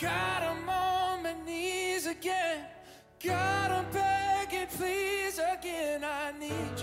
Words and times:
God, 0.00 0.42
I'm 0.42 0.68
on 0.68 1.22
my 1.22 1.34
knees 1.46 2.06
again. 2.06 2.66
God, 3.24 3.70
I'm 3.70 3.90
begging, 3.90 4.66
please 4.76 5.38
again. 5.38 6.04
I 6.04 6.32
need. 6.38 6.75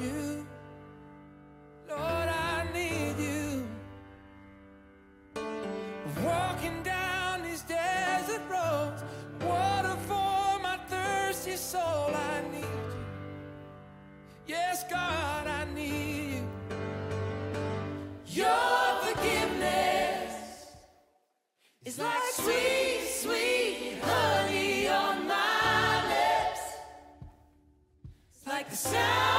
sound. 28.83 29.32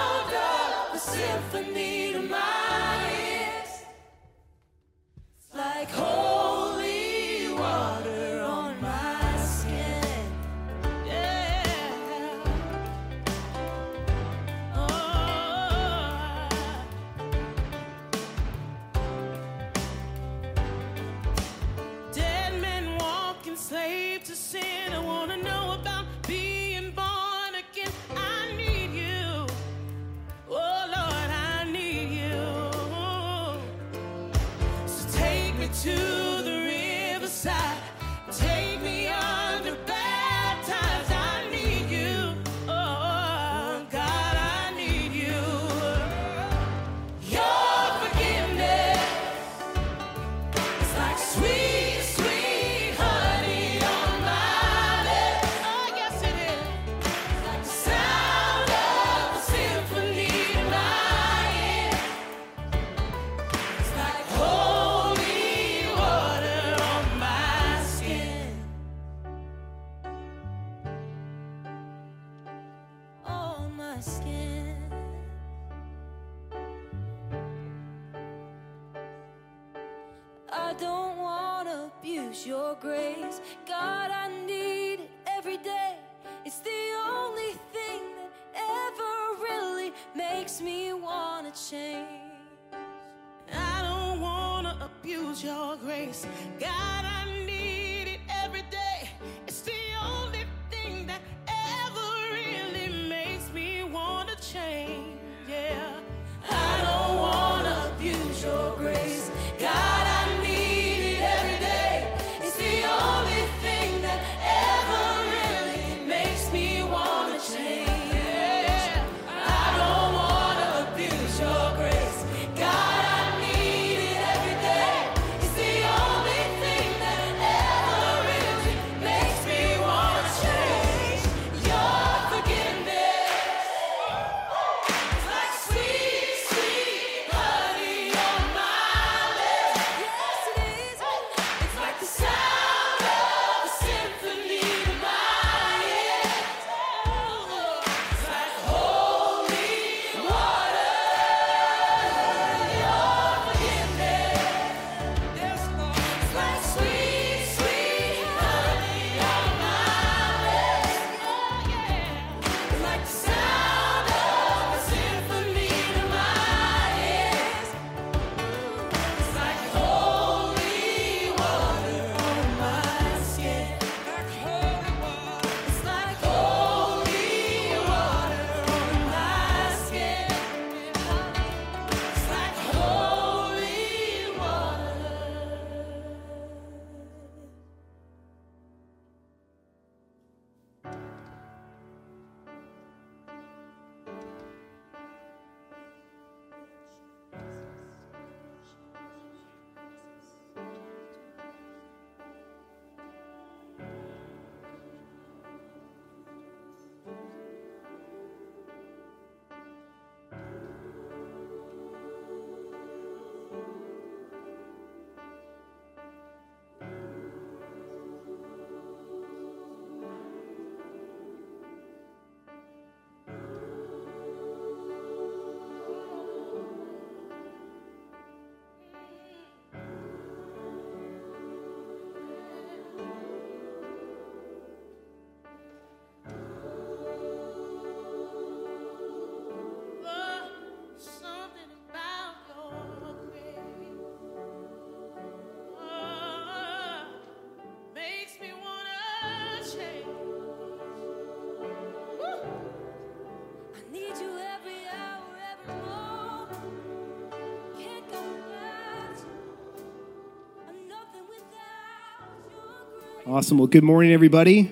Awesome. 263.27 263.57
Well, 263.57 263.69
good 263.69 263.85
morning, 263.85 264.13
everybody. 264.13 264.71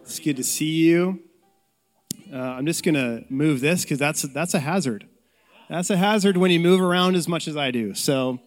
It's 0.00 0.18
good 0.18 0.38
to 0.38 0.44
see 0.44 0.86
you. 0.86 1.20
Uh, 2.32 2.38
I'm 2.38 2.64
just 2.64 2.82
gonna 2.82 3.24
move 3.28 3.60
this 3.60 3.82
because 3.82 3.98
that's 3.98 4.22
that's 4.22 4.54
a 4.54 4.60
hazard. 4.60 5.06
That's 5.68 5.90
a 5.90 5.98
hazard 5.98 6.38
when 6.38 6.50
you 6.50 6.58
move 6.58 6.80
around 6.80 7.16
as 7.16 7.28
much 7.28 7.46
as 7.46 7.58
I 7.58 7.70
do. 7.70 7.92
So, 7.92 8.40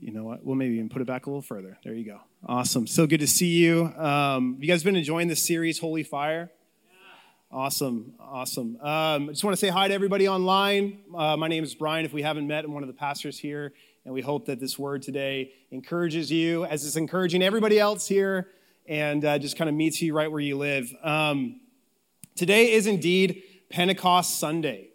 you 0.00 0.12
know 0.12 0.24
what? 0.24 0.44
We'll 0.44 0.56
maybe 0.56 0.74
even 0.74 0.88
put 0.88 1.02
it 1.02 1.06
back 1.06 1.26
a 1.26 1.30
little 1.30 1.40
further. 1.40 1.78
There 1.84 1.94
you 1.94 2.04
go. 2.04 2.18
Awesome. 2.44 2.88
So 2.88 3.06
good 3.06 3.20
to 3.20 3.28
see 3.28 3.58
you. 3.58 3.84
Um, 3.96 4.56
you 4.58 4.66
guys 4.66 4.82
been 4.82 4.96
enjoying 4.96 5.28
this 5.28 5.46
series, 5.46 5.78
Holy 5.78 6.02
Fire? 6.02 6.50
Awesome, 7.50 8.12
awesome. 8.20 8.76
Um, 8.80 9.28
I 9.28 9.32
just 9.32 9.42
want 9.42 9.52
to 9.52 9.60
say 9.60 9.68
hi 9.68 9.86
to 9.88 9.94
everybody 9.94 10.28
online. 10.28 10.98
Uh, 11.16 11.36
my 11.36 11.46
name 11.46 11.62
is 11.64 11.74
Brian. 11.76 12.04
If 12.04 12.12
we 12.12 12.22
haven't 12.22 12.46
met, 12.46 12.64
I'm 12.64 12.72
one 12.72 12.82
of 12.82 12.88
the 12.88 12.92
pastors 12.94 13.38
here, 13.38 13.72
and 14.08 14.14
we 14.14 14.22
hope 14.22 14.46
that 14.46 14.58
this 14.58 14.78
word 14.78 15.02
today 15.02 15.52
encourages 15.70 16.32
you, 16.32 16.64
as 16.64 16.86
it's 16.86 16.96
encouraging 16.96 17.42
everybody 17.42 17.78
else 17.78 18.08
here, 18.08 18.48
and 18.86 19.22
uh, 19.22 19.38
just 19.38 19.58
kind 19.58 19.68
of 19.68 19.74
meets 19.74 20.00
you 20.00 20.14
right 20.14 20.32
where 20.32 20.40
you 20.40 20.56
live. 20.56 20.90
Um, 21.02 21.60
today 22.34 22.72
is 22.72 22.86
indeed 22.86 23.42
Pentecost 23.68 24.38
Sunday. 24.38 24.88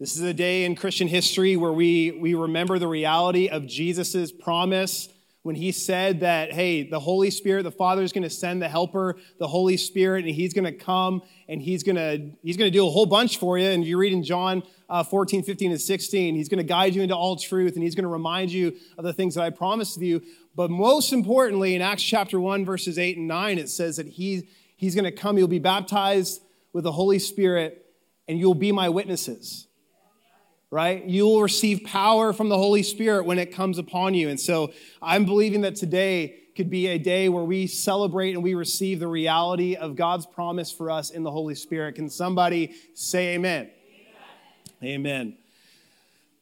This 0.00 0.16
is 0.16 0.22
a 0.22 0.32
day 0.32 0.64
in 0.64 0.76
Christian 0.76 1.08
history 1.08 1.58
where 1.58 1.74
we, 1.74 2.12
we 2.12 2.32
remember 2.32 2.78
the 2.78 2.88
reality 2.88 3.50
of 3.50 3.66
Jesus' 3.66 4.32
promise 4.32 5.10
when 5.42 5.56
he 5.56 5.70
said 5.70 6.20
that, 6.20 6.54
hey, 6.54 6.88
the 6.88 7.00
Holy 7.00 7.30
Spirit, 7.30 7.64
the 7.64 7.70
Father 7.70 8.00
is 8.00 8.12
going 8.12 8.22
to 8.22 8.30
send 8.30 8.62
the 8.62 8.68
helper, 8.70 9.16
the 9.38 9.46
Holy 9.46 9.76
Spirit, 9.76 10.24
and 10.24 10.34
he's 10.34 10.54
going 10.54 10.64
to 10.64 10.72
come 10.72 11.20
and 11.50 11.60
he's 11.60 11.82
going 11.82 11.96
to 11.96 12.30
he's 12.42 12.56
going 12.56 12.72
to 12.72 12.78
do 12.78 12.86
a 12.86 12.90
whole 12.90 13.04
bunch 13.04 13.36
for 13.36 13.58
you. 13.58 13.68
And 13.68 13.84
you 13.84 13.98
read 13.98 14.14
in 14.14 14.22
John 14.22 14.62
uh, 14.88 15.02
14, 15.02 15.42
15, 15.42 15.70
and 15.72 15.80
16, 15.80 16.34
he's 16.34 16.48
going 16.48 16.58
to 16.58 16.64
guide 16.64 16.94
you 16.94 17.02
into 17.02 17.16
all 17.16 17.36
truth 17.36 17.74
and 17.74 17.82
he's 17.82 17.94
going 17.94 18.04
to 18.04 18.08
remind 18.08 18.52
you 18.52 18.74
of 18.98 19.04
the 19.04 19.12
things 19.12 19.34
that 19.34 19.42
I 19.42 19.50
promised 19.50 20.00
you. 20.00 20.22
But 20.54 20.70
most 20.70 21.12
importantly, 21.12 21.74
in 21.74 21.82
Acts 21.82 22.02
chapter 22.02 22.40
1, 22.40 22.64
verses 22.64 22.98
8 22.98 23.16
and 23.16 23.28
9, 23.28 23.58
it 23.58 23.68
says 23.68 23.96
that 23.96 24.06
he, 24.06 24.48
he's 24.76 24.94
going 24.94 25.04
to 25.04 25.12
come, 25.12 25.38
you'll 25.38 25.48
be 25.48 25.58
baptized 25.58 26.42
with 26.72 26.84
the 26.84 26.92
Holy 26.92 27.18
Spirit, 27.18 27.86
and 28.28 28.38
you'll 28.38 28.54
be 28.54 28.72
my 28.72 28.88
witnesses 28.88 29.66
right? 30.74 31.04
You 31.04 31.26
will 31.26 31.40
receive 31.40 31.84
power 31.84 32.32
from 32.32 32.48
the 32.48 32.58
Holy 32.58 32.82
Spirit 32.82 33.26
when 33.26 33.38
it 33.38 33.52
comes 33.52 33.78
upon 33.78 34.14
you. 34.14 34.28
And 34.28 34.40
so 34.40 34.72
I'm 35.00 35.24
believing 35.24 35.60
that 35.60 35.76
today 35.76 36.34
could 36.56 36.68
be 36.68 36.88
a 36.88 36.98
day 36.98 37.28
where 37.28 37.44
we 37.44 37.68
celebrate 37.68 38.32
and 38.32 38.42
we 38.42 38.54
receive 38.54 38.98
the 38.98 39.06
reality 39.06 39.76
of 39.76 39.94
God's 39.94 40.26
promise 40.26 40.72
for 40.72 40.90
us 40.90 41.10
in 41.10 41.22
the 41.22 41.30
Holy 41.30 41.54
Spirit. 41.54 41.94
Can 41.94 42.10
somebody 42.10 42.74
say 42.92 43.34
amen? 43.34 43.70
Amen. 44.84 45.38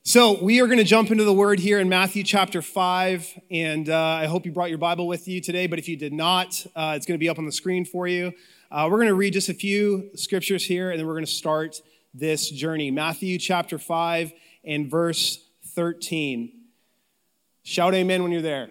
So, 0.03 0.43
we 0.43 0.61
are 0.61 0.67
going 0.67 0.79
to 0.79 0.85
jump 0.85 1.13
into 1.13 1.23
the 1.23 1.33
word 1.33 1.61
here 1.61 1.79
in 1.79 1.89
Matthew 1.89 2.25
chapter 2.25 2.61
5. 2.61 3.39
And 3.53 3.89
uh, 3.89 3.97
I 3.97 4.27
hope 4.27 4.45
you 4.45 4.51
brought 4.51 4.69
your 4.69 4.79
Bible 4.79 5.07
with 5.07 5.29
you 5.29 5.41
today. 5.41 5.69
But 5.69 5.79
if 5.79 5.89
you 5.89 5.97
did 5.97 6.13
not, 6.13 6.67
uh, 6.75 6.95
it's 6.97 7.07
going 7.07 7.15
to 7.15 7.21
be 7.21 7.29
up 7.29 7.39
on 7.39 7.47
the 7.47 7.53
screen 7.53 7.85
for 7.85 8.09
you. 8.09 8.33
Uh, 8.69 8.89
we're 8.91 8.97
going 8.97 9.07
to 9.07 9.15
read 9.15 9.35
just 9.35 9.49
a 9.49 9.55
few 9.55 10.11
scriptures 10.17 10.65
here, 10.65 10.91
and 10.91 10.99
then 10.99 11.07
we're 11.07 11.13
going 11.13 11.25
to 11.25 11.31
start 11.31 11.81
this 12.13 12.51
journey. 12.51 12.91
Matthew 12.91 13.39
chapter 13.39 13.79
5 13.79 14.33
and 14.65 14.91
verse 14.91 15.39
13. 15.67 16.51
Shout 17.63 17.95
amen 17.95 18.25
when 18.25 18.33
you're 18.33 18.43
there. 18.43 18.71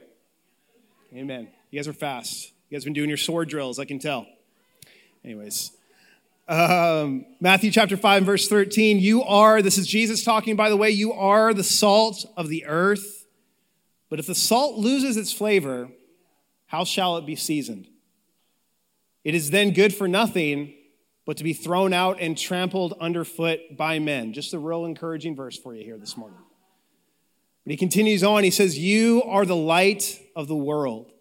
Amen. 1.15 1.47
You 1.69 1.79
guys 1.79 1.87
are 1.87 1.93
fast. 1.93 2.51
You 2.69 2.75
guys 2.75 2.83
been 2.83 2.91
doing 2.91 3.07
your 3.07 3.17
sword 3.17 3.47
drills, 3.47 3.79
I 3.79 3.85
can 3.85 3.99
tell. 3.99 4.27
Anyways, 5.23 5.71
um, 6.47 7.25
Matthew 7.39 7.71
chapter 7.71 7.97
5 7.97 8.23
verse 8.23 8.47
13. 8.47 8.99
You 8.99 9.23
are, 9.23 9.61
this 9.61 9.77
is 9.77 9.87
Jesus 9.87 10.23
talking, 10.23 10.55
by 10.55 10.69
the 10.69 10.77
way, 10.77 10.89
you 10.89 11.13
are 11.13 11.53
the 11.53 11.63
salt 11.63 12.25
of 12.35 12.49
the 12.49 12.65
earth. 12.65 13.25
But 14.09 14.19
if 14.19 14.27
the 14.27 14.35
salt 14.35 14.77
loses 14.77 15.15
its 15.15 15.31
flavor, 15.31 15.89
how 16.67 16.83
shall 16.83 17.17
it 17.17 17.25
be 17.25 17.35
seasoned? 17.35 17.87
It 19.23 19.35
is 19.35 19.51
then 19.51 19.71
good 19.71 19.93
for 19.93 20.07
nothing 20.07 20.73
but 21.25 21.37
to 21.37 21.43
be 21.43 21.53
thrown 21.53 21.93
out 21.93 22.19
and 22.19 22.37
trampled 22.37 22.93
underfoot 22.99 23.77
by 23.77 23.99
men. 23.99 24.33
Just 24.33 24.53
a 24.53 24.59
real 24.59 24.85
encouraging 24.85 25.35
verse 25.35 25.57
for 25.57 25.75
you 25.75 25.83
here 25.83 25.97
this 25.97 26.17
morning. 26.17 26.39
But 27.63 27.71
he 27.71 27.77
continues 27.77 28.23
on. 28.23 28.43
He 28.43 28.51
says, 28.51 28.77
You 28.77 29.21
are 29.23 29.45
the 29.45 29.55
light 29.55 30.19
of 30.35 30.47
the 30.47 30.55
world. 30.55 31.11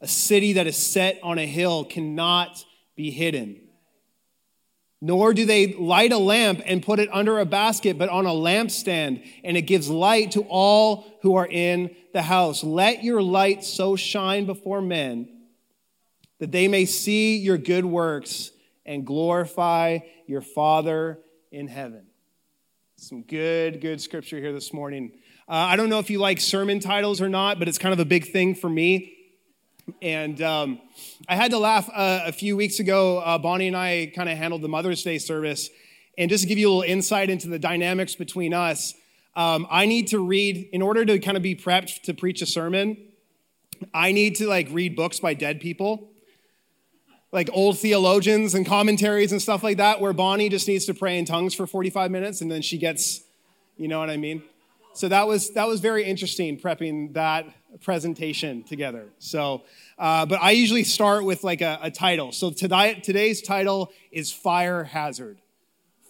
A 0.00 0.08
city 0.08 0.54
that 0.54 0.66
is 0.66 0.76
set 0.76 1.18
on 1.22 1.38
a 1.38 1.46
hill 1.46 1.84
cannot 1.84 2.64
be 2.96 3.10
hidden. 3.10 3.67
Nor 5.00 5.32
do 5.32 5.44
they 5.44 5.74
light 5.74 6.12
a 6.12 6.18
lamp 6.18 6.60
and 6.66 6.82
put 6.82 6.98
it 6.98 7.08
under 7.12 7.38
a 7.38 7.46
basket, 7.46 7.98
but 7.98 8.08
on 8.08 8.26
a 8.26 8.30
lampstand, 8.30 9.24
and 9.44 9.56
it 9.56 9.62
gives 9.62 9.88
light 9.88 10.32
to 10.32 10.42
all 10.48 11.06
who 11.22 11.36
are 11.36 11.46
in 11.46 11.94
the 12.12 12.22
house. 12.22 12.64
Let 12.64 13.04
your 13.04 13.22
light 13.22 13.64
so 13.64 13.94
shine 13.94 14.44
before 14.44 14.80
men 14.80 15.28
that 16.40 16.52
they 16.52 16.68
may 16.68 16.84
see 16.84 17.36
your 17.36 17.58
good 17.58 17.84
works 17.84 18.50
and 18.84 19.06
glorify 19.06 19.98
your 20.26 20.40
Father 20.40 21.18
in 21.52 21.68
heaven. 21.68 22.06
Some 22.96 23.22
good, 23.22 23.80
good 23.80 24.00
scripture 24.00 24.38
here 24.38 24.52
this 24.52 24.72
morning. 24.72 25.12
Uh, 25.48 25.52
I 25.52 25.76
don't 25.76 25.88
know 25.88 26.00
if 26.00 26.10
you 26.10 26.18
like 26.18 26.40
sermon 26.40 26.80
titles 26.80 27.20
or 27.20 27.28
not, 27.28 27.58
but 27.58 27.68
it's 27.68 27.78
kind 27.78 27.92
of 27.92 28.00
a 28.00 28.04
big 28.04 28.32
thing 28.32 28.54
for 28.54 28.68
me. 28.68 29.17
And 30.02 30.40
um, 30.42 30.80
I 31.28 31.36
had 31.36 31.50
to 31.52 31.58
laugh 31.58 31.88
uh, 31.88 32.22
a 32.24 32.32
few 32.32 32.56
weeks 32.56 32.80
ago. 32.80 33.18
Uh, 33.18 33.38
Bonnie 33.38 33.68
and 33.68 33.76
I 33.76 34.12
kind 34.14 34.28
of 34.28 34.36
handled 34.36 34.62
the 34.62 34.68
Mother's 34.68 35.02
Day 35.02 35.18
service. 35.18 35.70
And 36.16 36.30
just 36.30 36.42
to 36.42 36.48
give 36.48 36.58
you 36.58 36.68
a 36.68 36.70
little 36.70 36.90
insight 36.90 37.30
into 37.30 37.48
the 37.48 37.58
dynamics 37.58 38.14
between 38.14 38.52
us, 38.52 38.94
um, 39.36 39.66
I 39.70 39.86
need 39.86 40.08
to 40.08 40.18
read, 40.18 40.68
in 40.72 40.82
order 40.82 41.04
to 41.04 41.18
kind 41.18 41.36
of 41.36 41.42
be 41.42 41.54
prepped 41.54 42.02
to 42.02 42.14
preach 42.14 42.42
a 42.42 42.46
sermon, 42.46 42.96
I 43.94 44.12
need 44.12 44.36
to 44.36 44.48
like 44.48 44.68
read 44.70 44.96
books 44.96 45.20
by 45.20 45.34
dead 45.34 45.60
people 45.60 46.10
like 47.32 47.50
old 47.52 47.78
theologians 47.78 48.54
and 48.54 48.66
commentaries 48.66 49.32
and 49.32 49.42
stuff 49.42 49.62
like 49.62 49.76
that, 49.76 50.00
where 50.00 50.12
Bonnie 50.12 50.48
just 50.48 50.66
needs 50.66 50.86
to 50.86 50.94
pray 50.94 51.18
in 51.18 51.24
tongues 51.24 51.54
for 51.54 51.66
45 51.66 52.10
minutes 52.10 52.40
and 52.40 52.50
then 52.50 52.62
she 52.62 52.78
gets, 52.78 53.22
you 53.76 53.88
know 53.88 53.98
what 53.98 54.10
I 54.10 54.16
mean? 54.16 54.42
So 54.94 55.08
that 55.08 55.28
was 55.28 55.52
that 55.52 55.68
was 55.68 55.80
very 55.80 56.04
interesting 56.04 56.58
prepping 56.58 57.14
that 57.14 57.46
presentation 57.80 58.62
together. 58.62 59.06
So, 59.18 59.64
uh, 59.98 60.26
but 60.26 60.40
I 60.40 60.52
usually 60.52 60.84
start 60.84 61.24
with 61.24 61.44
like 61.44 61.60
a, 61.60 61.78
a 61.82 61.90
title. 61.90 62.32
So 62.32 62.50
today, 62.50 63.00
today's 63.02 63.42
title 63.42 63.92
is 64.10 64.32
Fire 64.32 64.84
Hazard. 64.84 65.38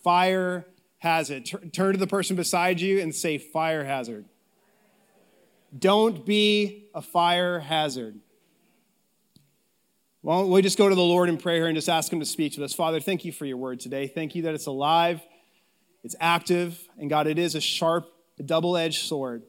Fire 0.05 0.67
Hazard. 0.99 1.47
Tur- 1.47 1.67
turn 1.73 1.93
to 1.93 1.99
the 1.99 2.07
person 2.07 2.37
beside 2.37 2.81
you 2.81 3.01
and 3.01 3.15
say 3.15 3.39
Fire 3.39 3.85
Hazard. 3.85 4.25
Don't 5.77 6.25
be 6.25 6.89
a 6.95 7.03
fire 7.03 7.61
hazard. 7.61 8.19
Well, 10.23 10.49
we 10.49 10.63
just 10.63 10.79
go 10.79 10.89
to 10.89 10.95
the 10.95 11.01
Lord 11.01 11.29
in 11.29 11.37
prayer 11.37 11.67
and 11.67 11.77
just 11.77 11.89
ask 11.89 12.13
Him 12.13 12.21
to 12.21 12.27
speak 12.27 12.55
to 12.55 12.65
us. 12.65 12.73
Father, 12.73 13.01
thank 13.01 13.25
you 13.25 13.33
for 13.33 13.45
your 13.45 13.57
word 13.57 13.81
today. 13.81 14.09
Thank 14.09 14.35
you 14.35 14.43
that 14.43 14.55
it's 14.55 14.67
alive, 14.67 15.21
it's 16.03 16.17
active, 16.21 16.83
and 16.99 17.09
God, 17.09 17.27
it 17.27 17.39
is 17.39 17.55
a 17.55 17.61
sharp, 17.61 18.07
double 18.45 18.77
edged 18.77 19.07
sword. 19.07 19.43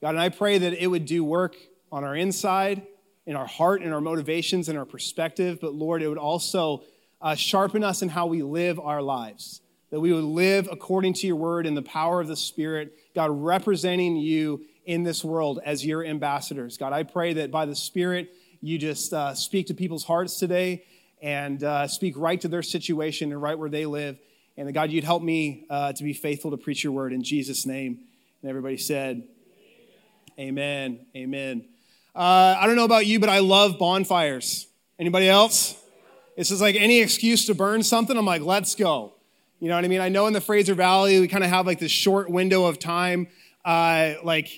God, 0.00 0.10
and 0.10 0.20
I 0.20 0.30
pray 0.30 0.58
that 0.58 0.72
it 0.72 0.86
would 0.86 1.04
do 1.04 1.22
work 1.22 1.56
on 1.92 2.04
our 2.04 2.16
inside, 2.16 2.86
in 3.26 3.36
our 3.36 3.46
heart, 3.46 3.82
in 3.82 3.92
our 3.92 4.00
motivations, 4.00 4.68
in 4.68 4.76
our 4.76 4.86
perspective, 4.86 5.58
but 5.60 5.74
Lord, 5.74 6.02
it 6.02 6.08
would 6.08 6.18
also 6.18 6.84
uh, 7.20 7.34
sharpen 7.34 7.84
us 7.84 8.00
in 8.00 8.08
how 8.08 8.26
we 8.26 8.42
live 8.42 8.80
our 8.80 9.02
lives. 9.02 9.60
That 9.90 10.00
we 10.00 10.12
would 10.12 10.24
live 10.24 10.68
according 10.70 11.14
to 11.14 11.26
your 11.26 11.36
word 11.36 11.66
in 11.66 11.74
the 11.74 11.82
power 11.82 12.20
of 12.20 12.28
the 12.28 12.36
Spirit, 12.36 12.96
God, 13.14 13.30
representing 13.30 14.16
you 14.16 14.64
in 14.86 15.02
this 15.02 15.22
world 15.22 15.60
as 15.64 15.84
your 15.84 16.04
ambassadors. 16.04 16.78
God, 16.78 16.92
I 16.92 17.02
pray 17.02 17.34
that 17.34 17.50
by 17.50 17.66
the 17.66 17.76
Spirit, 17.76 18.32
you 18.62 18.78
just 18.78 19.12
uh, 19.12 19.34
speak 19.34 19.66
to 19.66 19.74
people's 19.74 20.04
hearts 20.04 20.38
today 20.38 20.84
and 21.20 21.62
uh, 21.62 21.88
speak 21.88 22.14
right 22.16 22.40
to 22.40 22.48
their 22.48 22.62
situation 22.62 23.32
and 23.32 23.42
right 23.42 23.58
where 23.58 23.68
they 23.68 23.84
live. 23.84 24.18
And 24.56 24.68
that 24.68 24.72
God, 24.72 24.90
you'd 24.90 25.04
help 25.04 25.22
me 25.22 25.66
uh, 25.68 25.92
to 25.92 26.02
be 26.02 26.12
faithful 26.12 26.52
to 26.52 26.56
preach 26.56 26.84
your 26.84 26.92
word 26.92 27.12
in 27.12 27.22
Jesus' 27.22 27.66
name. 27.66 28.00
And 28.42 28.48
everybody 28.48 28.76
said, 28.76 29.24
Amen. 30.40 31.04
Amen. 31.14 31.66
Uh, 32.14 32.56
I 32.58 32.66
don't 32.66 32.74
know 32.74 32.86
about 32.86 33.04
you, 33.04 33.20
but 33.20 33.28
I 33.28 33.40
love 33.40 33.78
bonfires. 33.78 34.66
Anybody 34.98 35.28
else? 35.28 35.76
This 36.34 36.50
is 36.50 36.62
like 36.62 36.76
any 36.76 37.00
excuse 37.00 37.44
to 37.44 37.54
burn 37.54 37.82
something. 37.82 38.16
I'm 38.16 38.24
like, 38.24 38.40
let's 38.40 38.74
go. 38.74 39.12
You 39.58 39.68
know 39.68 39.74
what 39.74 39.84
I 39.84 39.88
mean? 39.88 40.00
I 40.00 40.08
know 40.08 40.26
in 40.28 40.32
the 40.32 40.40
Fraser 40.40 40.74
Valley, 40.74 41.20
we 41.20 41.28
kind 41.28 41.44
of 41.44 41.50
have 41.50 41.66
like 41.66 41.78
this 41.78 41.90
short 41.90 42.30
window 42.30 42.64
of 42.64 42.78
time. 42.78 43.28
Uh, 43.66 44.14
like 44.24 44.48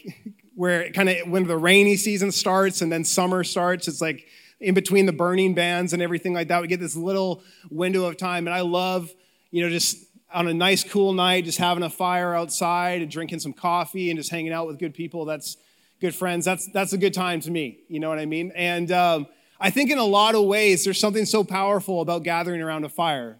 where 0.54 0.88
kind 0.92 1.08
of 1.08 1.28
when 1.28 1.48
the 1.48 1.56
rainy 1.56 1.96
season 1.96 2.30
starts 2.30 2.80
and 2.80 2.92
then 2.92 3.02
summer 3.02 3.42
starts, 3.42 3.88
it's 3.88 4.00
like 4.00 4.28
in 4.60 4.74
between 4.74 5.06
the 5.06 5.12
burning 5.12 5.52
bands 5.52 5.92
and 5.92 6.00
everything 6.00 6.32
like 6.32 6.46
that, 6.46 6.62
we 6.62 6.68
get 6.68 6.78
this 6.78 6.94
little 6.94 7.42
window 7.72 8.04
of 8.04 8.16
time. 8.16 8.46
And 8.46 8.54
I 8.54 8.60
love, 8.60 9.12
you 9.50 9.64
know, 9.64 9.68
just 9.68 9.96
on 10.32 10.46
a 10.46 10.54
nice, 10.54 10.84
cool 10.84 11.12
night, 11.12 11.44
just 11.44 11.58
having 11.58 11.82
a 11.82 11.90
fire 11.90 12.36
outside 12.36 13.02
and 13.02 13.10
drinking 13.10 13.40
some 13.40 13.52
coffee 13.52 14.10
and 14.10 14.16
just 14.16 14.30
hanging 14.30 14.52
out 14.52 14.68
with 14.68 14.78
good 14.78 14.94
people. 14.94 15.24
That's 15.24 15.56
good 16.02 16.14
friends. 16.14 16.44
That's 16.44 16.66
that's 16.66 16.92
a 16.92 16.98
good 16.98 17.14
time 17.14 17.40
to 17.42 17.50
me. 17.50 17.78
You 17.88 18.00
know 18.00 18.08
what 18.08 18.18
I 18.18 18.26
mean? 18.26 18.52
And 18.56 18.90
um, 18.90 19.28
I 19.60 19.70
think 19.70 19.90
in 19.90 19.98
a 19.98 20.04
lot 20.04 20.34
of 20.34 20.44
ways, 20.44 20.84
there's 20.84 20.98
something 20.98 21.24
so 21.24 21.44
powerful 21.44 22.00
about 22.00 22.24
gathering 22.24 22.60
around 22.60 22.84
a 22.84 22.88
fire. 22.88 23.38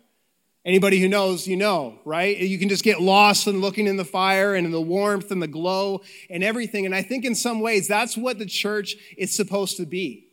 Anybody 0.65 1.01
who 1.01 1.09
knows, 1.09 1.49
you 1.49 1.57
know, 1.57 1.99
right? 2.05 2.39
You 2.39 2.57
can 2.61 2.69
just 2.69 2.85
get 2.85 3.01
lost 3.01 3.49
in 3.49 3.61
looking 3.61 3.89
in 3.89 3.97
the 3.97 4.05
fire 4.05 4.55
and 4.55 4.65
in 4.65 4.71
the 4.71 4.81
warmth 4.81 5.33
and 5.33 5.43
the 5.43 5.49
glow 5.49 6.03
and 6.31 6.45
everything. 6.45 6.87
And 6.87 6.95
I 6.95 7.03
think 7.03 7.25
in 7.25 7.35
some 7.35 7.59
ways 7.59 7.89
that's 7.89 8.17
what 8.17 8.39
the 8.39 8.47
church 8.47 8.95
is 9.19 9.35
supposed 9.35 9.77
to 9.79 9.85
be. 9.85 10.29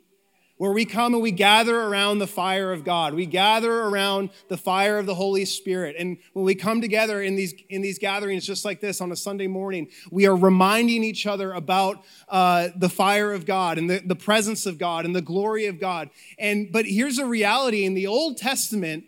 Where 0.59 0.73
we 0.73 0.83
come 0.83 1.13
and 1.13 1.23
we 1.23 1.31
gather 1.31 1.79
around 1.79 2.19
the 2.19 2.27
fire 2.27 2.73
of 2.73 2.83
God. 2.83 3.13
We 3.13 3.25
gather 3.25 3.83
around 3.83 4.29
the 4.49 4.57
fire 4.57 4.97
of 4.97 5.05
the 5.05 5.15
Holy 5.15 5.45
Spirit. 5.45 5.95
And 5.97 6.17
when 6.33 6.43
we 6.43 6.53
come 6.53 6.81
together 6.81 7.21
in 7.21 7.37
these, 7.37 7.53
in 7.69 7.81
these 7.81 7.97
gatherings 7.97 8.45
just 8.45 8.65
like 8.65 8.81
this 8.81 8.99
on 8.99 9.09
a 9.13 9.15
Sunday 9.15 9.47
morning, 9.47 9.87
we 10.11 10.27
are 10.27 10.35
reminding 10.35 11.01
each 11.01 11.25
other 11.25 11.53
about 11.53 12.03
uh, 12.27 12.67
the 12.75 12.89
fire 12.89 13.31
of 13.31 13.45
God 13.45 13.77
and 13.77 13.89
the, 13.89 13.99
the 13.99 14.17
presence 14.17 14.65
of 14.65 14.77
God 14.77 15.05
and 15.05 15.15
the 15.15 15.21
glory 15.21 15.67
of 15.67 15.79
God. 15.79 16.09
And, 16.37 16.69
but 16.73 16.85
here's 16.85 17.19
a 17.19 17.25
reality 17.25 17.85
in 17.85 17.93
the 17.93 18.07
Old 18.07 18.35
Testament, 18.35 19.05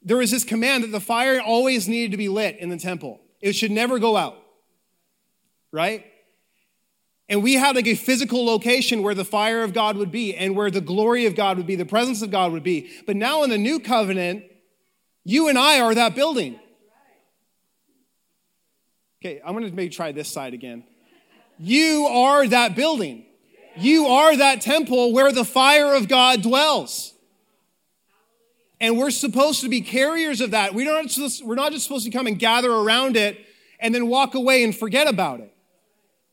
there 0.00 0.16
was 0.16 0.30
this 0.30 0.44
command 0.44 0.82
that 0.82 0.92
the 0.92 1.00
fire 1.00 1.42
always 1.42 1.88
needed 1.88 2.12
to 2.12 2.16
be 2.16 2.30
lit 2.30 2.56
in 2.56 2.70
the 2.70 2.78
temple. 2.78 3.20
It 3.42 3.52
should 3.52 3.70
never 3.70 3.98
go 3.98 4.16
out. 4.16 4.38
Right? 5.72 6.06
And 7.28 7.42
we 7.42 7.54
had 7.54 7.76
like 7.76 7.86
a 7.86 7.94
physical 7.94 8.44
location 8.44 9.02
where 9.02 9.14
the 9.14 9.24
fire 9.24 9.62
of 9.62 9.72
God 9.72 9.96
would 9.96 10.10
be 10.10 10.34
and 10.34 10.54
where 10.56 10.70
the 10.70 10.80
glory 10.80 11.26
of 11.26 11.34
God 11.34 11.56
would 11.56 11.66
be, 11.66 11.76
the 11.76 11.86
presence 11.86 12.20
of 12.20 12.30
God 12.30 12.52
would 12.52 12.62
be. 12.62 12.90
But 13.06 13.16
now 13.16 13.42
in 13.42 13.50
the 13.50 13.58
new 13.58 13.80
covenant, 13.80 14.44
you 15.24 15.48
and 15.48 15.58
I 15.58 15.80
are 15.80 15.94
that 15.94 16.14
building. 16.14 16.58
Okay, 19.24 19.40
I'm 19.44 19.52
going 19.52 19.64
to 19.68 19.72
maybe 19.74 19.90
try 19.90 20.12
this 20.12 20.28
side 20.28 20.52
again. 20.52 20.84
You 21.58 22.06
are 22.10 22.46
that 22.48 22.74
building. 22.74 23.24
You 23.76 24.06
are 24.06 24.36
that 24.36 24.60
temple 24.60 25.12
where 25.12 25.32
the 25.32 25.44
fire 25.44 25.94
of 25.94 26.08
God 26.08 26.42
dwells. 26.42 27.14
And 28.80 28.98
we're 28.98 29.12
supposed 29.12 29.60
to 29.60 29.68
be 29.68 29.80
carriers 29.80 30.40
of 30.40 30.50
that. 30.50 30.74
We 30.74 30.84
don't, 30.84 31.16
we're 31.44 31.54
not 31.54 31.70
just 31.70 31.84
supposed 31.84 32.04
to 32.04 32.10
come 32.10 32.26
and 32.26 32.36
gather 32.36 32.70
around 32.70 33.16
it 33.16 33.38
and 33.78 33.94
then 33.94 34.08
walk 34.08 34.34
away 34.34 34.64
and 34.64 34.76
forget 34.76 35.06
about 35.06 35.38
it. 35.38 35.51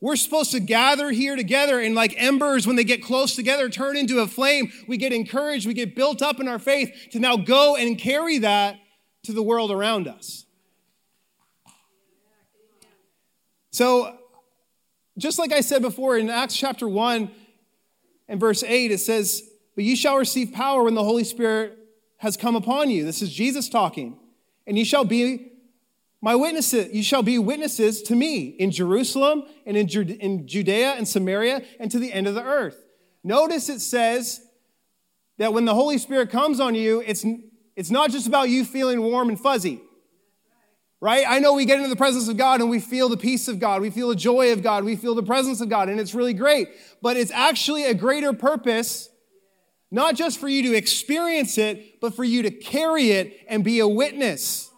We're 0.01 0.15
supposed 0.15 0.51
to 0.51 0.61
gather 0.61 1.11
here 1.11 1.35
together 1.35 1.79
and 1.79 1.93
like 1.93 2.13
embers, 2.17 2.65
when 2.65 2.77
they 2.77 2.85
get 2.85 3.03
close 3.03 3.35
together, 3.35 3.67
turn 3.67 3.97
into 3.97 4.19
a 4.19 4.27
flame. 4.27 4.71
We 4.87 4.97
get 4.97 5.11
encouraged, 5.11 5.67
we 5.67 5.73
get 5.73 5.95
built 5.95 6.21
up 6.21 6.39
in 6.39 6.47
our 6.47 6.59
faith 6.59 7.09
to 7.11 7.19
now 7.19 7.35
go 7.35 7.75
and 7.75 7.97
carry 7.97 8.37
that 8.39 8.79
to 9.23 9.33
the 9.33 9.43
world 9.43 9.71
around 9.71 10.07
us. 10.07 10.45
So, 13.71 14.17
just 15.17 15.37
like 15.37 15.51
I 15.51 15.61
said 15.61 15.81
before 15.81 16.17
in 16.17 16.29
Acts 16.29 16.55
chapter 16.55 16.87
1 16.87 17.29
and 18.29 18.39
verse 18.39 18.63
8, 18.63 18.91
it 18.91 18.99
says, 18.99 19.43
But 19.75 19.83
you 19.83 19.97
shall 19.97 20.17
receive 20.17 20.53
power 20.53 20.83
when 20.83 20.95
the 20.95 21.03
Holy 21.03 21.25
Spirit 21.25 21.77
has 22.17 22.37
come 22.37 22.55
upon 22.55 22.89
you. 22.89 23.03
This 23.03 23.21
is 23.21 23.31
Jesus 23.31 23.67
talking. 23.67 24.17
And 24.65 24.77
you 24.77 24.85
shall 24.85 25.03
be 25.03 25.48
my 26.21 26.35
witnesses, 26.35 26.93
you 26.93 27.01
shall 27.01 27.23
be 27.23 27.39
witnesses 27.39 28.01
to 28.03 28.15
me 28.15 28.47
in 28.47 28.71
Jerusalem 28.71 29.43
and 29.65 29.77
in, 29.77 29.87
in 29.87 30.47
Judea 30.47 30.93
and 30.93 31.07
Samaria 31.07 31.61
and 31.79 31.89
to 31.91 31.99
the 31.99 32.11
end 32.11 32.27
of 32.27 32.35
the 32.35 32.43
earth. 32.43 32.77
Notice 33.23 33.69
it 33.69 33.79
says 33.79 34.41
that 35.37 35.53
when 35.53 35.63
the 35.63 35.73
Holy 35.73 35.97
Spirit 35.97 36.29
comes 36.29 36.59
on 36.59 36.75
you, 36.75 37.01
it's, 37.05 37.25
it's 37.75 37.89
not 37.89 38.11
just 38.11 38.27
about 38.27 38.49
you 38.49 38.65
feeling 38.65 39.01
warm 39.01 39.29
and 39.29 39.39
fuzzy. 39.39 39.81
Right? 41.01 41.23
I 41.25 41.39
know 41.39 41.53
we 41.53 41.63
get 41.63 41.77
into 41.77 41.89
the 41.89 41.95
presence 41.95 42.27
of 42.27 42.35
God 42.35 42.59
and 42.59 42.69
we 42.69 42.81
feel 42.81 43.07
the 43.07 43.15
peace 43.15 43.47
of 43.47 43.57
God, 43.57 43.81
we 43.81 43.89
feel 43.89 44.09
the 44.09 44.15
joy 44.15 44.51
of 44.51 44.61
God, 44.61 44.83
we 44.83 44.97
feel 44.97 45.15
the 45.15 45.23
presence 45.23 45.61
of 45.61 45.69
God, 45.69 45.87
and 45.87 45.97
it's 45.97 46.13
really 46.13 46.33
great. 46.33 46.67
But 47.01 47.15
it's 47.15 47.31
actually 47.31 47.85
a 47.85 47.93
greater 47.93 48.33
purpose, 48.33 49.09
not 49.89 50.15
just 50.15 50.37
for 50.41 50.49
you 50.49 50.63
to 50.63 50.75
experience 50.75 51.57
it, 51.57 52.01
but 52.01 52.13
for 52.13 52.25
you 52.25 52.41
to 52.41 52.51
carry 52.51 53.11
it 53.11 53.45
and 53.47 53.63
be 53.63 53.79
a 53.79 53.87
witness 53.87 54.68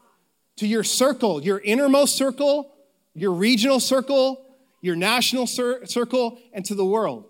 to 0.61 0.67
your 0.67 0.83
circle, 0.83 1.43
your 1.43 1.57
innermost 1.57 2.15
circle, 2.15 2.71
your 3.15 3.31
regional 3.31 3.79
circle, 3.79 4.45
your 4.79 4.95
national 4.95 5.47
cir- 5.47 5.87
circle, 5.87 6.37
and 6.53 6.63
to 6.63 6.75
the 6.75 6.85
world. 6.85 7.25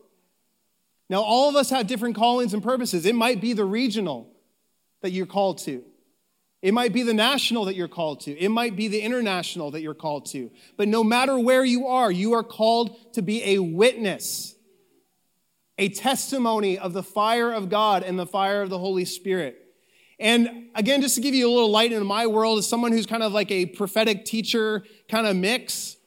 Now, 1.09 1.21
all 1.21 1.47
of 1.47 1.55
us 1.55 1.69
have 1.69 1.87
different 1.87 2.17
callings 2.17 2.53
and 2.53 2.61
purposes. 2.61 3.05
It 3.05 3.15
might 3.15 3.39
be 3.39 3.53
the 3.53 3.63
regional 3.63 4.29
that 4.99 5.11
you're 5.11 5.25
called 5.25 5.59
to. 5.59 5.81
It 6.61 6.73
might 6.73 6.91
be 6.91 7.03
the 7.03 7.13
national 7.13 7.63
that 7.65 7.75
you're 7.75 7.87
called 7.87 8.19
to. 8.21 8.37
It 8.37 8.49
might 8.49 8.75
be 8.75 8.89
the 8.89 8.99
international 8.99 9.71
that 9.71 9.81
you're 9.81 9.93
called 9.93 10.25
to. 10.31 10.51
But 10.75 10.89
no 10.89 11.01
matter 11.01 11.39
where 11.39 11.63
you 11.63 11.87
are, 11.87 12.11
you 12.11 12.33
are 12.33 12.43
called 12.43 13.13
to 13.13 13.21
be 13.21 13.41
a 13.45 13.59
witness, 13.59 14.55
a 15.77 15.87
testimony 15.87 16.77
of 16.77 16.91
the 16.91 17.01
fire 17.01 17.53
of 17.53 17.69
God 17.69 18.03
and 18.03 18.19
the 18.19 18.27
fire 18.27 18.61
of 18.61 18.69
the 18.69 18.77
Holy 18.77 19.05
Spirit. 19.05 19.70
And 20.21 20.69
again, 20.75 21.01
just 21.01 21.15
to 21.15 21.21
give 21.21 21.33
you 21.33 21.49
a 21.49 21.51
little 21.51 21.71
light 21.71 21.91
into 21.91 22.05
my 22.05 22.27
world, 22.27 22.59
as 22.59 22.67
someone 22.69 22.91
who's 22.91 23.07
kind 23.07 23.23
of 23.23 23.33
like 23.33 23.49
a 23.49 23.65
prophetic 23.65 24.23
teacher 24.23 24.85
kind 25.09 25.25
of 25.25 25.35
mix, 25.35 25.97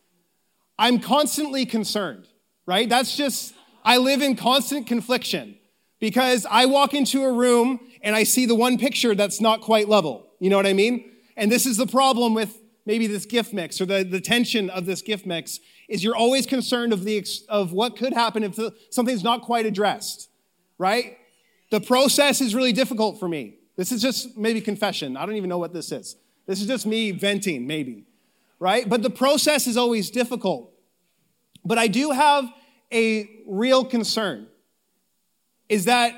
I'm 0.79 1.01
constantly 1.01 1.67
concerned, 1.67 2.29
right? 2.65 2.89
That's 2.89 3.17
just, 3.17 3.55
I 3.85 3.99
live 3.99 4.23
in 4.23 4.37
constant 4.37 4.87
confliction 4.87 5.59
because 5.99 6.47
I 6.49 6.67
walk 6.67 6.95
into 6.95 7.25
a 7.25 7.33
room 7.33 7.81
and 8.03 8.15
I 8.15 8.23
see 8.23 8.47
the 8.47 8.55
one 8.55 8.79
picture 8.79 9.17
that's 9.17 9.41
not 9.41 9.61
quite 9.61 9.89
level. 9.89 10.29
You 10.39 10.49
know 10.49 10.57
what 10.57 10.67
I 10.67 10.75
mean? 10.75 11.11
And 11.37 11.51
this 11.51 11.67
is 11.67 11.77
the 11.77 11.87
problem 11.87 12.35
with 12.35 12.57
maybe 12.87 13.09
this 13.09 13.27
gift 13.27 13.53
mix 13.53 13.81
or 13.81 13.87
the, 13.87 14.05
the 14.05 14.21
tension 14.21 14.71
of 14.71 14.87
this 14.87 15.03
gift 15.03 15.27
mix 15.27 15.59
is 15.89 16.05
you're 16.05 16.15
always 16.15 16.47
concerned 16.47 16.93
of 16.93 17.03
the 17.03 17.27
of 17.49 17.73
what 17.73 17.97
could 17.97 18.13
happen 18.13 18.45
if 18.45 18.59
something's 18.91 19.25
not 19.25 19.43
quite 19.43 19.67
addressed, 19.67 20.29
right? 20.79 21.19
The 21.71 21.81
process 21.81 22.41
is 22.41 22.55
really 22.55 22.73
difficult 22.73 23.19
for 23.19 23.29
me. 23.29 23.59
This 23.77 23.91
is 23.91 24.01
just 24.01 24.37
maybe 24.37 24.61
confession. 24.61 25.17
I 25.17 25.27
don't 25.27 25.37
even 25.37 25.49
know 25.49 25.59
what 25.59 25.73
this 25.73 25.91
is. 25.91 26.17
This 26.47 26.61
is 26.61 26.67
just 26.67 26.87
me 26.87 27.11
venting, 27.11 27.67
maybe, 27.67 28.05
right? 28.59 28.89
But 28.89 29.03
the 29.03 29.11
process 29.11 29.67
is 29.67 29.77
always 29.77 30.11
difficult. 30.11 30.73
But 31.65 31.79
I 31.79 31.87
do 31.87 32.11
have 32.11 32.53
a 32.93 33.29
real 33.47 33.85
concern 33.85 34.47
is 35.69 35.87
that 35.87 36.15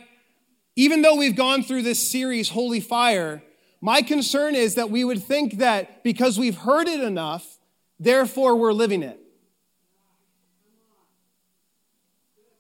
even 0.75 1.03
though 1.03 1.17
we've 1.17 1.37
gone 1.37 1.63
through 1.63 1.83
this 1.83 2.11
series, 2.11 2.51
Holy 2.51 2.81
Fire, 2.81 3.43
my 3.81 4.03
concern 4.03 4.55
is 4.55 4.75
that 4.75 4.91
we 4.91 5.05
would 5.05 5.23
think 5.23 5.59
that 5.59 6.03
because 6.03 6.39
we've 6.39 6.57
heard 6.59 6.89
it 6.89 7.01
enough, 7.01 7.59
therefore 7.99 8.57
we're 8.57 8.73
living 8.73 9.03
it. 9.03 9.19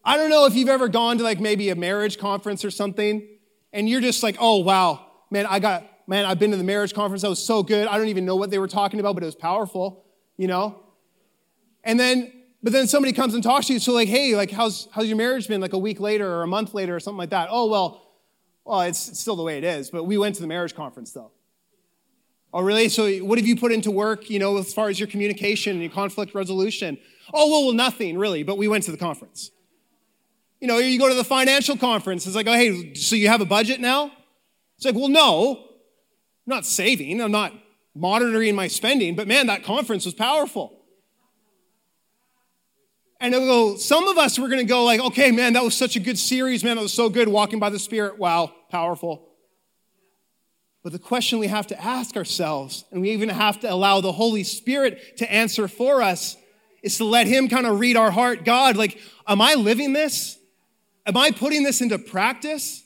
I 0.04 0.16
don't 0.16 0.30
know 0.30 0.46
if 0.46 0.54
you've 0.54 0.68
ever 0.68 0.88
gone 0.88 1.18
to 1.18 1.24
like 1.24 1.40
maybe 1.40 1.68
a 1.68 1.74
marriage 1.74 2.16
conference 2.16 2.64
or 2.64 2.70
something 2.70 3.26
and 3.72 3.88
you're 3.88 4.00
just 4.00 4.22
like, 4.22 4.36
oh, 4.38 4.58
wow, 4.58 5.06
man, 5.30 5.46
I 5.46 5.58
got, 5.58 5.84
man, 6.06 6.24
I've 6.24 6.38
been 6.38 6.50
to 6.50 6.56
the 6.56 6.64
marriage 6.64 6.94
conference. 6.94 7.22
That 7.22 7.28
was 7.28 7.44
so 7.44 7.62
good. 7.62 7.86
I 7.86 7.98
don't 7.98 8.08
even 8.08 8.24
know 8.24 8.36
what 8.36 8.50
they 8.50 8.58
were 8.58 8.68
talking 8.68 9.00
about, 9.00 9.14
but 9.14 9.22
it 9.22 9.26
was 9.26 9.34
powerful, 9.34 10.04
you 10.36 10.46
know? 10.46 10.80
And 11.84 11.98
then, 12.00 12.32
but 12.62 12.72
then 12.72 12.86
somebody 12.88 13.12
comes 13.12 13.34
and 13.34 13.42
talks 13.42 13.66
to 13.66 13.74
you. 13.74 13.78
So, 13.78 13.92
like, 13.92 14.08
hey, 14.08 14.34
like, 14.34 14.50
how's, 14.50 14.88
how's 14.92 15.06
your 15.06 15.16
marriage 15.16 15.46
been 15.48 15.60
like 15.60 15.72
a 15.72 15.78
week 15.78 16.00
later 16.00 16.28
or 16.28 16.42
a 16.42 16.48
month 16.48 16.74
later 16.74 16.96
or 16.96 17.00
something 17.00 17.18
like 17.18 17.30
that? 17.30 17.48
Oh, 17.50 17.66
well, 17.66 18.02
well, 18.64 18.80
it's 18.80 19.18
still 19.18 19.36
the 19.36 19.44
way 19.44 19.58
it 19.58 19.64
is, 19.64 19.90
but 19.90 20.04
we 20.04 20.18
went 20.18 20.34
to 20.34 20.40
the 20.40 20.48
marriage 20.48 20.74
conference 20.74 21.12
though. 21.12 21.30
Oh, 22.52 22.62
really? 22.62 22.88
So, 22.88 23.08
what 23.18 23.38
have 23.38 23.46
you 23.46 23.54
put 23.54 23.70
into 23.70 23.90
work, 23.90 24.30
you 24.30 24.38
know, 24.38 24.56
as 24.56 24.72
far 24.72 24.88
as 24.88 24.98
your 24.98 25.06
communication 25.06 25.72
and 25.72 25.82
your 25.82 25.92
conflict 25.92 26.34
resolution? 26.34 26.98
Oh, 27.32 27.50
well, 27.50 27.64
well, 27.66 27.74
nothing 27.74 28.18
really, 28.18 28.42
but 28.42 28.56
we 28.58 28.66
went 28.66 28.84
to 28.84 28.90
the 28.90 28.96
conference. 28.96 29.50
You 30.60 30.68
know, 30.68 30.78
you 30.78 30.98
go 30.98 31.08
to 31.08 31.14
the 31.14 31.24
financial 31.24 31.76
conference, 31.76 32.26
it's 32.26 32.34
like, 32.34 32.46
oh, 32.46 32.52
hey, 32.52 32.94
so 32.94 33.14
you 33.14 33.28
have 33.28 33.40
a 33.40 33.46
budget 33.46 33.80
now? 33.80 34.10
It's 34.76 34.84
like, 34.86 34.94
well, 34.94 35.08
no, 35.08 35.56
I'm 35.58 35.66
not 36.46 36.66
saving, 36.66 37.20
I'm 37.20 37.30
not 37.30 37.52
monitoring 37.94 38.54
my 38.54 38.68
spending, 38.68 39.16
but 39.16 39.28
man, 39.28 39.46
that 39.48 39.64
conference 39.64 40.04
was 40.04 40.14
powerful. 40.14 40.72
And 43.20 43.34
it'll 43.34 43.46
go, 43.46 43.76
some 43.76 44.08
of 44.08 44.18
us 44.18 44.38
were 44.38 44.48
going 44.48 44.60
to 44.60 44.66
go 44.66 44.84
like, 44.84 45.00
okay, 45.00 45.30
man, 45.30 45.54
that 45.54 45.64
was 45.64 45.74
such 45.74 45.96
a 45.96 46.00
good 46.00 46.18
series, 46.18 46.62
man, 46.62 46.76
that 46.76 46.82
was 46.82 46.92
so 46.92 47.08
good, 47.08 47.28
walking 47.28 47.58
by 47.58 47.70
the 47.70 47.78
Spirit, 47.78 48.18
wow, 48.18 48.52
powerful. 48.70 49.28
But 50.82 50.92
the 50.92 50.98
question 50.98 51.38
we 51.38 51.48
have 51.48 51.66
to 51.68 51.82
ask 51.82 52.16
ourselves, 52.16 52.84
and 52.92 53.00
we 53.00 53.10
even 53.10 53.28
have 53.28 53.60
to 53.60 53.72
allow 53.72 54.00
the 54.00 54.12
Holy 54.12 54.44
Spirit 54.44 55.16
to 55.18 55.32
answer 55.32 55.66
for 55.66 56.02
us, 56.02 56.36
is 56.82 56.98
to 56.98 57.04
let 57.04 57.26
Him 57.26 57.48
kind 57.48 57.66
of 57.66 57.80
read 57.80 57.96
our 57.96 58.10
heart. 58.10 58.44
God, 58.44 58.76
like, 58.76 59.00
am 59.26 59.40
I 59.40 59.54
living 59.54 59.94
this? 59.94 60.35
Am 61.06 61.16
I 61.16 61.30
putting 61.30 61.62
this 61.62 61.80
into 61.80 61.98
practice? 61.98 62.82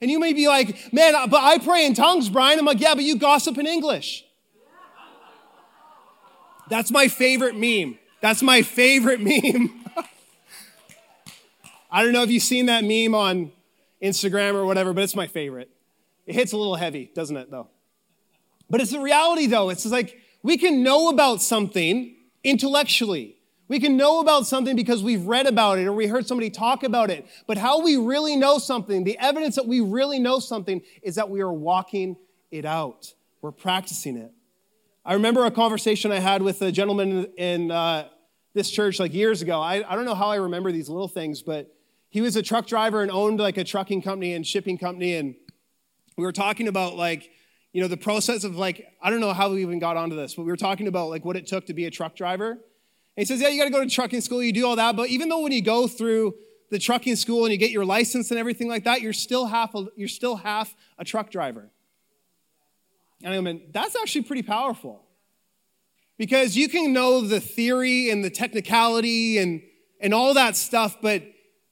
And 0.00 0.10
you 0.10 0.18
may 0.18 0.32
be 0.32 0.48
like, 0.48 0.92
man, 0.92 1.14
but 1.30 1.42
I 1.42 1.58
pray 1.58 1.86
in 1.86 1.94
tongues, 1.94 2.28
Brian. 2.28 2.58
I'm 2.58 2.64
like, 2.64 2.80
yeah, 2.80 2.94
but 2.94 3.04
you 3.04 3.16
gossip 3.16 3.56
in 3.56 3.66
English. 3.66 4.24
That's 6.68 6.90
my 6.90 7.08
favorite 7.08 7.54
meme. 7.56 7.98
That's 8.20 8.42
my 8.42 8.62
favorite 8.62 9.20
meme. 9.22 9.84
I 11.90 12.02
don't 12.02 12.12
know 12.12 12.22
if 12.22 12.30
you've 12.30 12.42
seen 12.42 12.66
that 12.66 12.84
meme 12.84 13.14
on 13.14 13.52
Instagram 14.02 14.54
or 14.54 14.64
whatever, 14.64 14.92
but 14.92 15.04
it's 15.04 15.14
my 15.14 15.26
favorite. 15.26 15.70
It 16.26 16.34
hits 16.34 16.52
a 16.52 16.56
little 16.56 16.76
heavy, 16.76 17.10
doesn't 17.14 17.36
it, 17.36 17.50
though? 17.50 17.68
But 18.70 18.80
it's 18.80 18.92
the 18.92 19.00
reality, 19.00 19.46
though. 19.46 19.68
It's 19.68 19.84
like 19.86 20.18
we 20.42 20.56
can 20.56 20.82
know 20.82 21.10
about 21.10 21.42
something 21.42 22.16
intellectually. 22.42 23.36
We 23.72 23.80
can 23.80 23.96
know 23.96 24.20
about 24.20 24.46
something 24.46 24.76
because 24.76 25.02
we've 25.02 25.24
read 25.24 25.46
about 25.46 25.78
it 25.78 25.86
or 25.86 25.94
we 25.94 26.06
heard 26.06 26.26
somebody 26.26 26.50
talk 26.50 26.82
about 26.82 27.08
it. 27.08 27.26
But 27.46 27.56
how 27.56 27.80
we 27.80 27.96
really 27.96 28.36
know 28.36 28.58
something, 28.58 29.02
the 29.02 29.18
evidence 29.18 29.56
that 29.56 29.66
we 29.66 29.80
really 29.80 30.18
know 30.18 30.40
something, 30.40 30.82
is 31.02 31.14
that 31.14 31.30
we 31.30 31.40
are 31.40 31.50
walking 31.50 32.18
it 32.50 32.66
out. 32.66 33.14
We're 33.40 33.50
practicing 33.50 34.18
it. 34.18 34.30
I 35.06 35.14
remember 35.14 35.46
a 35.46 35.50
conversation 35.50 36.12
I 36.12 36.18
had 36.18 36.42
with 36.42 36.60
a 36.60 36.70
gentleman 36.70 37.32
in 37.38 37.70
uh, 37.70 38.08
this 38.52 38.70
church 38.70 39.00
like 39.00 39.14
years 39.14 39.40
ago. 39.40 39.58
I, 39.58 39.90
I 39.90 39.96
don't 39.96 40.04
know 40.04 40.14
how 40.14 40.28
I 40.28 40.36
remember 40.36 40.70
these 40.70 40.90
little 40.90 41.08
things, 41.08 41.40
but 41.40 41.74
he 42.10 42.20
was 42.20 42.36
a 42.36 42.42
truck 42.42 42.66
driver 42.66 43.00
and 43.00 43.10
owned 43.10 43.40
like 43.40 43.56
a 43.56 43.64
trucking 43.64 44.02
company 44.02 44.34
and 44.34 44.46
shipping 44.46 44.76
company. 44.76 45.14
And 45.14 45.34
we 46.18 46.24
were 46.24 46.32
talking 46.32 46.68
about 46.68 46.96
like, 46.96 47.30
you 47.72 47.80
know, 47.80 47.88
the 47.88 47.96
process 47.96 48.44
of 48.44 48.54
like, 48.54 48.86
I 49.02 49.08
don't 49.08 49.20
know 49.20 49.32
how 49.32 49.50
we 49.50 49.62
even 49.62 49.78
got 49.78 49.96
onto 49.96 50.14
this, 50.14 50.34
but 50.34 50.42
we 50.42 50.50
were 50.50 50.58
talking 50.58 50.88
about 50.88 51.08
like 51.08 51.24
what 51.24 51.36
it 51.36 51.46
took 51.46 51.64
to 51.68 51.72
be 51.72 51.86
a 51.86 51.90
truck 51.90 52.14
driver. 52.14 52.58
And 53.16 53.22
he 53.22 53.24
says, 53.26 53.40
yeah, 53.40 53.48
you 53.48 53.58
got 53.58 53.64
to 53.64 53.70
go 53.70 53.84
to 53.84 53.90
trucking 53.90 54.22
school, 54.22 54.42
you 54.42 54.52
do 54.52 54.66
all 54.66 54.76
that. 54.76 54.96
But 54.96 55.08
even 55.10 55.28
though 55.28 55.40
when 55.40 55.52
you 55.52 55.62
go 55.62 55.86
through 55.86 56.34
the 56.70 56.78
trucking 56.78 57.16
school 57.16 57.44
and 57.44 57.52
you 57.52 57.58
get 57.58 57.70
your 57.70 57.84
license 57.84 58.30
and 58.30 58.40
everything 58.40 58.68
like 58.68 58.84
that, 58.84 59.02
you're 59.02 59.12
still 59.12 59.46
half 59.46 59.74
a, 59.74 59.86
you're 59.96 60.08
still 60.08 60.36
half 60.36 60.74
a 60.98 61.04
truck 61.04 61.30
driver. 61.30 61.70
And 63.22 63.34
I 63.34 63.40
mean, 63.40 63.68
that's 63.72 63.94
actually 63.94 64.22
pretty 64.22 64.42
powerful. 64.42 65.04
Because 66.16 66.56
you 66.56 66.68
can 66.68 66.92
know 66.92 67.20
the 67.20 67.40
theory 67.40 68.10
and 68.10 68.24
the 68.24 68.30
technicality 68.30 69.38
and, 69.38 69.62
and 70.00 70.14
all 70.14 70.34
that 70.34 70.56
stuff, 70.56 70.96
but 71.02 71.22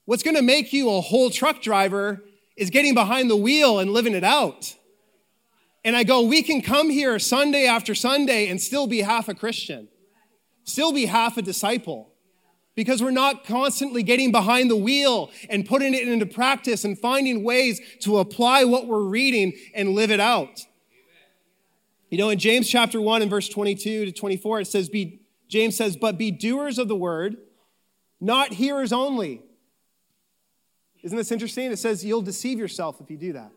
what's 0.04 0.22
going 0.22 0.36
to 0.36 0.42
make 0.42 0.72
you 0.72 0.90
a 0.90 1.00
whole 1.00 1.30
truck 1.30 1.62
driver 1.62 2.22
is 2.56 2.68
getting 2.68 2.94
behind 2.94 3.30
the 3.30 3.36
wheel 3.36 3.78
and 3.78 3.92
living 3.92 4.14
it 4.14 4.24
out. 4.24 4.74
And 5.84 5.96
I 5.96 6.04
go, 6.04 6.22
we 6.22 6.42
can 6.42 6.60
come 6.60 6.90
here 6.90 7.18
Sunday 7.18 7.66
after 7.66 7.94
Sunday 7.94 8.48
and 8.48 8.60
still 8.60 8.86
be 8.86 9.00
half 9.00 9.28
a 9.28 9.34
Christian, 9.34 9.88
still 10.70 10.92
be 10.92 11.06
half 11.06 11.36
a 11.36 11.42
disciple, 11.42 12.12
because 12.74 13.02
we're 13.02 13.10
not 13.10 13.44
constantly 13.44 14.02
getting 14.02 14.32
behind 14.32 14.70
the 14.70 14.76
wheel 14.76 15.30
and 15.50 15.66
putting 15.66 15.92
it 15.92 16.08
into 16.08 16.24
practice 16.24 16.84
and 16.84 16.98
finding 16.98 17.42
ways 17.42 17.80
to 18.00 18.18
apply 18.18 18.64
what 18.64 18.86
we're 18.86 19.02
reading 19.02 19.52
and 19.74 19.90
live 19.90 20.10
it 20.10 20.20
out. 20.20 20.64
You 22.08 22.18
know, 22.18 22.30
in 22.30 22.38
James 22.38 22.68
chapter 22.68 23.00
1 23.00 23.22
and 23.22 23.30
verse 23.30 23.48
22 23.48 24.06
to 24.06 24.12
24, 24.12 24.60
it 24.60 24.66
says, 24.66 24.88
be, 24.88 25.20
James 25.48 25.76
says, 25.76 25.96
but 25.96 26.16
be 26.16 26.30
doers 26.30 26.78
of 26.78 26.88
the 26.88 26.96
word, 26.96 27.36
not 28.20 28.54
hearers 28.54 28.92
only. 28.92 29.42
Isn't 31.02 31.16
this 31.16 31.30
interesting? 31.30 31.70
It 31.70 31.78
says 31.78 32.04
you'll 32.04 32.22
deceive 32.22 32.58
yourself 32.58 33.00
if 33.00 33.10
you 33.10 33.16
do 33.16 33.32
that. 33.34 33.52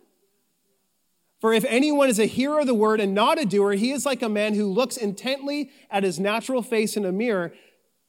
For 1.43 1.51
if 1.51 1.65
anyone 1.65 2.07
is 2.07 2.19
a 2.19 2.25
hearer 2.25 2.61
of 2.61 2.67
the 2.67 2.73
word 2.73 3.01
and 3.01 3.13
not 3.13 3.37
a 3.37 3.43
doer, 3.43 3.73
he 3.73 3.91
is 3.91 4.05
like 4.05 4.21
a 4.21 4.29
man 4.29 4.53
who 4.53 4.71
looks 4.71 4.95
intently 4.95 5.71
at 5.91 6.01
his 6.01 6.17
natural 6.17 6.61
face 6.61 6.95
in 6.95 7.03
a 7.03 7.11
mirror, 7.11 7.51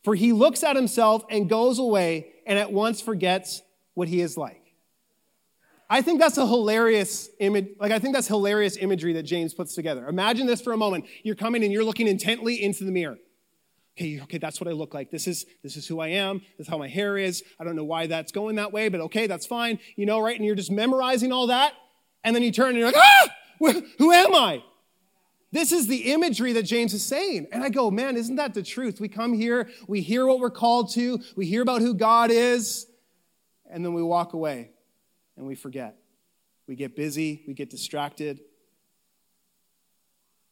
for 0.04 0.14
he 0.14 0.32
looks 0.32 0.62
at 0.62 0.76
himself 0.76 1.24
and 1.28 1.48
goes 1.48 1.80
away 1.80 2.28
and 2.46 2.60
at 2.60 2.72
once 2.72 3.00
forgets 3.00 3.62
what 3.94 4.06
he 4.06 4.20
is 4.20 4.36
like. 4.36 4.76
I 5.90 6.00
think 6.00 6.20
that's 6.20 6.38
a 6.38 6.46
hilarious 6.46 7.28
image. 7.40 7.70
Like, 7.80 7.90
I 7.90 7.98
think 7.98 8.14
that's 8.14 8.28
hilarious 8.28 8.76
imagery 8.76 9.14
that 9.14 9.24
James 9.24 9.52
puts 9.52 9.74
together. 9.74 10.06
Imagine 10.06 10.46
this 10.46 10.60
for 10.60 10.72
a 10.72 10.76
moment. 10.76 11.04
You're 11.24 11.34
coming 11.34 11.64
and 11.64 11.72
you're 11.72 11.82
looking 11.82 12.06
intently 12.06 12.62
into 12.62 12.84
the 12.84 12.92
mirror. 12.92 13.18
Okay, 13.98 14.20
okay, 14.22 14.38
that's 14.38 14.60
what 14.60 14.68
I 14.68 14.72
look 14.74 14.94
like. 14.94 15.10
This 15.10 15.26
is 15.26 15.44
this 15.64 15.76
is 15.76 15.88
who 15.88 15.98
I 15.98 16.06
am. 16.08 16.38
This 16.56 16.66
is 16.66 16.68
how 16.68 16.78
my 16.78 16.88
hair 16.88 17.18
is. 17.18 17.42
I 17.58 17.64
don't 17.64 17.74
know 17.74 17.82
why 17.82 18.06
that's 18.06 18.30
going 18.30 18.54
that 18.56 18.72
way, 18.72 18.88
but 18.90 19.00
okay, 19.00 19.26
that's 19.26 19.44
fine. 19.44 19.80
You 19.96 20.06
know, 20.06 20.20
right? 20.20 20.36
And 20.36 20.44
you're 20.44 20.54
just 20.54 20.70
memorizing 20.70 21.32
all 21.32 21.48
that, 21.48 21.72
and 22.24 22.34
then 22.34 22.42
you 22.42 22.50
turn 22.50 22.70
and 22.70 22.78
you're 22.78 22.86
like, 22.86 22.96
ah, 22.96 23.28
who 23.98 24.12
am 24.12 24.34
I? 24.34 24.62
This 25.52 25.70
is 25.70 25.86
the 25.86 26.12
imagery 26.12 26.52
that 26.54 26.64
James 26.64 26.92
is 26.94 27.04
saying. 27.04 27.46
And 27.52 27.62
I 27.62 27.68
go, 27.68 27.88
man, 27.88 28.16
isn't 28.16 28.34
that 28.36 28.54
the 28.54 28.62
truth? 28.62 29.00
We 29.00 29.08
come 29.08 29.32
here, 29.32 29.68
we 29.86 30.00
hear 30.00 30.26
what 30.26 30.40
we're 30.40 30.50
called 30.50 30.90
to, 30.94 31.20
we 31.36 31.46
hear 31.46 31.62
about 31.62 31.80
who 31.80 31.94
God 31.94 32.32
is, 32.32 32.88
and 33.70 33.84
then 33.84 33.94
we 33.94 34.02
walk 34.02 34.32
away 34.32 34.70
and 35.36 35.46
we 35.46 35.54
forget. 35.54 35.96
We 36.66 36.74
get 36.74 36.96
busy, 36.96 37.44
we 37.46 37.54
get 37.54 37.70
distracted. 37.70 38.40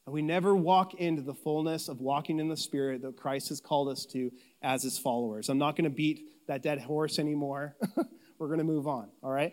And 0.06 0.12
we 0.12 0.22
never 0.22 0.54
walk 0.54 0.94
into 0.94 1.22
the 1.22 1.34
fullness 1.34 1.88
of 1.88 2.00
walking 2.00 2.38
in 2.38 2.48
the 2.48 2.56
Spirit 2.56 3.02
that 3.02 3.16
Christ 3.16 3.48
has 3.48 3.60
called 3.60 3.88
us 3.88 4.04
to 4.06 4.30
as 4.60 4.82
his 4.82 4.98
followers. 4.98 5.48
I'm 5.48 5.58
not 5.58 5.76
going 5.76 5.84
to 5.84 5.90
beat 5.90 6.46
that 6.48 6.62
dead 6.62 6.80
horse 6.80 7.18
anymore. 7.18 7.76
We're 8.38 8.48
going 8.48 8.58
to 8.58 8.64
move 8.64 8.88
on, 8.88 9.08
all 9.22 9.30
right? 9.30 9.52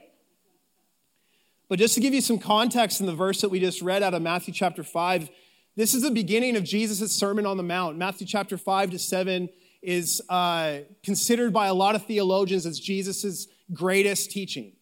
But 1.69 1.77
just 1.77 1.93
to 1.93 2.01
give 2.01 2.15
you 2.15 2.21
some 2.21 2.39
context 2.39 2.99
in 2.99 3.05
the 3.05 3.13
verse 3.13 3.41
that 3.41 3.49
we 3.49 3.59
just 3.59 3.83
read 3.83 4.01
out 4.01 4.15
of 4.15 4.23
Matthew 4.23 4.51
chapter 4.51 4.83
5, 4.83 5.29
this 5.75 5.93
is 5.93 6.01
the 6.01 6.09
beginning 6.09 6.55
of 6.55 6.63
Jesus' 6.63 7.13
Sermon 7.13 7.45
on 7.45 7.57
the 7.57 7.63
Mount. 7.63 7.95
Matthew 7.95 8.25
chapter 8.25 8.57
5 8.57 8.91
to 8.91 8.99
7 8.99 9.49
is 9.83 10.19
uh, 10.29 10.79
considered 11.03 11.53
by 11.53 11.67
a 11.67 11.73
lot 11.75 11.93
of 11.93 12.07
theologians 12.07 12.65
as 12.65 12.79
Jesus' 12.79 13.47
greatest 13.71 14.31
teaching. 14.31 14.73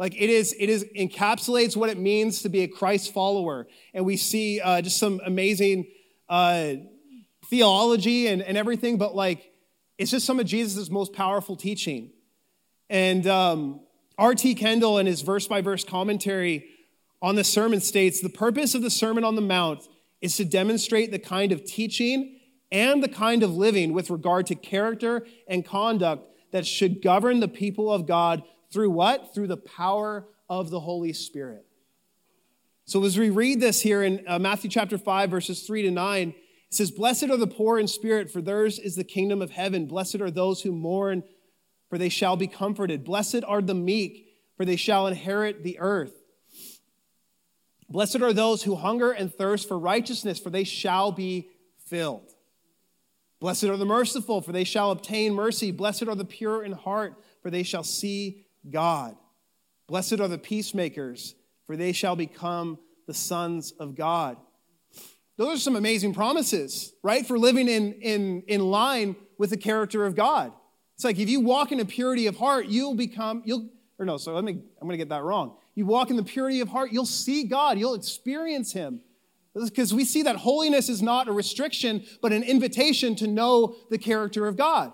Like 0.00 0.20
it 0.20 0.28
is, 0.28 0.52
it 0.58 0.68
is 0.68 0.84
encapsulates 0.98 1.76
what 1.76 1.90
it 1.90 1.96
means 1.96 2.42
to 2.42 2.48
be 2.48 2.62
a 2.62 2.68
Christ 2.68 3.14
follower. 3.14 3.68
And 3.94 4.04
we 4.04 4.16
see 4.16 4.60
uh, 4.60 4.82
just 4.82 4.98
some 4.98 5.20
amazing 5.24 5.86
uh, 6.28 6.72
theology 7.48 8.26
and, 8.26 8.42
and 8.42 8.58
everything, 8.58 8.98
but 8.98 9.14
like 9.14 9.52
it's 9.96 10.10
just 10.10 10.26
some 10.26 10.40
of 10.40 10.46
Jesus' 10.46 10.90
most 10.90 11.12
powerful 11.12 11.54
teaching. 11.54 12.10
And 12.90 13.26
um, 13.28 13.85
R.T. 14.18 14.54
Kendall, 14.54 14.98
in 14.98 15.06
his 15.06 15.20
verse 15.20 15.46
by 15.46 15.60
verse 15.60 15.84
commentary 15.84 16.68
on 17.20 17.36
the 17.36 17.44
sermon, 17.44 17.80
states 17.80 18.20
the 18.20 18.28
purpose 18.28 18.74
of 18.74 18.82
the 18.82 18.90
Sermon 18.90 19.24
on 19.24 19.34
the 19.34 19.42
Mount 19.42 19.86
is 20.20 20.36
to 20.36 20.44
demonstrate 20.44 21.10
the 21.10 21.18
kind 21.18 21.52
of 21.52 21.64
teaching 21.64 22.40
and 22.72 23.02
the 23.02 23.08
kind 23.08 23.42
of 23.42 23.54
living 23.54 23.92
with 23.92 24.10
regard 24.10 24.46
to 24.46 24.54
character 24.54 25.26
and 25.46 25.64
conduct 25.64 26.28
that 26.52 26.66
should 26.66 27.02
govern 27.02 27.40
the 27.40 27.48
people 27.48 27.92
of 27.92 28.06
God 28.06 28.42
through 28.72 28.90
what? 28.90 29.34
Through 29.34 29.48
the 29.48 29.56
power 29.56 30.26
of 30.48 30.70
the 30.70 30.80
Holy 30.80 31.12
Spirit. 31.12 31.66
So 32.84 33.04
as 33.04 33.18
we 33.18 33.30
read 33.30 33.60
this 33.60 33.82
here 33.82 34.02
in 34.02 34.24
uh, 34.26 34.38
Matthew 34.38 34.70
chapter 34.70 34.96
5, 34.96 35.30
verses 35.30 35.62
3 35.66 35.82
to 35.82 35.90
9, 35.90 36.28
it 36.28 36.34
says, 36.70 36.90
Blessed 36.90 37.24
are 37.24 37.36
the 37.36 37.46
poor 37.46 37.78
in 37.78 37.88
spirit, 37.88 38.30
for 38.30 38.40
theirs 38.40 38.78
is 38.78 38.96
the 38.96 39.04
kingdom 39.04 39.42
of 39.42 39.50
heaven. 39.50 39.86
Blessed 39.86 40.20
are 40.20 40.30
those 40.30 40.62
who 40.62 40.72
mourn, 40.72 41.24
for 41.88 41.98
they 41.98 42.08
shall 42.08 42.36
be 42.36 42.46
comforted. 42.46 43.04
Blessed 43.04 43.44
are 43.46 43.62
the 43.62 43.74
meek, 43.74 44.28
for 44.56 44.64
they 44.64 44.76
shall 44.76 45.06
inherit 45.06 45.62
the 45.62 45.78
earth. 45.78 46.14
Blessed 47.88 48.20
are 48.22 48.32
those 48.32 48.64
who 48.64 48.74
hunger 48.74 49.12
and 49.12 49.32
thirst 49.32 49.68
for 49.68 49.78
righteousness, 49.78 50.38
for 50.38 50.50
they 50.50 50.64
shall 50.64 51.12
be 51.12 51.50
filled. 51.86 52.32
Blessed 53.38 53.64
are 53.64 53.76
the 53.76 53.84
merciful, 53.84 54.40
for 54.40 54.52
they 54.52 54.64
shall 54.64 54.90
obtain 54.90 55.34
mercy. 55.34 55.70
Blessed 55.70 56.08
are 56.08 56.14
the 56.14 56.24
pure 56.24 56.64
in 56.64 56.72
heart, 56.72 57.22
for 57.42 57.50
they 57.50 57.62
shall 57.62 57.84
see 57.84 58.46
God. 58.68 59.14
Blessed 59.86 60.20
are 60.20 60.28
the 60.28 60.38
peacemakers, 60.38 61.34
for 61.66 61.76
they 61.76 61.92
shall 61.92 62.16
become 62.16 62.78
the 63.06 63.14
sons 63.14 63.72
of 63.78 63.94
God. 63.94 64.36
Those 65.36 65.58
are 65.58 65.60
some 65.60 65.76
amazing 65.76 66.14
promises, 66.14 66.92
right? 67.02 67.26
For 67.26 67.38
living 67.38 67.68
in, 67.68 67.92
in, 67.94 68.42
in 68.48 68.62
line 68.62 69.16
with 69.38 69.50
the 69.50 69.56
character 69.56 70.06
of 70.06 70.16
God. 70.16 70.52
It's 70.96 71.04
like 71.04 71.18
if 71.18 71.28
you 71.28 71.40
walk 71.40 71.72
in 71.72 71.80
a 71.80 71.84
purity 71.84 72.26
of 72.26 72.36
heart, 72.36 72.66
you'll 72.66 72.94
become, 72.94 73.42
you'll, 73.44 73.68
or 73.98 74.06
no, 74.06 74.16
so 74.16 74.32
let 74.34 74.44
me, 74.44 74.52
I'm 74.52 74.88
going 74.88 74.92
to 74.92 74.96
get 74.96 75.10
that 75.10 75.22
wrong. 75.22 75.56
You 75.74 75.84
walk 75.84 76.08
in 76.08 76.16
the 76.16 76.22
purity 76.22 76.60
of 76.60 76.68
heart, 76.68 76.90
you'll 76.90 77.04
see 77.04 77.44
God, 77.44 77.78
you'll 77.78 77.94
experience 77.94 78.72
Him. 78.72 79.02
Because 79.54 79.92
we 79.92 80.06
see 80.06 80.22
that 80.22 80.36
holiness 80.36 80.88
is 80.88 81.02
not 81.02 81.28
a 81.28 81.32
restriction, 81.32 82.04
but 82.22 82.32
an 82.32 82.42
invitation 82.42 83.14
to 83.16 83.26
know 83.26 83.76
the 83.90 83.98
character 83.98 84.46
of 84.46 84.56
God. 84.56 84.92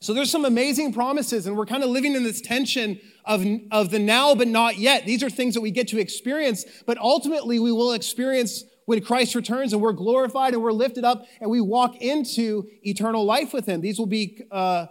So 0.00 0.12
there's 0.12 0.30
some 0.30 0.44
amazing 0.44 0.92
promises, 0.92 1.46
and 1.46 1.56
we're 1.56 1.66
kind 1.66 1.82
of 1.82 1.88
living 1.90 2.14
in 2.14 2.24
this 2.24 2.40
tension 2.42 3.00
of, 3.24 3.44
of 3.72 3.90
the 3.90 3.98
now 3.98 4.34
but 4.34 4.46
not 4.46 4.76
yet. 4.76 5.06
These 5.06 5.22
are 5.22 5.30
things 5.30 5.54
that 5.54 5.60
we 5.60 5.70
get 5.70 5.88
to 5.88 5.98
experience, 5.98 6.66
but 6.86 6.98
ultimately 6.98 7.58
we 7.58 7.72
will 7.72 7.92
experience 7.92 8.64
when 8.88 9.02
Christ 9.02 9.34
returns 9.34 9.74
and 9.74 9.82
we're 9.82 9.92
glorified 9.92 10.54
and 10.54 10.62
we're 10.62 10.72
lifted 10.72 11.04
up 11.04 11.26
and 11.42 11.50
we 11.50 11.60
walk 11.60 11.96
into 11.96 12.66
eternal 12.82 13.22
life 13.22 13.52
with 13.52 13.66
Him. 13.66 13.82
These 13.82 13.98
will 13.98 14.06
be 14.06 14.40
uh, 14.50 14.86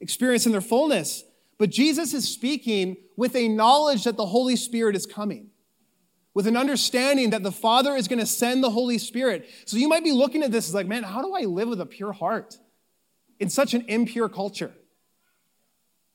experienced 0.00 0.44
in 0.44 0.52
their 0.52 0.60
fullness. 0.60 1.24
But 1.56 1.70
Jesus 1.70 2.12
is 2.12 2.28
speaking 2.28 2.98
with 3.16 3.34
a 3.34 3.48
knowledge 3.48 4.04
that 4.04 4.18
the 4.18 4.26
Holy 4.26 4.54
Spirit 4.54 4.94
is 4.94 5.06
coming, 5.06 5.48
with 6.34 6.46
an 6.46 6.58
understanding 6.58 7.30
that 7.30 7.42
the 7.42 7.50
Father 7.50 7.96
is 7.96 8.06
going 8.06 8.18
to 8.18 8.26
send 8.26 8.62
the 8.62 8.68
Holy 8.68 8.98
Spirit. 8.98 9.48
So 9.64 9.78
you 9.78 9.88
might 9.88 10.04
be 10.04 10.12
looking 10.12 10.42
at 10.42 10.52
this 10.52 10.68
as 10.68 10.74
like, 10.74 10.86
man, 10.86 11.02
how 11.02 11.22
do 11.22 11.34
I 11.34 11.46
live 11.46 11.70
with 11.70 11.80
a 11.80 11.86
pure 11.86 12.12
heart? 12.12 12.58
in 13.40 13.48
such 13.48 13.72
an 13.72 13.86
impure 13.88 14.28
culture? 14.28 14.72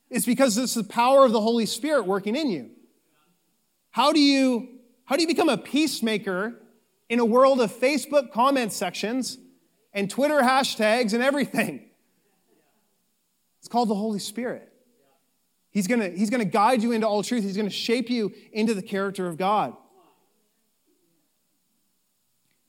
It's 0.08 0.26
because 0.26 0.56
it's 0.56 0.74
the 0.74 0.84
power 0.84 1.24
of 1.24 1.32
the 1.32 1.40
Holy 1.40 1.66
Spirit 1.66 2.06
working 2.06 2.36
in 2.36 2.48
you. 2.48 2.70
How 3.90 4.12
do 4.12 4.20
you, 4.20 4.68
how 5.04 5.16
do 5.16 5.22
you 5.22 5.26
become 5.28 5.48
a 5.48 5.58
peacemaker 5.58 6.60
in 7.14 7.20
a 7.20 7.24
world 7.24 7.60
of 7.60 7.72
Facebook 7.72 8.32
comment 8.32 8.72
sections 8.72 9.38
and 9.92 10.10
Twitter 10.10 10.40
hashtags 10.40 11.14
and 11.14 11.22
everything? 11.22 11.88
It's 13.60 13.68
called 13.68 13.88
the 13.88 13.94
Holy 13.94 14.18
Spirit. 14.18 14.68
He's 15.70 15.86
gonna, 15.86 16.08
he's 16.08 16.28
gonna 16.28 16.44
guide 16.44 16.82
you 16.82 16.90
into 16.90 17.06
all 17.06 17.22
truth. 17.22 17.44
He's 17.44 17.56
gonna 17.56 17.70
shape 17.70 18.10
you 18.10 18.32
into 18.52 18.74
the 18.74 18.82
character 18.82 19.28
of 19.28 19.36
God. 19.36 19.76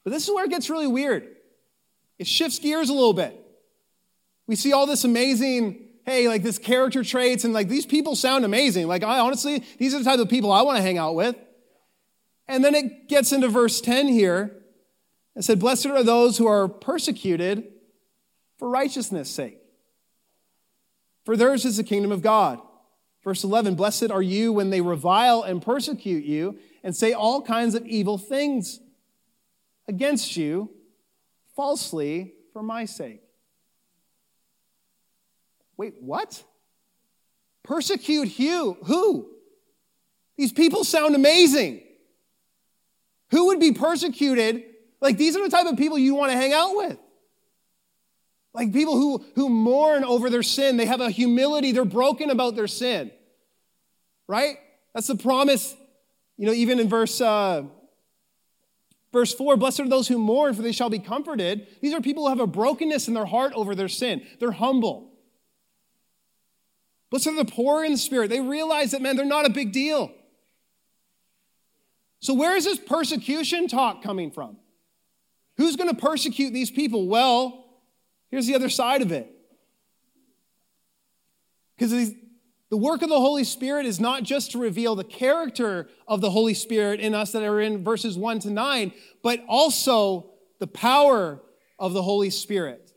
But 0.04 0.12
this 0.12 0.28
is 0.28 0.34
where 0.34 0.46
it 0.46 0.52
gets 0.52 0.70
really 0.70 0.86
weird. 0.86 1.28
It 2.20 2.28
shifts 2.28 2.60
gears 2.60 2.90
a 2.90 2.94
little 2.94 3.14
bit. 3.14 3.36
We 4.46 4.56
see 4.56 4.74
all 4.74 4.86
this 4.86 5.06
amazing, 5.06 5.88
hey, 6.06 6.28
like 6.28 6.44
this 6.44 6.60
character 6.60 7.04
traits, 7.04 7.46
and 7.46 7.54
like 7.54 7.68
these 7.68 7.88
people 7.88 8.16
sound 8.16 8.46
amazing. 8.46 8.88
Like, 8.88 9.04
I 9.04 9.18
honestly, 9.18 9.64
these 9.80 9.96
are 9.96 9.98
the 9.98 10.06
type 10.06 10.20
of 10.20 10.30
people 10.30 10.52
I 10.52 10.62
want 10.62 10.78
to 10.78 10.84
hang 10.84 11.00
out 11.00 11.16
with. 11.16 11.36
And 12.48 12.64
then 12.64 12.76
it 12.76 13.08
gets 13.08 13.32
into 13.32 13.48
verse 13.48 13.82
10 13.82 14.08
here. 14.08 14.56
It 15.36 15.44
said, 15.44 15.60
Blessed 15.60 15.88
are 15.88 16.04
those 16.04 16.38
who 16.38 16.48
are 16.48 16.68
persecuted 16.68 17.72
for 18.58 18.70
righteousness' 18.70 19.30
sake. 19.30 19.60
for 21.26 21.36
theirs 21.36 21.66
is 21.66 21.78
the 21.78 21.84
kingdom 21.84 22.12
of 22.12 22.22
God. 22.22 22.62
Verse 23.24 23.44
11 23.44 23.76
Blessed 23.76 24.12
are 24.12 24.22
you 24.22 24.54
when 24.54 24.70
they 24.70 24.82
revile 24.82 25.42
and 25.42 25.62
persecute 25.62 26.24
you 26.24 26.60
and 26.84 26.96
say 26.96 27.14
all 27.14 27.42
kinds 27.42 27.74
of 27.74 27.86
evil 27.88 28.18
things 28.18 28.80
against 29.88 30.38
you 30.38 30.70
falsely 31.56 32.34
for 32.54 32.62
my 32.62 32.86
sake. 32.86 33.22
Wait, 35.78 35.96
what? 36.00 36.44
Persecute 37.64 38.38
you? 38.40 38.78
Who? 38.86 39.30
These 40.38 40.54
people 40.54 40.84
sound 40.84 41.16
amazing. 41.16 41.82
Who 43.32 43.48
would 43.48 43.60
be 43.60 43.72
persecuted? 43.72 44.64
Like, 45.02 45.18
these 45.18 45.36
are 45.36 45.44
the 45.44 45.50
type 45.50 45.66
of 45.66 45.78
people 45.78 45.98
you 45.98 46.16
want 46.16 46.32
to 46.32 46.38
hang 46.38 46.54
out 46.54 46.76
with. 46.76 46.98
Like 48.56 48.72
people 48.72 48.96
who, 48.96 49.26
who 49.36 49.50
mourn 49.50 50.06
over 50.06 50.30
their 50.30 50.42
sin. 50.42 50.78
They 50.78 50.86
have 50.86 51.02
a 51.02 51.10
humility. 51.10 51.74
They're 51.74 51.84
broken 51.84 52.30
about 52.30 52.56
their 52.56 52.68
sin. 52.68 53.12
Right? 54.28 54.56
That's 54.94 55.08
the 55.08 55.18
promise. 55.18 55.76
You 56.38 56.48
know, 56.48 56.54
even 56.54 56.80
in 56.80 56.88
verse, 56.88 57.20
uh, 57.20 57.64
verse 59.12 59.34
4 59.34 59.58
Blessed 59.58 59.82
are 59.82 59.90
those 59.90 60.08
who 60.08 60.18
mourn, 60.18 60.54
for 60.54 60.62
they 60.62 60.72
shall 60.72 60.90
be 60.90 61.00
comforted. 61.00 61.68
These 61.82 61.94
are 61.94 62.00
people 62.00 62.24
who 62.24 62.30
have 62.30 62.40
a 62.40 62.48
brokenness 62.48 63.10
in 63.10 63.14
their 63.14 63.26
heart 63.26 63.52
over 63.56 63.76
their 63.76 63.90
sin. 63.90 64.26
They're 64.40 64.52
humble. 64.52 65.12
Blessed 67.10 67.28
are 67.28 67.36
the 67.36 67.46
poor 67.46 67.84
in 67.84 67.98
spirit. 67.98 68.30
They 68.30 68.40
realize 68.40 68.92
that, 68.92 69.02
man, 69.02 69.18
they're 69.18 69.26
not 69.26 69.46
a 69.46 69.50
big 69.50 69.74
deal. 69.74 70.14
So, 72.26 72.34
where 72.34 72.56
is 72.56 72.66
this 72.66 72.80
persecution 72.80 73.68
talk 73.68 74.02
coming 74.04 74.32
from? 74.32 74.58
Who's 75.58 75.76
going 75.76 75.90
to 75.90 75.96
persecute 75.96 76.52
these 76.52 76.72
people? 76.72 77.08
Well, 77.08 77.66
Here's 78.36 78.48
the 78.48 78.56
other 78.56 78.68
side 78.68 79.02
of 79.02 79.14
it. 79.14 79.32
Because 81.78 82.14
the 82.70 82.78
work 82.78 83.02
of 83.02 83.08
the 83.08 83.20
Holy 83.20 83.46
Spirit 83.46 83.86
is 83.86 83.98
not 83.98 84.24
just 84.24 84.52
to 84.52 84.58
reveal 84.58 84.94
the 84.94 85.06
character 85.06 85.88
of 86.06 86.20
the 86.20 86.30
Holy 86.30 86.54
Spirit 86.54 87.00
in 87.00 87.14
us 87.14 87.32
that 87.32 87.44
are 87.44 87.62
in 87.62 87.84
verses 87.84 88.18
1 88.18 88.40
to 88.40 88.50
9, 88.50 88.92
but 89.24 89.42
also 89.48 90.32
the 90.60 90.68
power 90.68 91.42
of 91.80 91.94
the 91.94 92.02
Holy 92.02 92.30
Spirit. 92.30 92.92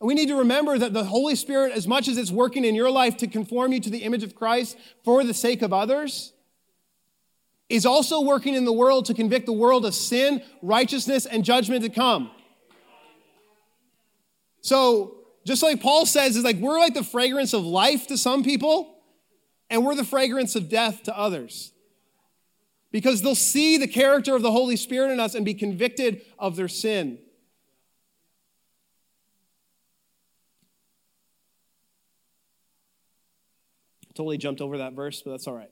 And 0.00 0.06
we 0.06 0.12
need 0.12 0.28
to 0.28 0.36
remember 0.36 0.76
that 0.76 0.92
the 0.92 1.04
Holy 1.04 1.36
Spirit, 1.36 1.72
as 1.72 1.86
much 1.86 2.06
as 2.06 2.18
it's 2.18 2.30
working 2.30 2.66
in 2.66 2.74
your 2.74 2.90
life 2.90 3.16
to 3.18 3.26
conform 3.26 3.72
you 3.72 3.80
to 3.80 3.88
the 3.88 3.98
image 3.98 4.22
of 4.22 4.34
Christ 4.34 4.76
for 5.04 5.24
the 5.24 5.32
sake 5.32 5.62
of 5.62 5.72
others, 5.72 6.34
is 7.70 7.86
also 7.86 8.20
working 8.20 8.54
in 8.54 8.64
the 8.64 8.72
world 8.72 9.06
to 9.06 9.14
convict 9.14 9.46
the 9.46 9.52
world 9.52 9.86
of 9.86 9.94
sin, 9.94 10.42
righteousness, 10.60 11.24
and 11.24 11.44
judgment 11.44 11.84
to 11.84 11.88
come. 11.88 12.30
So, 14.60 15.14
just 15.46 15.62
like 15.62 15.80
Paul 15.80 16.04
says, 16.04 16.36
is 16.36 16.44
like 16.44 16.56
we're 16.56 16.78
like 16.78 16.94
the 16.94 17.04
fragrance 17.04 17.54
of 17.54 17.64
life 17.64 18.08
to 18.08 18.18
some 18.18 18.42
people, 18.42 18.98
and 19.70 19.86
we're 19.86 19.94
the 19.94 20.04
fragrance 20.04 20.56
of 20.56 20.68
death 20.68 21.04
to 21.04 21.16
others. 21.16 21.72
Because 22.92 23.22
they'll 23.22 23.36
see 23.36 23.78
the 23.78 23.86
character 23.86 24.34
of 24.34 24.42
the 24.42 24.50
Holy 24.50 24.76
Spirit 24.76 25.12
in 25.12 25.20
us 25.20 25.36
and 25.36 25.44
be 25.44 25.54
convicted 25.54 26.22
of 26.38 26.56
their 26.56 26.68
sin. 26.68 27.18
Totally 34.14 34.38
jumped 34.38 34.60
over 34.60 34.78
that 34.78 34.92
verse, 34.94 35.22
but 35.22 35.30
that's 35.30 35.46
all 35.46 35.54
right. 35.54 35.70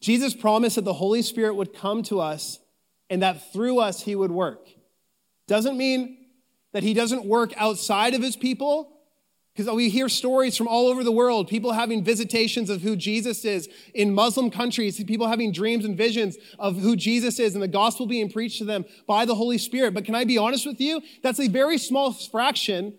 Jesus 0.00 0.34
promised 0.34 0.76
that 0.76 0.84
the 0.84 0.92
Holy 0.92 1.22
Spirit 1.22 1.54
would 1.54 1.74
come 1.74 2.02
to 2.04 2.20
us 2.20 2.58
and 3.10 3.22
that 3.22 3.52
through 3.52 3.78
us 3.80 4.02
he 4.02 4.14
would 4.14 4.30
work. 4.30 4.66
Doesn't 5.46 5.76
mean 5.76 6.18
that 6.72 6.82
he 6.82 6.94
doesn't 6.94 7.24
work 7.24 7.52
outside 7.56 8.14
of 8.14 8.22
his 8.22 8.36
people. 8.36 8.94
Because 9.54 9.74
we 9.74 9.88
hear 9.88 10.08
stories 10.08 10.56
from 10.56 10.68
all 10.68 10.86
over 10.86 11.02
the 11.02 11.10
world, 11.10 11.48
people 11.48 11.72
having 11.72 12.04
visitations 12.04 12.70
of 12.70 12.80
who 12.80 12.94
Jesus 12.94 13.44
is 13.44 13.68
in 13.92 14.14
Muslim 14.14 14.52
countries, 14.52 15.02
people 15.02 15.26
having 15.26 15.50
dreams 15.50 15.84
and 15.84 15.96
visions 15.96 16.36
of 16.60 16.76
who 16.76 16.94
Jesus 16.94 17.40
is 17.40 17.54
and 17.54 17.62
the 17.62 17.66
gospel 17.66 18.06
being 18.06 18.30
preached 18.30 18.58
to 18.58 18.64
them 18.64 18.84
by 19.08 19.24
the 19.24 19.34
Holy 19.34 19.58
Spirit. 19.58 19.94
But 19.94 20.04
can 20.04 20.14
I 20.14 20.22
be 20.22 20.38
honest 20.38 20.64
with 20.64 20.80
you? 20.80 21.02
That's 21.24 21.40
a 21.40 21.48
very 21.48 21.76
small 21.76 22.12
fraction 22.12 22.96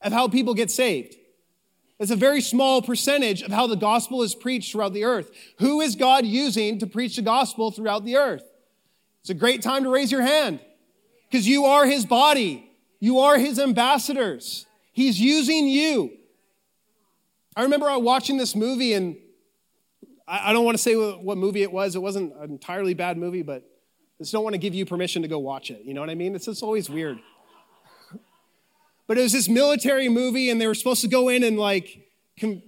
of 0.00 0.12
how 0.12 0.28
people 0.28 0.54
get 0.54 0.70
saved. 0.70 1.16
It's 1.98 2.10
a 2.10 2.16
very 2.16 2.42
small 2.42 2.82
percentage 2.82 3.42
of 3.42 3.50
how 3.50 3.66
the 3.66 3.76
gospel 3.76 4.22
is 4.22 4.34
preached 4.34 4.72
throughout 4.72 4.92
the 4.92 5.04
earth. 5.04 5.30
Who 5.58 5.80
is 5.80 5.96
God 5.96 6.26
using 6.26 6.78
to 6.80 6.86
preach 6.86 7.16
the 7.16 7.22
gospel 7.22 7.70
throughout 7.70 8.04
the 8.04 8.16
earth? 8.16 8.44
It's 9.22 9.30
a 9.30 9.34
great 9.34 9.62
time 9.62 9.84
to 9.84 9.90
raise 9.90 10.12
your 10.12 10.22
hand 10.22 10.60
because 11.30 11.48
you 11.48 11.64
are 11.64 11.86
his 11.86 12.04
body. 12.04 12.70
You 13.00 13.20
are 13.20 13.38
his 13.38 13.58
ambassadors. 13.58 14.66
He's 14.92 15.18
using 15.18 15.66
you. 15.66 16.12
I 17.56 17.62
remember 17.62 17.98
watching 17.98 18.36
this 18.36 18.54
movie, 18.54 18.92
and 18.92 19.16
I 20.28 20.52
don't 20.52 20.64
want 20.64 20.76
to 20.76 20.82
say 20.82 20.94
what 20.94 21.38
movie 21.38 21.62
it 21.62 21.72
was. 21.72 21.96
It 21.96 22.02
wasn't 22.02 22.34
an 22.36 22.50
entirely 22.50 22.92
bad 22.94 23.16
movie, 23.16 23.42
but 23.42 23.62
I 24.18 24.22
just 24.22 24.32
don't 24.32 24.44
want 24.44 24.54
to 24.54 24.58
give 24.58 24.74
you 24.74 24.84
permission 24.84 25.22
to 25.22 25.28
go 25.28 25.38
watch 25.38 25.70
it. 25.70 25.82
You 25.84 25.94
know 25.94 26.00
what 26.00 26.10
I 26.10 26.14
mean? 26.14 26.34
It's 26.34 26.46
just 26.46 26.62
always 26.62 26.90
weird. 26.90 27.18
But 29.06 29.18
it 29.18 29.22
was 29.22 29.32
this 29.32 29.48
military 29.48 30.08
movie, 30.08 30.50
and 30.50 30.60
they 30.60 30.66
were 30.66 30.74
supposed 30.74 31.02
to 31.02 31.08
go 31.08 31.28
in 31.28 31.42
and 31.44 31.58
like 31.58 32.08
com- 32.40 32.62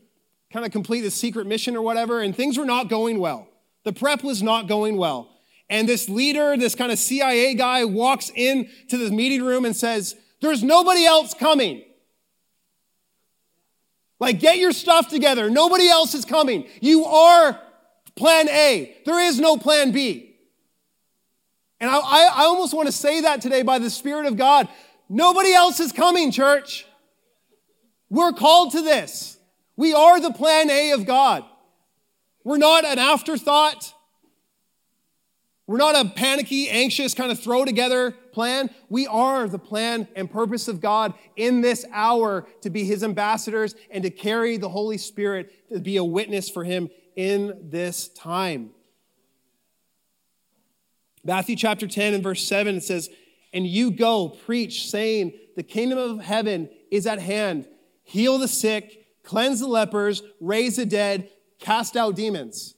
kind 0.53 0.65
of 0.65 0.73
complete 0.73 1.05
a 1.05 1.11
secret 1.11 1.47
mission 1.47 1.77
or 1.77 1.83
whatever, 1.83 2.21
and 2.21 2.35
things 2.35 2.57
were 2.57 2.65
not 2.65 2.89
going 2.89 3.19
well. 3.19 3.49
The 3.85 3.93
prep 3.93 4.23
was 4.23 4.43
not 4.43 4.69
going 4.69 4.97
well. 4.97 5.31
And 5.71 5.89
this 5.89 6.09
leader, 6.09 6.57
this 6.57 6.75
kind 6.75 6.91
of 6.91 6.99
CIA 6.99 7.55
guy, 7.55 7.85
walks 7.85 8.31
into 8.35 8.97
the 8.97 9.11
meeting 9.11 9.43
room 9.43 9.65
and 9.65 9.77
says, 9.77 10.17
There's 10.41 10.63
nobody 10.63 11.05
else 11.05 11.35
coming. 11.35 11.85
Like, 14.21 14.41
get 14.41 14.59
your 14.59 14.73
stuff 14.73 15.09
together. 15.09 15.49
Nobody 15.49 15.89
else 15.89 16.15
is 16.15 16.25
coming. 16.25 16.67
You 16.81 17.05
are 17.05 17.61
plan 18.17 18.49
A. 18.49 18.97
There 19.05 19.21
is 19.21 19.39
no 19.39 19.57
plan 19.57 19.93
B. 19.93 20.37
And 21.81 21.89
I, 21.89 21.97
I 21.97 22.45
almost 22.45 22.75
want 22.75 22.89
to 22.89 22.93
say 22.93 23.21
that 23.21 23.41
today 23.41 23.63
by 23.63 23.79
the 23.79 23.91
Spirit 23.91 24.27
of 24.27 24.37
God. 24.37 24.69
Nobody 25.09 25.53
else 25.53 25.81
is 25.81 25.93
coming, 25.93 26.31
church. 26.31 26.87
We're 28.11 28.33
called 28.33 28.73
to 28.73 28.83
this. 28.83 29.39
We 29.77 29.95
are 29.95 30.21
the 30.21 30.33
plan 30.33 30.71
A 30.71 30.91
of 30.93 31.07
God. 31.07 31.45
We're 32.45 32.59
not 32.59 32.85
an 32.85 32.99
afterthought. 32.99 33.95
We're 35.67 35.77
not 35.77 35.95
a 35.95 36.09
panicky, 36.09 36.71
anxious 36.71 37.13
kind 37.13 37.31
of 37.31 37.39
throw 37.39 37.65
together 37.67 38.13
plan. 38.33 38.71
We 38.89 39.07
are 39.07 39.47
the 39.49 39.59
plan 39.59 40.09
and 40.17 40.31
purpose 40.31 40.67
of 40.67 40.81
God 40.81 41.13
in 41.37 41.61
this 41.61 41.85
hour 41.93 42.47
to 42.63 42.71
be 42.71 42.85
his 42.85 43.05
ambassadors 43.05 43.75
and 43.91 44.03
to 44.05 44.11
carry 44.11 44.57
the 44.57 44.69
Holy 44.69 44.97
Spirit 44.97 45.69
to 45.71 45.81
be 45.81 45.99
a 45.99 46.05
witness 46.05 46.49
for 46.49 46.65
him 46.65 46.89
in 47.17 47.69
this 47.71 48.09
time. 48.09 48.71
Matthew 51.23 51.57
chapter 51.57 51.87
10 51.87 52.15
and 52.15 52.23
verse 52.23 52.43
7, 52.45 52.77
it 52.77 52.85
says, 52.85 53.11
And 53.53 53.67
you 53.67 53.91
go, 53.91 54.29
preach, 54.29 54.89
saying, 54.89 55.33
The 55.57 55.63
kingdom 55.63 55.99
of 55.99 56.21
heaven 56.21 56.69
is 56.91 57.07
at 57.07 57.19
hand. 57.19 57.67
Heal 58.05 58.39
the 58.39 58.49
sick, 58.49 59.07
cleanse 59.23 59.61
the 59.61 59.67
lepers, 59.67 60.23
raise 60.41 60.77
the 60.77 60.87
dead, 60.87 61.31
cast 61.59 61.97
out 61.97 62.17
demons. 62.17 62.75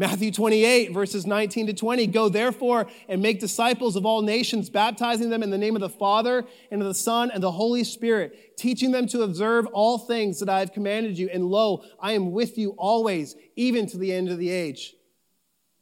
Matthew 0.00 0.30
28, 0.30 0.92
verses 0.92 1.26
19 1.26 1.66
to 1.66 1.72
20. 1.72 2.06
Go 2.06 2.28
therefore 2.28 2.86
and 3.08 3.20
make 3.20 3.40
disciples 3.40 3.96
of 3.96 4.06
all 4.06 4.22
nations, 4.22 4.70
baptizing 4.70 5.28
them 5.28 5.42
in 5.42 5.50
the 5.50 5.58
name 5.58 5.74
of 5.74 5.80
the 5.80 5.88
Father 5.88 6.44
and 6.70 6.80
of 6.80 6.86
the 6.86 6.94
Son 6.94 7.32
and 7.32 7.42
the 7.42 7.50
Holy 7.50 7.82
Spirit, 7.82 8.56
teaching 8.56 8.92
them 8.92 9.08
to 9.08 9.22
observe 9.22 9.66
all 9.72 9.98
things 9.98 10.38
that 10.38 10.48
I 10.48 10.60
have 10.60 10.72
commanded 10.72 11.18
you. 11.18 11.28
And 11.32 11.46
lo, 11.46 11.82
I 12.00 12.12
am 12.12 12.30
with 12.30 12.56
you 12.56 12.70
always, 12.78 13.34
even 13.56 13.86
to 13.88 13.98
the 13.98 14.12
end 14.12 14.28
of 14.28 14.38
the 14.38 14.50
age. 14.50 14.94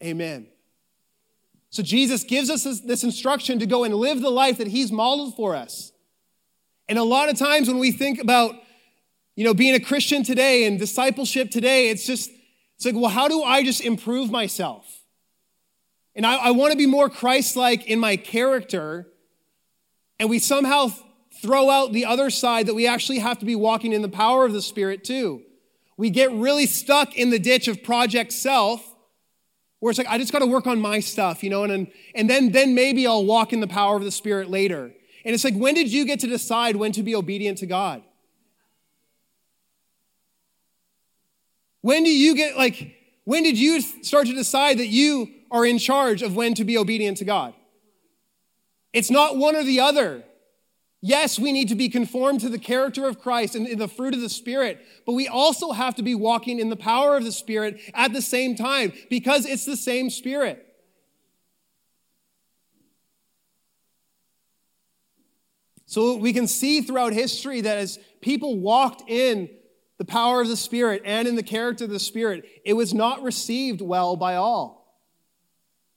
Amen. 0.02 0.46
So 1.76 1.82
Jesus 1.82 2.24
gives 2.24 2.48
us 2.48 2.64
this, 2.64 2.80
this 2.80 3.04
instruction 3.04 3.58
to 3.58 3.66
go 3.66 3.84
and 3.84 3.94
live 3.94 4.22
the 4.22 4.30
life 4.30 4.56
that 4.56 4.68
he's 4.68 4.90
modeled 4.90 5.36
for 5.36 5.54
us. 5.54 5.92
And 6.88 6.98
a 6.98 7.04
lot 7.04 7.28
of 7.28 7.38
times 7.38 7.68
when 7.68 7.78
we 7.78 7.92
think 7.92 8.18
about, 8.18 8.54
you 9.34 9.44
know, 9.44 9.52
being 9.52 9.74
a 9.74 9.80
Christian 9.80 10.22
today 10.22 10.64
and 10.64 10.78
discipleship 10.78 11.50
today, 11.50 11.90
it's 11.90 12.06
just, 12.06 12.30
it's 12.76 12.86
like, 12.86 12.94
well, 12.94 13.10
how 13.10 13.28
do 13.28 13.42
I 13.42 13.62
just 13.62 13.82
improve 13.82 14.30
myself? 14.30 14.86
And 16.14 16.24
I, 16.24 16.36
I 16.36 16.50
want 16.52 16.72
to 16.72 16.78
be 16.78 16.86
more 16.86 17.10
Christ 17.10 17.56
like 17.56 17.86
in 17.86 17.98
my 17.98 18.16
character. 18.16 19.06
And 20.18 20.30
we 20.30 20.38
somehow 20.38 20.92
throw 21.42 21.68
out 21.68 21.92
the 21.92 22.06
other 22.06 22.30
side 22.30 22.68
that 22.68 22.74
we 22.74 22.86
actually 22.86 23.18
have 23.18 23.38
to 23.40 23.44
be 23.44 23.54
walking 23.54 23.92
in 23.92 24.00
the 24.00 24.08
power 24.08 24.46
of 24.46 24.54
the 24.54 24.62
Spirit 24.62 25.04
too. 25.04 25.42
We 25.98 26.08
get 26.08 26.32
really 26.32 26.64
stuck 26.64 27.16
in 27.16 27.28
the 27.28 27.38
ditch 27.38 27.68
of 27.68 27.82
project 27.82 28.32
self, 28.32 28.95
where 29.86 29.92
it's 29.92 29.98
like, 29.98 30.08
I 30.08 30.18
just 30.18 30.32
got 30.32 30.40
to 30.40 30.46
work 30.46 30.66
on 30.66 30.80
my 30.80 30.98
stuff, 30.98 31.44
you 31.44 31.48
know, 31.48 31.62
and, 31.62 31.86
and 32.12 32.28
then, 32.28 32.50
then 32.50 32.74
maybe 32.74 33.06
I'll 33.06 33.24
walk 33.24 33.52
in 33.52 33.60
the 33.60 33.68
power 33.68 33.96
of 33.96 34.02
the 34.02 34.10
Spirit 34.10 34.50
later. 34.50 34.90
And 35.24 35.32
it's 35.32 35.44
like, 35.44 35.54
when 35.54 35.74
did 35.74 35.92
you 35.92 36.04
get 36.04 36.18
to 36.20 36.26
decide 36.26 36.74
when 36.74 36.90
to 36.90 37.04
be 37.04 37.14
obedient 37.14 37.58
to 37.58 37.66
God? 37.66 38.02
When 41.82 42.02
do 42.02 42.10
you 42.10 42.34
get, 42.34 42.56
like, 42.56 42.96
when 43.22 43.44
did 43.44 43.56
you 43.56 43.80
start 43.80 44.26
to 44.26 44.34
decide 44.34 44.78
that 44.78 44.88
you 44.88 45.30
are 45.52 45.64
in 45.64 45.78
charge 45.78 46.20
of 46.20 46.34
when 46.34 46.54
to 46.54 46.64
be 46.64 46.76
obedient 46.76 47.18
to 47.18 47.24
God? 47.24 47.54
It's 48.92 49.08
not 49.08 49.36
one 49.36 49.54
or 49.54 49.62
the 49.62 49.78
other. 49.78 50.24
Yes, 51.02 51.38
we 51.38 51.52
need 51.52 51.68
to 51.68 51.74
be 51.74 51.88
conformed 51.88 52.40
to 52.40 52.48
the 52.48 52.58
character 52.58 53.06
of 53.06 53.20
Christ 53.20 53.54
and 53.54 53.78
the 53.78 53.88
fruit 53.88 54.14
of 54.14 54.20
the 54.20 54.28
Spirit, 54.28 54.84
but 55.04 55.12
we 55.12 55.28
also 55.28 55.72
have 55.72 55.94
to 55.96 56.02
be 56.02 56.14
walking 56.14 56.58
in 56.58 56.70
the 56.70 56.76
power 56.76 57.16
of 57.16 57.24
the 57.24 57.32
Spirit 57.32 57.80
at 57.94 58.12
the 58.12 58.22
same 58.22 58.56
time 58.56 58.92
because 59.10 59.46
it's 59.46 59.64
the 59.64 59.76
same 59.76 60.10
Spirit. 60.10 60.62
So 65.86 66.16
we 66.16 66.32
can 66.32 66.48
see 66.48 66.80
throughout 66.80 67.12
history 67.12 67.60
that 67.60 67.78
as 67.78 67.98
people 68.20 68.58
walked 68.58 69.08
in 69.08 69.48
the 69.98 70.04
power 70.04 70.40
of 70.40 70.48
the 70.48 70.56
Spirit 70.56 71.02
and 71.04 71.28
in 71.28 71.36
the 71.36 71.42
character 71.42 71.84
of 71.84 71.90
the 71.90 72.00
Spirit, 72.00 72.44
it 72.64 72.72
was 72.72 72.92
not 72.92 73.22
received 73.22 73.80
well 73.80 74.16
by 74.16 74.34
all. 74.34 74.98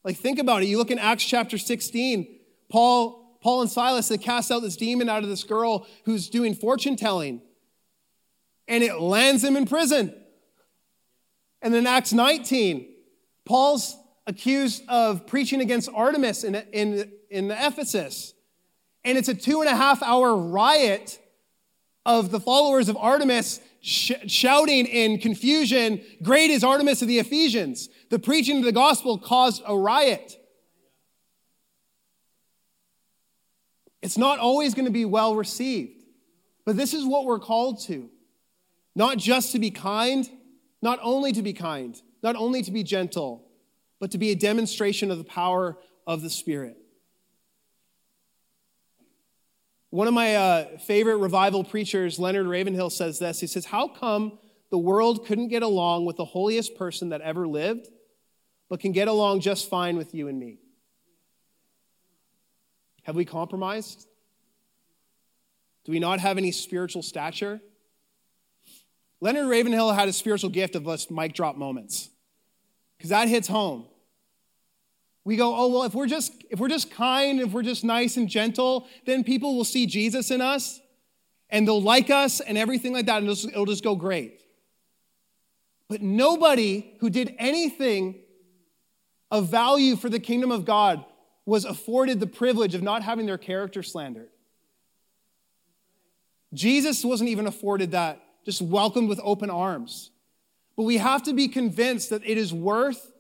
Like, 0.04 0.18
think 0.18 0.40
about 0.40 0.62
it. 0.62 0.68
You 0.68 0.78
look 0.78 0.92
in 0.92 1.00
Acts 1.00 1.26
chapter 1.26 1.58
16, 1.58 2.40
Paul, 2.70 3.29
Paul 3.42 3.62
and 3.62 3.72
Silas, 3.72 4.08
they 4.08 4.18
cast 4.18 4.52
out 4.52 4.62
this 4.62 4.76
demon 4.76 5.10
out 5.10 5.24
of 5.24 5.30
this 5.30 5.44
girl 5.44 5.88
who's 6.06 6.30
doing 6.30 6.54
fortune 6.54 6.96
telling, 6.96 7.42
and 8.68 8.84
it 8.84 9.00
lands 9.00 9.44
him 9.44 9.56
in 9.56 9.66
prison. 9.66 10.14
And 11.62 11.74
then 11.74 11.88
Acts 11.88 12.14
19, 12.14 12.88
Paul's 13.46 13.98
accused 14.28 14.84
of 14.88 15.26
preaching 15.26 15.62
against 15.62 15.90
Artemis 15.94 16.44
in, 16.44 16.56
in, 16.72 17.12
in 17.30 17.52
Ephesus. 17.52 18.34
And 19.04 19.18
it's 19.18 19.30
a 19.30 19.34
two 19.34 19.62
and 19.62 19.70
a 19.70 19.76
half 19.76 20.04
hour 20.04 20.36
riot 20.36 21.20
of 22.06 22.32
the 22.32 22.40
followers 22.40 22.90
of 22.90 22.98
Artemis 22.98 23.60
sh- 23.82 24.12
shouting 24.28 24.86
in 24.86 25.20
confusion, 25.20 26.02
Great 26.22 26.50
is 26.50 26.64
Artemis 26.64 27.02
of 27.02 27.08
the 27.08 27.20
Ephesians. 27.20 27.90
The 28.10 28.20
preaching 28.20 28.60
of 28.60 28.64
the 28.64 28.72
gospel 28.72 29.18
caused 29.18 29.62
a 29.66 29.78
riot. 29.78 30.39
It's 34.02 34.18
not 34.18 34.40
always 34.40 34.74
going 34.74 34.86
to 34.86 34.92
be 34.92 35.06
well 35.06 35.36
received, 35.36 36.04
but 36.66 36.78
this 36.78 36.94
is 36.94 37.06
what 37.06 37.26
we're 37.26 37.40
called 37.40 37.82
to. 37.86 38.10
Not 38.96 39.18
just 39.18 39.52
to 39.52 39.60
be 39.60 39.72
kind, 39.72 40.30
not 40.82 41.00
only 41.02 41.32
to 41.34 41.42
be 41.42 41.54
kind, 41.54 42.00
not 42.24 42.36
only 42.36 42.62
to 42.64 42.72
be 42.72 42.84
gentle, 42.84 43.46
but 44.00 44.12
to 44.12 44.18
be 44.18 44.32
a 44.32 44.36
demonstration 44.36 45.12
of 45.12 45.18
the 45.18 45.24
power 45.24 45.78
of 46.08 46.22
the 46.22 46.30
Spirit. 46.30 46.78
One 49.92 50.08
of 50.08 50.14
my 50.14 50.36
uh, 50.36 50.78
favorite 50.78 51.18
revival 51.18 51.64
preachers, 51.64 52.20
Leonard 52.20 52.48
Ravenhill, 52.48 52.92
says 52.92 53.20
this. 53.20 53.40
He 53.40 53.48
says, 53.48 53.66
How 53.66 53.88
come 53.88 54.38
the 54.70 54.78
world 54.78 55.26
couldn't 55.26 55.48
get 55.48 55.64
along 55.64 56.06
with 56.06 56.16
the 56.16 56.26
holiest 56.26 56.76
person 56.76 57.10
that 57.10 57.22
ever 57.22 57.48
lived, 57.48 57.88
but 58.70 58.80
can 58.80 58.92
get 58.92 59.08
along 59.08 59.42
just 59.42 59.68
fine 59.68 59.98
with 59.98 60.14
you 60.14 60.28
and 60.28 60.40
me? 60.40 60.60
Have 63.10 63.16
we 63.16 63.26
compromised? 63.26 64.06
Do 65.84 65.92
we 65.92 65.98
not 65.98 66.20
have 66.20 66.38
any 66.38 66.52
spiritual 66.52 67.02
stature? 67.02 67.60
Leonard 69.20 69.48
Ravenhill 69.48 69.92
had 69.94 70.08
a 70.08 70.14
spiritual 70.14 70.52
gift 70.52 70.76
of 70.76 70.88
us 70.88 71.10
mic 71.10 71.34
drop 71.34 71.58
moments 71.58 72.12
because 72.96 73.10
that 73.10 73.28
hits 73.28 73.48
home 73.48 73.88
we 75.24 75.38
go 75.38 75.56
oh 75.56 75.70
well 75.70 75.84
if 75.86 75.96
we're 75.96 76.06
just 76.06 76.34
if 76.52 76.60
we're 76.60 76.70
just 76.70 76.92
kind 76.92 77.40
if 77.42 77.52
we're 77.52 77.64
just 77.64 77.84
nice 77.84 78.16
and 78.16 78.30
gentle 78.30 78.88
then 79.08 79.24
people 79.24 79.56
will 79.58 79.66
see 79.66 79.88
jesus 79.88 80.30
in 80.30 80.40
us 80.40 80.80
and 81.50 81.68
they'll 81.68 81.82
like 81.82 82.12
us 82.12 82.42
and 82.42 82.60
everything 82.60 82.94
like 82.94 83.08
that 83.08 83.24
and 83.24 83.28
it'll 83.28 83.50
it'll 83.50 83.66
just 83.66 83.84
go 83.84 83.96
great 83.96 84.40
but 85.88 86.04
nobody 86.04 86.94
who 87.00 87.10
did 87.10 87.34
anything 87.40 88.20
of 89.32 89.50
value 89.50 89.96
for 89.96 90.10
the 90.10 90.20
kingdom 90.20 90.52
of 90.52 90.64
god 90.64 91.04
was 91.46 91.66
afforded 91.66 92.20
the 92.20 92.28
privilege 92.28 92.76
of 92.76 92.82
not 92.82 93.04
having 93.04 93.26
their 93.26 93.38
character 93.38 93.84
slandered 93.84 94.30
jesus 96.54 97.04
wasn't 97.04 97.30
even 97.30 97.48
afforded 97.48 97.92
that 97.92 98.22
just 98.46 98.62
welcomed 98.62 99.10
with 99.10 99.20
open 99.24 99.50
arms 99.50 100.12
but 100.76 100.84
we 100.84 100.98
have 100.98 101.24
to 101.24 101.34
be 101.34 101.48
convinced 101.48 102.10
that 102.10 102.24
it 102.26 102.38
is 102.38 102.54
worth 102.54 103.12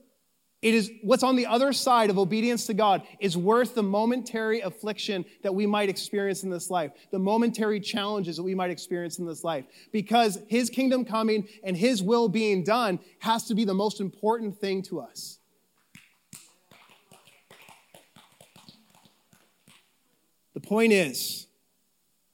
it 0.61 0.73
is 0.73 0.91
what's 1.01 1.23
on 1.23 1.37
the 1.37 1.45
other 1.45 1.71
side 1.71 2.09
of 2.09 2.19
obedience 2.19 2.65
to 2.65 2.73
God 2.73 3.03
is 3.19 3.37
worth 3.37 3.75
the 3.75 3.83
momentary 3.83 4.59
affliction 4.59 5.23
that 5.41 5.55
we 5.55 5.65
might 5.65 5.87
experience 5.87 6.43
in 6.43 6.49
this 6.49 6.69
life, 6.69 6.91
the 7.11 7.19
momentary 7.19 7.79
challenges 7.79 8.35
that 8.35 8.43
we 8.43 8.55
might 8.55 8.69
experience 8.69 9.19
in 9.19 9.25
this 9.25 9.43
life. 9.43 9.63
Because 9.93 10.37
His 10.47 10.69
kingdom 10.69 11.05
coming 11.05 11.47
and 11.63 11.77
His 11.77 12.03
will 12.03 12.27
being 12.27 12.63
done 12.65 12.99
has 13.19 13.45
to 13.45 13.55
be 13.55 13.63
the 13.63 13.73
most 13.73 14.01
important 14.01 14.57
thing 14.57 14.81
to 14.83 14.99
us. 14.99 15.38
The 20.59 20.67
point 20.67 20.91
is, 20.91 21.47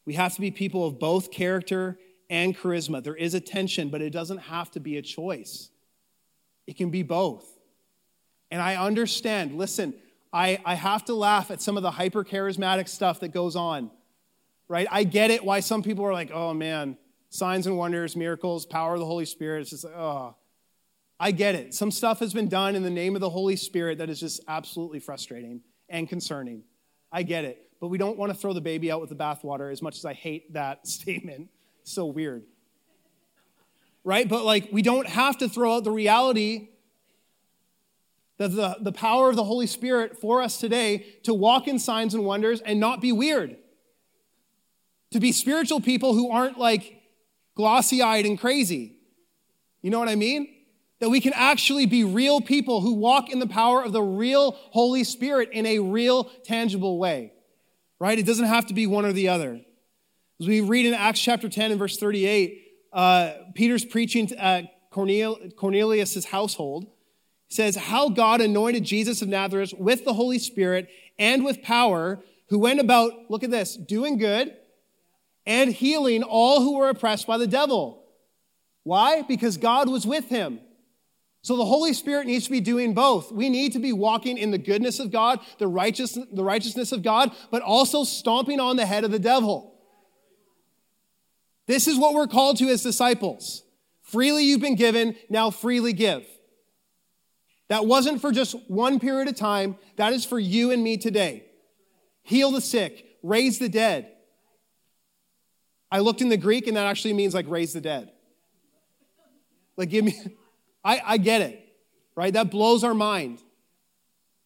we 0.04 0.16
have 0.16 0.34
to 0.34 0.42
be 0.42 0.50
people 0.50 0.88
of 0.88 0.98
both 0.98 1.30
character 1.30 2.00
and 2.28 2.58
charisma. 2.58 3.04
There 3.04 3.16
is 3.16 3.36
a 3.36 3.40
tension, 3.40 3.90
but 3.90 4.02
it 4.02 4.10
doesn't 4.10 4.40
have 4.40 4.72
to 4.72 4.80
be 4.80 4.98
a 4.98 5.04
choice, 5.04 5.70
it 6.66 6.76
can 6.76 6.90
be 6.90 7.04
both. 7.04 7.46
And 8.50 8.64
I 8.64 8.78
understand, 8.78 9.60
listen, 9.60 9.94
I, 10.34 10.60
I 10.66 10.74
have 10.74 11.06
to 11.06 11.14
laugh 11.14 11.52
at 11.52 11.62
some 11.62 11.78
of 11.78 11.84
the 11.84 11.92
hyper 11.92 12.24
charismatic 12.24 12.90
stuff 12.90 13.20
that 13.20 13.30
goes 13.30 13.56
on, 13.56 13.92
right? 14.68 14.88
I 14.90 15.04
get 15.04 15.30
it 15.30 15.46
why 15.46 15.60
some 15.60 15.84
people 15.84 16.04
are 16.06 16.14
like, 16.14 16.32
oh 16.32 16.54
man, 16.54 16.98
signs 17.30 17.68
and 17.68 17.78
wonders, 17.78 18.16
miracles, 18.16 18.66
power 18.66 18.96
of 18.96 19.00
the 19.00 19.06
Holy 19.06 19.26
Spirit. 19.26 19.62
It's 19.62 19.70
just 19.70 19.84
like, 19.84 19.96
oh. 19.96 20.36
I 21.20 21.32
get 21.32 21.54
it. 21.54 21.76
Some 21.76 21.92
stuff 21.92 22.20
has 22.20 22.34
been 22.34 22.50
done 22.50 22.76
in 22.76 22.82
the 22.82 22.90
name 22.90 23.14
of 23.16 23.22
the 23.22 23.30
Holy 23.30 23.56
Spirit 23.56 24.00
that 24.00 24.10
is 24.10 24.20
just 24.20 24.42
absolutely 24.48 25.00
frustrating 25.00 25.62
and 25.90 26.10
concerning. 26.10 26.64
I 27.12 27.24
get 27.24 27.46
it. 27.46 27.65
But 27.80 27.90
we 27.90 27.98
don't 27.98 28.18
want 28.18 28.32
to 28.32 28.38
throw 28.38 28.54
the 28.54 28.62
baby 28.62 28.92
out 28.92 29.02
with 29.02 29.10
the 29.10 29.16
bathwater 29.16 29.72
as 29.72 29.82
much 29.82 29.98
as 29.98 30.06
I 30.06 30.14
hate 30.14 30.54
that 30.54 30.88
statement. 30.88 31.50
so 31.84 32.06
weird. 32.06 32.44
Right? 34.04 34.28
But 34.28 34.46
like, 34.46 34.70
we 34.72 34.82
don't 34.82 35.08
have 35.08 35.38
to 35.40 35.50
throw 35.50 35.78
out 35.78 35.84
the 35.84 35.92
reality 35.92 36.70
that 38.38 38.50
the, 38.50 38.78
the 38.82 38.92
power 38.92 39.30
of 39.30 39.36
the 39.36 39.44
Holy 39.44 39.68
Spirit 39.68 40.20
for 40.20 40.42
us 40.42 40.58
today 40.58 41.06
to 41.24 41.34
walk 41.34 41.68
in 41.68 41.80
signs 41.80 42.14
and 42.14 42.26
wonders 42.26 42.62
and 42.62 42.80
not 42.80 43.02
be 43.02 43.12
weird. 43.12 43.56
To 45.12 45.20
be 45.20 45.32
spiritual 45.32 45.80
people 45.80 46.14
who 46.14 46.30
aren't 46.30 46.60
like 46.60 47.02
glossy 47.56 48.02
eyed 48.02 48.26
and 48.26 48.38
crazy. 48.38 48.98
You 49.82 49.90
know 49.90 50.00
what 50.00 50.10
I 50.10 50.16
mean? 50.16 50.50
That 51.00 51.10
we 51.10 51.22
can 51.22 51.34
actually 51.34 51.86
be 51.86 52.04
real 52.04 52.42
people 52.42 52.82
who 52.82 52.94
walk 52.94 53.30
in 53.30 53.40
the 53.40 53.48
power 53.48 53.84
of 53.84 53.94
the 53.94 54.02
real 54.02 54.52
Holy 54.72 55.04
Spirit 55.04 55.50
in 55.52 55.66
a 55.66 55.80
real, 55.80 56.26
tangible 56.44 56.98
way. 56.98 57.32
Right? 58.00 58.20
It 58.20 58.26
doesn't 58.26 58.46
have 58.46 58.66
to 58.68 58.74
be 58.74 58.88
one 58.88 59.06
or 59.06 59.14
the 59.14 59.30
other. 59.30 59.62
As 60.40 60.48
we 60.48 60.62
read 60.62 60.86
in 60.86 60.94
Acts 60.94 61.20
chapter 61.22 61.48
10 61.48 61.72
and 61.72 61.80
verse 61.80 61.98
38, 61.98 62.62
uh, 62.92 63.34
Peter's 63.54 63.86
preaching 63.86 64.32
at 64.34 64.66
Cornelius' 64.92 66.26
household 66.26 66.88
says 67.50 67.76
how 67.76 68.10
God 68.10 68.42
anointed 68.42 68.84
Jesus 68.84 69.22
of 69.22 69.30
Nazareth 69.30 69.74
with 69.78 70.04
the 70.04 70.14
Holy 70.14 70.40
Spirit 70.40 70.90
and 71.18 71.46
with 71.46 71.62
power, 71.62 72.22
who 72.50 72.60
went 72.60 72.80
about, 72.80 73.14
look 73.30 73.44
at 73.44 73.52
this, 73.52 73.76
doing 73.76 74.18
good 74.18 74.56
and 75.46 75.72
healing 75.72 76.24
all 76.24 76.62
who 76.62 76.78
were 76.78 76.90
oppressed 76.90 77.28
by 77.28 77.38
the 77.38 77.48
devil. 77.48 78.04
Why? 78.84 79.22
Because 79.22 79.58
God 79.58 79.90
was 79.90 80.06
with 80.06 80.30
him. 80.30 80.60
So 81.46 81.56
the 81.56 81.66
Holy 81.66 81.94
Spirit 81.94 82.26
needs 82.26 82.46
to 82.46 82.50
be 82.50 82.60
doing 82.60 82.96
both. 82.96 83.32
We 83.32 83.50
need 83.50 83.74
to 83.74 83.80
be 83.80 83.94
walking 83.94 84.40
in 84.40 84.50
the 84.50 84.58
goodness 84.58 85.00
of 85.00 85.12
God, 85.12 85.40
the, 85.60 85.68
righteous, 85.68 86.14
the 86.14 86.44
righteousness 86.44 86.92
of 86.92 87.04
God, 87.04 87.36
but 87.52 87.62
also 87.62 88.04
stomping 88.04 88.60
on 88.60 88.78
the 88.78 88.86
head 88.88 89.04
of 89.04 89.12
the 89.12 89.20
devil. 89.20 89.76
This 91.68 91.88
is 91.88 92.00
what 92.00 92.16
we're 92.16 92.26
called 92.26 92.58
to 92.58 92.66
as 92.70 92.82
disciples. 92.82 93.62
Freely 94.02 94.44
you've 94.44 94.60
been 94.60 94.74
given, 94.74 95.16
now 95.30 95.52
freely 95.52 95.94
give. 95.94 96.26
That 97.68 97.86
wasn't 97.86 98.22
for 98.22 98.32
just 98.32 98.56
one 98.68 99.00
period 99.00 99.28
of 99.28 99.36
time. 99.36 99.76
That 99.98 100.14
is 100.14 100.26
for 100.26 100.40
you 100.40 100.72
and 100.72 100.84
me 100.84 100.98
today. 100.98 101.46
Heal 102.24 102.50
the 102.50 102.60
sick, 102.60 103.20
raise 103.22 103.60
the 103.60 103.70
dead. 103.70 104.12
I 105.92 106.00
looked 106.00 106.22
in 106.22 106.30
the 106.30 106.38
Greek 106.38 106.66
and 106.66 106.76
that 106.76 106.88
actually 106.88 107.14
means 107.14 107.36
like 107.36 107.46
raise 107.48 107.72
the 107.72 107.82
dead. 107.82 108.12
Like, 109.78 109.92
give 109.92 110.06
me, 110.06 110.20
I, 110.86 111.02
I 111.04 111.18
get 111.18 111.42
it, 111.42 111.68
right? 112.16 112.32
That 112.32 112.50
blows 112.50 112.86
our 112.86 112.94
mind. 112.94 113.42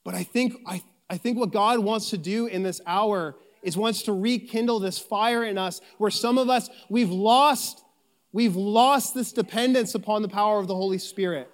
But 0.04 0.15
I 0.15 0.23
think, 0.23 0.56
I, 0.65 0.82
I 1.08 1.17
think 1.17 1.38
what 1.38 1.52
God 1.52 1.80
wants 1.80 2.10
to 2.10 2.17
do 2.17 2.47
in 2.47 2.63
this 2.63 2.82
hour 2.88 3.36
is 3.62 3.78
wants 3.78 4.04
to 4.04 4.13
rekindle 4.13 4.80
this 4.80 4.97
fire 4.97 5.43
in 5.43 5.58
us 5.58 5.82
where 5.99 6.10
some 6.10 6.39
of 6.39 6.49
us, 6.49 6.69
we've 6.89 7.12
lost, 7.12 7.84
we've 8.32 8.56
lost 8.56 9.13
this 9.13 9.34
dependence 9.34 9.93
upon 9.93 10.23
the 10.23 10.30
power 10.30 10.58
of 10.60 10.67
the 10.67 10.75
Holy 10.75 10.97
Spirit 10.97 11.52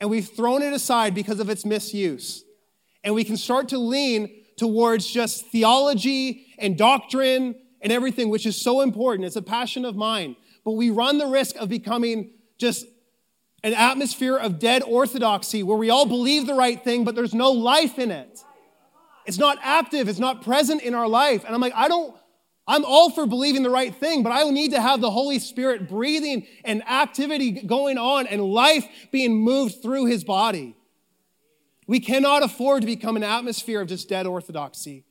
and 0.00 0.10
we've 0.10 0.28
thrown 0.28 0.62
it 0.62 0.72
aside 0.74 1.14
because 1.14 1.40
of 1.40 1.48
its 1.48 1.64
misuse. 1.64 2.44
And 3.02 3.14
we 3.14 3.24
can 3.24 3.38
start 3.38 3.68
to 3.70 3.78
lean 3.78 4.44
towards 4.56 5.06
just 5.06 5.46
theology 5.46 6.46
and 6.58 6.76
doctrine 6.76 7.54
and 7.80 7.92
everything, 7.92 8.28
which 8.28 8.44
is 8.44 8.54
so 8.60 8.80
important. 8.80 9.26
It's 9.26 9.36
a 9.36 9.42
passion 9.42 9.84
of 9.84 9.96
mine. 9.96 10.36
But 10.64 10.72
we 10.72 10.90
run 10.90 11.16
the 11.16 11.26
risk 11.26 11.56
of 11.56 11.70
becoming 11.70 12.32
just 12.58 12.86
an 13.64 13.72
atmosphere 13.72 14.36
of 14.36 14.58
dead 14.58 14.82
orthodoxy 14.82 15.62
where 15.62 15.78
we 15.78 15.88
all 15.88 16.04
believe 16.04 16.46
the 16.46 16.54
right 16.54 16.84
thing, 16.84 17.02
but 17.02 17.14
there's 17.14 17.34
no 17.34 17.50
life 17.50 17.98
in 17.98 18.10
it. 18.10 18.44
It's 19.24 19.38
not 19.38 19.58
active, 19.62 20.06
it's 20.06 20.18
not 20.18 20.42
present 20.42 20.82
in 20.82 20.94
our 20.94 21.08
life. 21.08 21.44
And 21.46 21.54
I'm 21.54 21.62
like, 21.62 21.72
I 21.74 21.88
don't, 21.88 22.14
I'm 22.68 22.84
all 22.84 23.10
for 23.10 23.26
believing 23.26 23.62
the 23.62 23.70
right 23.70 23.94
thing, 23.94 24.22
but 24.22 24.30
I 24.32 24.48
need 24.50 24.72
to 24.72 24.80
have 24.82 25.00
the 25.00 25.10
Holy 25.10 25.38
Spirit 25.38 25.88
breathing 25.88 26.46
and 26.62 26.86
activity 26.86 27.52
going 27.52 27.96
on 27.96 28.26
and 28.26 28.42
life 28.44 28.86
being 29.10 29.34
moved 29.34 29.82
through 29.82 30.06
his 30.06 30.24
body. 30.24 30.76
We 31.86 32.00
cannot 32.00 32.42
afford 32.42 32.82
to 32.82 32.86
become 32.86 33.16
an 33.16 33.24
atmosphere 33.24 33.80
of 33.80 33.88
just 33.88 34.10
dead 34.10 34.26
orthodoxy. 34.26 35.04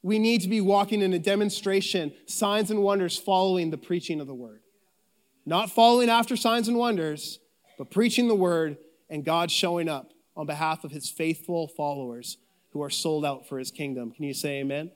We 0.00 0.20
need 0.20 0.42
to 0.42 0.48
be 0.48 0.60
walking 0.60 1.02
in 1.02 1.12
a 1.12 1.18
demonstration, 1.18 2.12
signs 2.26 2.70
and 2.70 2.84
wonders 2.84 3.18
following 3.18 3.70
the 3.70 3.78
preaching 3.78 4.20
of 4.20 4.28
the 4.28 4.34
word. 4.34 4.60
Not 5.46 5.70
following 5.70 6.08
after 6.08 6.36
signs 6.36 6.68
and 6.68 6.76
wonders, 6.78 7.38
but 7.76 7.90
preaching 7.90 8.28
the 8.28 8.34
word 8.34 8.78
and 9.10 9.24
God 9.24 9.50
showing 9.50 9.88
up 9.88 10.12
on 10.36 10.46
behalf 10.46 10.84
of 10.84 10.90
his 10.90 11.10
faithful 11.10 11.68
followers 11.68 12.38
who 12.70 12.82
are 12.82 12.90
sold 12.90 13.24
out 13.24 13.46
for 13.48 13.58
his 13.58 13.70
kingdom. 13.70 14.10
Can 14.10 14.24
you 14.24 14.34
say 14.34 14.60
amen? 14.60 14.90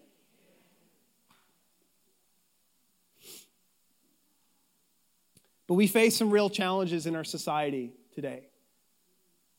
But 5.66 5.74
we 5.74 5.86
face 5.86 6.16
some 6.16 6.30
real 6.30 6.48
challenges 6.48 7.06
in 7.06 7.14
our 7.14 7.24
society 7.24 7.92
today. 8.14 8.48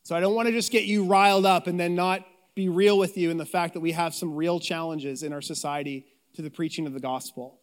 So 0.04 0.16
I 0.16 0.20
don't 0.20 0.34
want 0.34 0.48
to 0.48 0.52
just 0.52 0.72
get 0.72 0.86
you 0.86 1.06
riled 1.06 1.46
up 1.46 1.68
and 1.68 1.80
then 1.80 1.94
not 1.94 2.26
be 2.56 2.68
real 2.68 2.98
with 2.98 3.16
you 3.16 3.30
in 3.30 3.38
the 3.38 3.46
fact 3.46 3.76
that 3.76 3.80
we 3.80 3.92
have 3.92 4.16
some 4.16 4.36
real 4.36 4.60
challenges 4.60 5.22
in 5.22 5.32
our 5.32 5.42
society 5.42 6.08
to 6.34 6.42
the 6.42 6.50
preaching 6.50 6.88
of 6.88 6.94
the 6.94 7.00
gospel. 7.00 7.60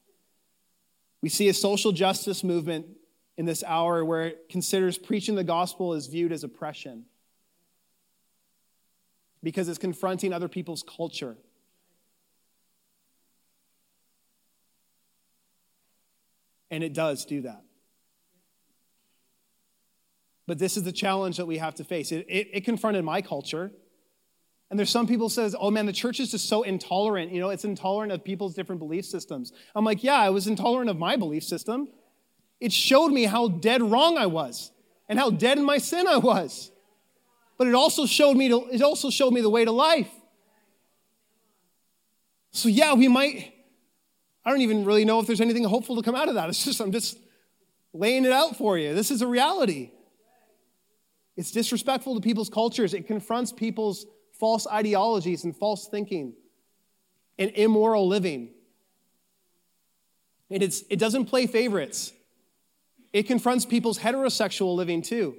We 1.23 1.29
see 1.29 1.49
a 1.49 1.55
social 1.55 1.91
justice 1.91 2.45
movement 2.45 2.87
in 3.37 3.45
this 3.45 3.63
hour 3.65 4.05
where 4.05 4.27
it 4.27 4.49
considers 4.49 4.99
preaching 4.99 5.35
the 5.35 5.45
gospel 5.45 5.95
is 5.95 6.07
viewed 6.07 6.33
as 6.33 6.43
oppression 6.43 7.05
because 9.43 9.69
it's 9.69 9.79
confronting 9.79 10.33
other 10.33 10.49
people's 10.49 10.83
culture. 10.83 11.37
And 16.71 16.83
it 16.83 16.95
does 16.95 17.25
do 17.25 17.43
that. 17.43 17.63
But 20.47 20.59
this 20.59 20.77
is 20.77 20.85
the 20.85 20.93
challenge 20.93 21.37
that 21.37 21.47
we 21.47 21.59
have 21.59 21.75
to 21.77 21.85
face. 21.85 22.13
It, 22.13 22.27
it, 22.29 22.49
it 22.53 22.65
confronted 22.65 23.05
my 23.05 23.21
culture. 23.21 23.71
And 24.71 24.79
there's 24.79 24.91
some 24.91 25.07
people 25.07 25.29
says, 25.29 25.55
"Oh 25.59 25.71
man, 25.71 25.87
the 25.87 25.93
church 25.93 26.19
is 26.19 26.31
just 26.33 26.49
so 26.49 26.63
intolerant. 26.63 27.33
You 27.33 27.41
know, 27.41 27.51
it's 27.51 27.65
intolerant 27.65 28.13
of 28.13 28.25
people's 28.25 28.55
different 28.55 28.81
belief 28.81 29.05
systems." 29.05 29.53
I'm 29.77 29.85
like, 29.85 30.03
"Yeah, 30.03 30.17
I 30.17 30.31
was 30.31 30.47
intolerant 30.49 30.91
of 30.91 30.99
my 30.99 31.17
belief 31.17 31.45
system. 31.45 31.89
It 32.61 32.73
showed 32.73 33.09
me 33.09 33.25
how 33.25 33.49
dead 33.49 33.83
wrong 33.83 34.17
I 34.17 34.27
was 34.27 34.71
and 35.09 35.19
how 35.19 35.31
dead 35.31 35.59
in 35.59 35.65
my 35.65 35.79
sin 35.79 36.07
I 36.07 36.17
was. 36.17 36.71
But 37.59 37.69
it 37.69 37.75
also 37.75 38.07
showed 38.07 38.37
me 38.37 38.49
to, 38.49 38.69
it 38.69 38.83
also 38.83 39.11
showed 39.11 39.33
me 39.33 39.41
the 39.41 39.51
way 39.51 39.65
to 39.65 39.73
life. 39.73 40.11
So 42.51 42.69
yeah, 42.69 42.95
we 42.95 43.09
might 43.09 43.53
I 44.47 44.51
don't 44.51 44.61
even 44.61 44.85
really 44.85 45.05
know 45.05 45.19
if 45.19 45.27
there's 45.27 45.41
anything 45.41 45.65
hopeful 45.65 45.97
to 45.97 46.03
come 46.03 46.15
out 46.15 46.29
of 46.29 46.37
that. 46.37 46.49
It's 46.49 46.65
just 46.65 46.81
I'm 46.81 46.93
just 46.93 47.19
laying 47.93 48.25
it 48.25 48.33
out 48.33 48.57
for 48.57 48.79
you. 48.79 48.95
This 48.95 49.11
is 49.11 49.21
a 49.21 49.27
reality. 49.27 49.91
It's 51.37 51.51
disrespectful 51.51 52.15
to 52.15 52.21
people's 52.21 52.49
cultures. 52.49 52.95
It 52.95 53.09
confronts 53.09 53.53
people's 53.53 54.07
false 54.39 54.67
ideologies 54.67 55.45
and 55.45 55.55
false 55.55 55.89
thinking 55.89 56.35
and 57.39 57.51
immoral 57.57 58.07
living. 58.07 58.51
And 60.49 60.63
it's, 60.63 60.85
it 60.89 60.99
doesn't 60.99 61.27
play 61.27 61.47
favorites. 61.47 62.13
It 63.13 63.25
confronts 63.25 63.65
people's 63.65 63.99
heterosexual 63.99 64.75
living 64.77 65.03
too, 65.03 65.37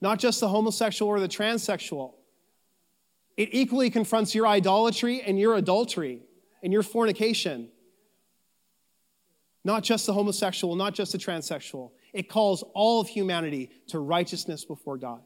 not 0.00 0.18
just 0.18 0.40
the 0.40 0.48
homosexual 0.48 1.10
or 1.10 1.20
the 1.20 1.28
transsexual. 1.28 2.14
It 3.36 3.50
equally 3.52 3.90
confronts 3.90 4.34
your 4.34 4.46
idolatry 4.46 5.22
and 5.22 5.38
your 5.38 5.54
adultery 5.54 6.22
and 6.62 6.72
your 6.72 6.82
fornication. 6.82 7.68
Not 9.64 9.82
just 9.82 10.06
the 10.06 10.12
homosexual, 10.12 10.74
not 10.76 10.94
just 10.94 11.12
the 11.12 11.18
transsexual. 11.18 11.90
It 12.12 12.28
calls 12.28 12.62
all 12.74 13.00
of 13.00 13.08
humanity 13.08 13.70
to 13.88 13.98
righteousness 13.98 14.64
before 14.64 14.96
God. 14.96 15.20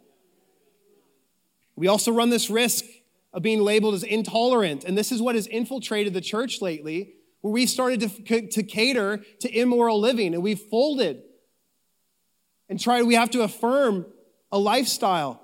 We 1.76 1.88
also 1.88 2.12
run 2.12 2.30
this 2.30 2.50
risk 2.50 2.84
of 3.32 3.42
being 3.42 3.60
labeled 3.60 3.94
as 3.94 4.04
intolerant, 4.04 4.84
and 4.84 4.96
this 4.96 5.10
is 5.10 5.20
what 5.20 5.34
has 5.34 5.46
infiltrated 5.48 6.14
the 6.14 6.20
church 6.20 6.62
lately, 6.62 7.14
where 7.40 7.52
we 7.52 7.66
started 7.66 8.00
to, 8.00 8.46
to 8.46 8.62
cater 8.62 9.24
to 9.40 9.58
immoral 9.58 10.00
living, 10.00 10.34
and 10.34 10.42
we've 10.42 10.60
folded 10.60 11.22
and 12.68 12.80
tried, 12.80 13.02
we 13.02 13.14
have 13.14 13.30
to 13.30 13.42
affirm 13.42 14.06
a 14.50 14.58
lifestyle 14.58 15.40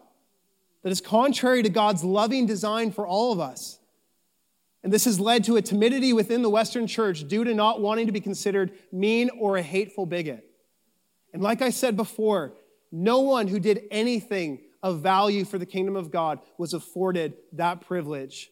that 0.83 0.91
is 0.91 1.01
contrary 1.01 1.63
to 1.63 1.69
God's 1.69 2.03
loving 2.03 2.47
design 2.47 2.91
for 2.91 3.07
all 3.07 3.33
of 3.33 3.41
us. 3.41 3.79
And 4.83 4.93
this 4.93 5.05
has 5.05 5.21
led 5.21 5.45
to 5.45 5.57
a 5.57 5.63
timidity 5.63 6.13
within 6.13 6.43
the 6.43 6.49
Western 6.49 6.87
church 6.87 7.29
due 7.29 7.45
to 7.45 7.55
not 7.55 7.81
wanting 7.81 8.07
to 8.07 8.13
be 8.13 8.21
considered 8.21 8.73
mean 8.91 9.31
or 9.39 9.57
a 9.57 9.63
hateful 9.63 10.07
bigot. 10.07 10.45
And 11.35 11.43
like 11.43 11.61
I 11.61 11.71
said 11.71 11.97
before, 11.97 12.55
no 12.91 13.21
one 13.21 13.47
who 13.47 13.61
did 13.61 13.83
anything 13.91 14.61
of 14.83 15.01
value 15.01 15.45
for 15.45 15.59
the 15.59 15.67
kingdom 15.67 15.97
of 15.97 16.11
God 16.11 16.41
was 16.57 16.73
afforded 16.73 17.35
that 17.53 17.83
privilege 17.83 18.51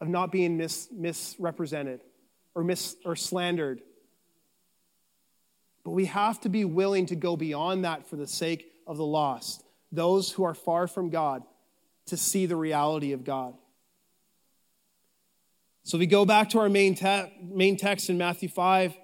of 0.00 0.08
not 0.08 0.30
being 0.30 0.56
mis- 0.56 0.88
misrepresented 0.92 2.00
or, 2.54 2.62
mis- 2.62 2.96
or 3.04 3.16
slandered. 3.16 3.80
But 5.88 5.94
we 5.94 6.04
have 6.04 6.38
to 6.42 6.50
be 6.50 6.66
willing 6.66 7.06
to 7.06 7.16
go 7.16 7.34
beyond 7.34 7.86
that 7.86 8.06
for 8.06 8.16
the 8.16 8.26
sake 8.26 8.70
of 8.86 8.98
the 8.98 9.06
lost, 9.06 9.64
those 9.90 10.30
who 10.30 10.44
are 10.44 10.52
far 10.52 10.86
from 10.86 11.08
God, 11.08 11.44
to 12.08 12.18
see 12.18 12.44
the 12.44 12.56
reality 12.56 13.12
of 13.12 13.24
God. 13.24 13.54
So 15.84 15.96
we 15.96 16.04
go 16.04 16.26
back 16.26 16.50
to 16.50 16.58
our 16.58 16.68
main, 16.68 16.94
te- 16.94 17.32
main 17.42 17.78
text 17.78 18.10
in 18.10 18.18
Matthew 18.18 18.50
5 18.50 18.94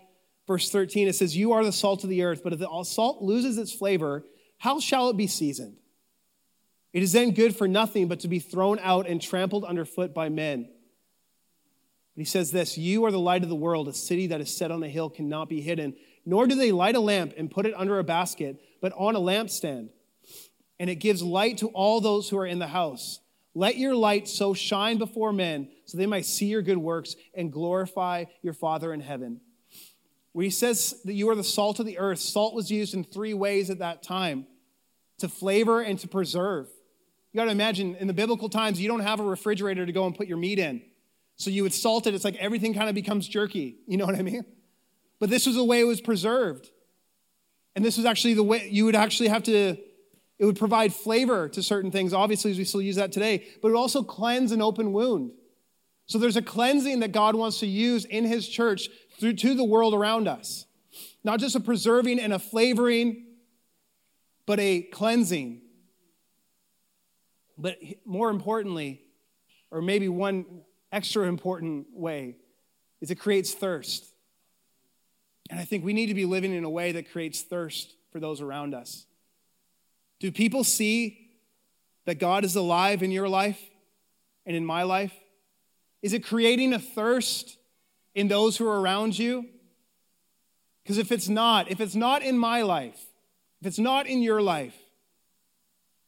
verse 0.47 0.69
13, 0.69 1.09
it 1.09 1.15
says, 1.15 1.35
You 1.35 1.53
are 1.53 1.65
the 1.65 1.73
salt 1.73 2.05
of 2.05 2.11
the 2.11 2.23
earth, 2.23 2.43
but 2.45 2.53
if 2.53 2.59
the 2.59 2.85
salt 2.85 3.23
loses 3.23 3.57
its 3.57 3.73
flavor, 3.73 4.23
how 4.59 4.79
shall 4.79 5.09
it 5.09 5.17
be 5.17 5.27
seasoned? 5.27 5.79
It 6.93 7.03
is 7.03 7.13
then 7.13 7.31
good 7.31 7.57
for 7.57 7.67
nothing 7.67 8.09
but 8.09 8.21
to 8.21 8.29
be 8.29 8.41
thrown 8.41 8.79
out 8.81 9.09
and 9.09 9.23
trampled 9.23 9.65
underfoot 9.65 10.13
by 10.13 10.29
men. 10.29 10.69
But 12.15 12.21
he 12.21 12.25
says 12.25 12.53
this 12.53 12.79
You 12.79 13.05
are 13.05 13.11
the 13.11 13.19
light 13.19 13.43
of 13.43 13.49
the 13.49 13.55
world. 13.55 13.89
A 13.89 13.93
city 13.93 14.29
that 14.29 14.43
is 14.43 14.55
set 14.55 14.71
on 14.71 14.83
a 14.83 14.89
hill 14.89 15.11
cannot 15.11 15.49
be 15.49 15.61
hidden. 15.61 15.97
Nor 16.27 16.47
do 16.47 16.55
they 16.55 16.73
light 16.73 16.97
a 16.97 17.01
lamp 17.01 17.35
and 17.37 17.51
put 17.51 17.67
it 17.67 17.75
under 17.77 17.99
a 17.99 18.05
basket, 18.05 18.61
but 18.81 18.93
on 18.97 19.17
a 19.17 19.21
lampstand. 19.21 19.91
And 20.79 20.91
it 20.91 20.97
gives 20.97 21.23
light 21.23 21.59
to 21.59 21.69
all 21.69 22.01
those 22.01 22.29
who 22.29 22.39
are 22.39 22.47
in 22.47 22.59
the 22.59 22.67
house. 22.67 23.21
Let 23.55 23.77
your 23.77 23.95
light 23.95 24.27
so 24.27 24.55
shine 24.55 24.99
before 24.99 25.33
men 25.33 25.69
so 25.85 25.97
they 25.97 26.07
might 26.07 26.27
see 26.27 26.47
your 26.47 26.63
good 26.63 26.79
works 26.79 27.15
and 27.35 27.53
glorify 27.53 28.25
your 28.43 28.55
Father 28.55 28.93
in 28.93 29.01
heaven 29.01 29.41
where 30.35 30.43
he 30.45 30.51
says 30.51 31.01
that 31.05 31.15
you 31.15 31.31
are 31.31 31.37
the 31.37 31.45
salt 31.45 31.79
of 31.79 31.87
the 31.87 31.99
earth. 31.99 32.19
Salt 32.19 32.55
was 32.55 32.69
used 32.69 32.93
in 32.93 33.05
three 33.05 33.35
ways 33.35 33.71
at 33.71 33.79
that 33.79 34.03
time 34.03 34.47
to 35.19 35.29
flavor 35.29 35.81
and 35.81 35.97
to 36.01 36.09
preserve. 36.09 36.67
You 37.33 37.39
got 37.39 37.45
to 37.45 37.53
imagine 37.53 37.95
in 37.95 38.09
the 38.09 38.13
biblical 38.13 38.49
times, 38.49 38.81
you 38.81 38.89
don't 38.89 39.01
have 39.01 39.21
a 39.21 39.23
refrigerator 39.23 39.87
to 39.87 39.93
go 39.93 40.07
and 40.07 40.15
put 40.15 40.27
your 40.27 40.37
meat 40.37 40.59
in. 40.59 40.83
So 41.37 41.51
you 41.51 41.63
would 41.63 41.73
salt 41.73 42.09
it, 42.09 42.15
it's 42.15 42.25
like 42.25 42.35
everything 42.37 42.75
kind 42.75 42.89
of 42.89 42.97
becomes 42.97 43.29
jerky. 43.29 43.77
You 43.87 43.97
know 43.97 44.07
what 44.07 44.17
I 44.17 44.23
mean? 44.23 44.45
But 45.25 45.31
this 45.31 45.47
was 45.47 45.57
the 45.57 45.65
way 45.65 45.81
it 45.81 45.85
was 45.85 46.03
preserved. 46.03 46.69
And 47.75 47.83
this 47.83 47.97
was 47.97 48.05
actually 48.05 48.35
the 48.35 48.43
way 48.43 48.69
you 48.71 48.85
would 48.85 48.95
actually 48.95 49.31
have 49.31 49.43
to, 49.45 49.79
it 50.39 50.45
would 50.45 50.59
provide 50.59 50.93
flavor 50.93 51.49
to 51.49 51.63
certain 51.63 51.91
things. 51.91 52.13
Obviously, 52.13 52.51
as 52.51 52.59
we 52.59 52.65
still 52.65 52.83
use 52.83 52.97
that 52.97 53.11
today, 53.11 53.39
but 53.63 53.69
it 53.69 53.71
would 53.71 53.81
also 53.81 54.03
cleanse 54.03 54.53
an 54.53 54.61
open 54.61 54.93
wound. 54.93 55.33
So 56.05 56.19
there's 56.19 56.37
a 56.37 56.43
cleansing 56.43 57.01
that 57.01 57.13
God 57.13 57.37
wants 57.37 57.61
to 57.61 57.67
use 57.67 58.05
in 58.05 58.25
his 58.25 58.47
church 58.47 58.91
through 59.19 59.33
to 59.37 59.55
the 59.55 59.65
world 59.65 59.95
around 59.95 60.29
us. 60.29 60.67
Not 61.25 61.41
just 61.41 61.57
a 61.57 61.61
preserving 61.61 62.21
and 62.21 62.35
a 62.35 62.39
flavoring, 62.39 63.25
but 64.45 64.61
a 64.61 64.83
cleansing. 64.83 65.63
But 67.57 67.79
more 68.05 68.29
importantly, 68.29 69.01
or 69.71 69.81
maybe 69.81 70.11
one 70.11 70.45
extra 70.93 71.27
important 71.27 71.87
way, 71.95 72.37
is 73.01 73.11
it 73.11 73.15
creates 73.15 73.55
thirst. 73.55 74.11
And 75.51 75.61
I 75.61 75.65
think 75.65 75.85
we 75.85 75.93
need 75.93 76.07
to 76.07 76.15
be 76.15 76.25
living 76.25 76.53
in 76.53 76.65
a 76.65 76.71
way 76.71 76.93
that 76.93 77.11
creates 77.13 77.43
thirst 77.43 77.95
for 78.11 78.21
those 78.21 78.41
around 78.41 78.75
us. 78.75 79.07
Do 80.21 80.33
people 80.33 80.65
see 80.65 81.31
that 82.07 82.19
God 82.19 82.45
is 82.45 82.57
alive 82.57 83.03
in 83.03 83.11
your 83.11 83.29
life 83.29 83.61
and 84.47 84.57
in 84.57 84.65
my 84.65 84.83
life? 84.83 85.13
Is 86.03 86.13
it 86.13 86.25
creating 86.25 86.73
a 86.73 86.79
thirst 86.79 87.57
in 88.15 88.29
those 88.29 88.57
who 88.57 88.67
are 88.67 88.81
around 88.81 89.19
you? 89.19 89.47
Because 90.83 90.99
if 90.99 91.11
it's 91.11 91.29
not, 91.29 91.71
if 91.71 91.81
it's 91.81 91.95
not 91.95 92.23
in 92.23 92.39
my 92.39 92.63
life, 92.63 93.01
if 93.61 93.67
it's 93.67 93.79
not 93.79 94.07
in 94.07 94.23
your 94.23 94.43
life, 94.43 94.77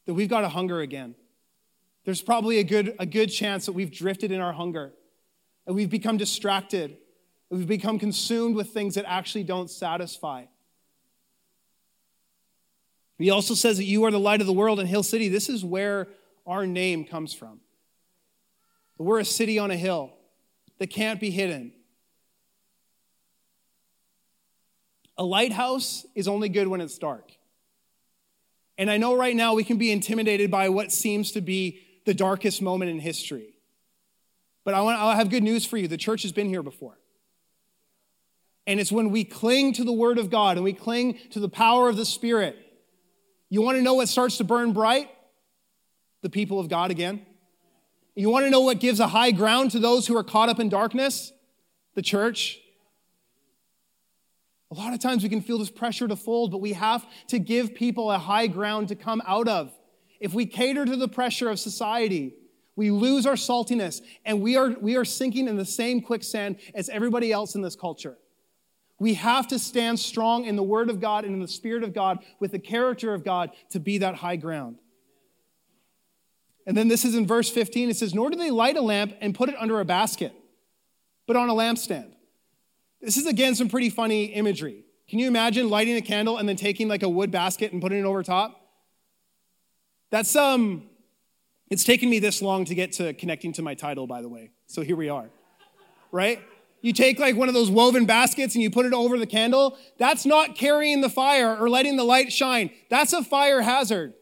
then 0.05 0.15
we've 0.15 0.29
got 0.29 0.41
to 0.41 0.49
hunger 0.49 0.79
again. 0.79 1.15
There's 2.05 2.21
probably 2.21 2.59
a 2.59 2.63
good, 2.63 2.95
a 2.99 3.05
good 3.05 3.27
chance 3.27 3.65
that 3.65 3.73
we've 3.73 3.91
drifted 3.91 4.31
in 4.31 4.39
our 4.39 4.53
hunger 4.53 4.93
and 5.65 5.75
we've 5.75 5.89
become 5.89 6.17
distracted. 6.17 6.97
We've 7.49 7.67
become 7.67 7.97
consumed 7.97 8.55
with 8.55 8.69
things 8.69 8.95
that 8.95 9.05
actually 9.07 9.43
don't 9.43 9.69
satisfy. 9.69 10.45
He 13.17 13.29
also 13.29 13.53
says 13.53 13.77
that 13.77 13.85
you 13.85 14.03
are 14.03 14.11
the 14.11 14.19
light 14.19 14.41
of 14.41 14.47
the 14.47 14.53
world 14.53 14.79
in 14.79 14.85
Hill 14.85 15.03
City. 15.03 15.29
This 15.29 15.49
is 15.49 15.63
where 15.65 16.07
our 16.45 16.67
name 16.67 17.05
comes 17.05 17.33
from. 17.33 17.61
We're 18.97 19.19
a 19.19 19.25
city 19.25 19.59
on 19.59 19.71
a 19.71 19.77
hill 19.77 20.11
that 20.79 20.87
can't 20.87 21.19
be 21.19 21.31
hidden. 21.31 21.73
A 25.17 25.23
lighthouse 25.23 26.05
is 26.15 26.27
only 26.27 26.49
good 26.49 26.67
when 26.67 26.81
it's 26.81 26.97
dark. 26.97 27.31
And 28.77 28.91
I 28.91 28.97
know 28.97 29.15
right 29.15 29.35
now 29.35 29.55
we 29.55 29.63
can 29.63 29.77
be 29.77 29.91
intimidated 29.91 30.51
by 30.51 30.69
what 30.69 30.91
seems 30.91 31.31
to 31.31 31.41
be 31.41 31.79
the 32.05 32.13
darkest 32.13 32.61
moment 32.61 32.91
in 32.91 32.99
history. 32.99 33.55
But 34.63 34.75
I 34.75 34.81
want, 34.81 34.99
I 34.99 35.15
have 35.15 35.29
good 35.29 35.43
news 35.43 35.65
for 35.65 35.77
you. 35.77 35.87
The 35.87 35.97
church 35.97 36.21
has 36.21 36.31
been 36.31 36.49
here 36.49 36.61
before. 36.61 36.99
And 38.67 38.81
it's 38.81 38.91
when 38.91 39.09
we 39.11 39.23
cling 39.23 39.73
to 39.73 39.85
the 39.85 39.93
Word 39.93 40.19
of 40.19 40.29
God 40.29 40.57
and 40.57 40.63
we 40.63 40.73
cling 40.73 41.17
to 41.31 41.39
the 41.39 41.49
power 41.49 41.87
of 41.87 41.95
the 41.95 42.05
Spirit. 42.05 42.57
You 43.49 43.61
want 43.61 43.77
to 43.77 43.81
know 43.81 43.93
what 43.93 44.09
starts 44.09 44.37
to 44.37 44.43
burn 44.43 44.73
bright? 44.73 45.09
The 46.21 46.29
people 46.29 46.59
of 46.59 46.67
God 46.67 46.91
again. 46.91 47.25
You 48.13 48.29
want 48.29 48.45
to 48.45 48.49
know 48.49 48.59
what 48.59 48.81
gives 48.81 48.99
a 48.99 49.07
high 49.07 49.31
ground 49.31 49.71
to 49.71 49.79
those 49.79 50.05
who 50.05 50.17
are 50.17 50.23
caught 50.23 50.49
up 50.49 50.59
in 50.59 50.67
darkness? 50.67 51.31
The 51.95 52.01
church. 52.01 52.59
A 54.69 54.75
lot 54.75 54.93
of 54.93 54.99
times 54.99 55.23
we 55.23 55.29
can 55.29 55.39
feel 55.39 55.59
this 55.59 55.69
pressure 55.69 56.07
to 56.09 56.17
fold, 56.17 56.51
but 56.51 56.57
we 56.57 56.73
have 56.73 57.05
to 57.27 57.39
give 57.39 57.73
people 57.73 58.11
a 58.11 58.17
high 58.17 58.47
ground 58.47 58.89
to 58.89 58.95
come 58.95 59.21
out 59.25 59.47
of. 59.47 59.71
If 60.19 60.33
we 60.33 60.45
cater 60.45 60.83
to 60.83 60.95
the 60.97 61.07
pressure 61.07 61.49
of 61.49 61.57
society, 61.57 62.35
we 62.75 62.91
lose 62.91 63.25
our 63.25 63.35
saltiness 63.35 64.01
and 64.25 64.41
we 64.41 64.57
are, 64.57 64.71
we 64.71 64.97
are 64.97 65.05
sinking 65.05 65.47
in 65.47 65.55
the 65.55 65.65
same 65.65 66.01
quicksand 66.01 66.57
as 66.75 66.89
everybody 66.89 67.31
else 67.31 67.55
in 67.55 67.61
this 67.61 67.77
culture. 67.77 68.17
We 68.99 69.13
have 69.15 69.47
to 69.49 69.59
stand 69.59 69.99
strong 69.99 70.45
in 70.45 70.55
the 70.55 70.63
Word 70.63 70.89
of 70.89 70.99
God 70.99 71.23
and 71.23 71.33
in 71.33 71.41
the 71.41 71.47
Spirit 71.47 71.83
of 71.83 71.93
God 71.93 72.19
with 72.39 72.51
the 72.51 72.59
character 72.59 73.13
of 73.13 73.23
God 73.23 73.51
to 73.69 73.79
be 73.79 73.99
that 73.99 74.15
high 74.15 74.37
ground. 74.37 74.79
And 76.65 76.75
then 76.75 76.87
this 76.87 77.05
is 77.05 77.15
in 77.15 77.25
verse 77.25 77.49
15. 77.49 77.89
It 77.89 77.95
says, 77.95 78.13
Nor 78.13 78.29
do 78.29 78.37
they 78.37 78.51
light 78.51 78.75
a 78.75 78.81
lamp 78.81 79.15
and 79.21 79.33
put 79.33 79.49
it 79.49 79.55
under 79.57 79.79
a 79.79 79.85
basket, 79.85 80.33
but 81.25 81.35
on 81.35 81.49
a 81.49 81.53
lampstand. 81.53 82.11
This 83.01 83.17
is 83.17 83.25
again 83.27 83.55
some 83.55 83.69
pretty 83.69 83.89
funny 83.89 84.25
imagery. 84.25 84.83
Can 85.07 85.19
you 85.19 85.27
imagine 85.27 85.69
lighting 85.69 85.95
a 85.95 86.01
candle 86.01 86.37
and 86.37 86.49
then 86.49 86.55
taking 86.55 86.87
like 86.87 87.03
a 87.03 87.09
wood 87.09 87.31
basket 87.31 87.71
and 87.71 87.81
putting 87.81 87.99
it 87.99 88.05
over 88.05 88.23
top? 88.23 88.59
That's 90.09 90.35
um 90.35 90.89
it's 91.69 91.83
taken 91.83 92.09
me 92.09 92.19
this 92.19 92.41
long 92.41 92.65
to 92.65 92.75
get 92.75 92.93
to 92.93 93.13
connecting 93.13 93.53
to 93.53 93.61
my 93.61 93.73
title 93.73 94.07
by 94.07 94.21
the 94.21 94.29
way. 94.29 94.51
So 94.65 94.81
here 94.81 94.95
we 94.95 95.09
are. 95.09 95.29
Right? 96.11 96.41
You 96.81 96.93
take 96.93 97.19
like 97.19 97.35
one 97.35 97.47
of 97.47 97.53
those 97.53 97.71
woven 97.71 98.05
baskets 98.05 98.53
and 98.53 98.63
you 98.63 98.69
put 98.69 98.85
it 98.85 98.93
over 98.93 99.17
the 99.17 99.25
candle. 99.25 99.77
That's 99.97 100.25
not 100.25 100.55
carrying 100.55 101.01
the 101.01 101.09
fire 101.09 101.57
or 101.57 101.69
letting 101.69 101.97
the 101.97 102.03
light 102.03 102.31
shine. 102.31 102.69
That's 102.89 103.13
a 103.13 103.23
fire 103.23 103.61
hazard. 103.61 104.13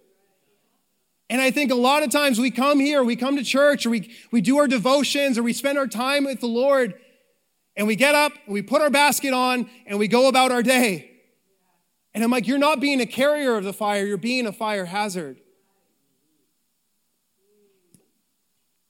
And 1.29 1.41
I 1.41 1.51
think 1.51 1.71
a 1.71 1.75
lot 1.75 2.03
of 2.03 2.11
times 2.11 2.39
we 2.39 2.51
come 2.51 2.79
here, 2.79 3.03
we 3.03 3.15
come 3.15 3.35
to 3.35 3.43
church, 3.43 3.85
or 3.85 3.89
we, 3.89 4.11
we 4.31 4.41
do 4.41 4.57
our 4.57 4.67
devotions, 4.67 5.37
or 5.37 5.43
we 5.43 5.53
spend 5.53 5.77
our 5.77 5.87
time 5.87 6.23
with 6.23 6.39
the 6.39 6.47
Lord, 6.47 6.93
and 7.75 7.87
we 7.87 7.95
get 7.95 8.13
up, 8.13 8.31
and 8.45 8.53
we 8.53 8.61
put 8.61 8.81
our 8.81 8.91
basket 8.91 9.33
on, 9.33 9.67
and 9.87 9.97
we 9.97 10.07
go 10.07 10.27
about 10.27 10.51
our 10.51 10.61
day. 10.61 11.11
And 12.13 12.23
I'm 12.23 12.29
like, 12.29 12.47
you're 12.47 12.59
not 12.59 12.79
being 12.79 13.01
a 13.01 13.07
carrier 13.07 13.57
of 13.57 13.63
the 13.63 13.73
fire, 13.73 14.05
you're 14.05 14.17
being 14.17 14.45
a 14.45 14.53
fire 14.53 14.85
hazard. 14.85 15.41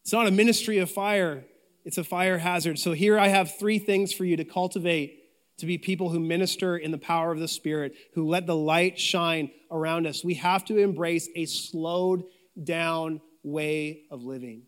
It's 0.04 0.12
not 0.14 0.28
a 0.28 0.32
ministry 0.32 0.78
of 0.78 0.92
fire, 0.92 1.46
it's 1.86 2.00
a 2.00 2.04
fire 2.04 2.40
hazard. 2.40 2.80
So 2.80 2.94
here 2.94 3.18
I 3.18 3.28
have 3.28 3.58
three 3.58 3.80
things 3.80 4.12
for 4.12 4.26
you 4.26 4.36
to 4.38 4.44
cultivate 4.44 5.22
to 5.58 5.66
be 5.66 5.78
people 5.78 6.10
who 6.10 6.20
minister 6.20 6.78
in 6.78 6.92
the 6.92 6.98
power 6.98 7.32
of 7.32 7.40
the 7.40 7.48
Spirit, 7.48 7.96
who 8.14 8.28
let 8.28 8.46
the 8.46 8.56
light 8.56 9.00
shine 9.00 9.52
around 9.72 10.06
us. 10.06 10.24
We 10.24 10.34
have 10.36 10.66
to 10.66 10.78
embrace 10.78 11.30
a 11.36 11.46
slowed 11.46 12.24
down 12.62 13.22
way 13.44 14.02
of 14.12 14.24
living. 14.24 14.64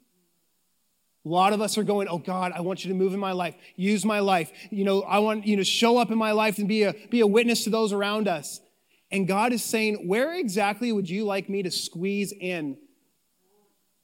A 1.25 1.29
lot 1.29 1.51
of 1.51 1.59
us 1.59 1.77
are 1.77 1.83
going, 1.83 2.07
Oh 2.07 2.19
God, 2.19 2.53
I 2.55 2.61
want 2.61 2.85
you 2.85 2.91
to 2.93 2.97
move 2.97 3.13
in 3.13 3.19
my 3.19 3.33
life, 3.33 3.55
use 3.75 4.05
my 4.05 4.19
life. 4.19 4.51
You 4.69 4.85
know, 4.85 5.01
I 5.01 5.19
want 5.19 5.45
you 5.45 5.57
to 5.57 5.65
show 5.65 5.97
up 5.97 6.09
in 6.09 6.17
my 6.17 6.31
life 6.31 6.57
and 6.57 6.69
be 6.69 6.83
a, 6.83 6.95
be 7.09 7.19
a 7.19 7.27
witness 7.27 7.65
to 7.65 7.69
those 7.69 7.91
around 7.91 8.29
us. 8.29 8.61
And 9.11 9.27
God 9.27 9.51
is 9.51 9.63
saying, 9.63 10.07
Where 10.07 10.33
exactly 10.35 10.91
would 10.91 11.09
you 11.09 11.25
like 11.25 11.49
me 11.49 11.63
to 11.63 11.71
squeeze 11.71 12.31
in 12.31 12.77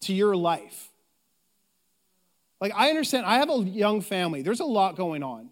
to 0.02 0.14
your 0.14 0.36
life? 0.36 0.90
Like, 2.64 2.72
I 2.78 2.88
understand, 2.88 3.26
I 3.26 3.40
have 3.40 3.50
a 3.50 3.58
young 3.58 4.00
family, 4.00 4.42
there's 4.42 4.62
a 4.62 4.66
lot 4.66 4.96
going 4.96 5.22
on. 5.22 5.50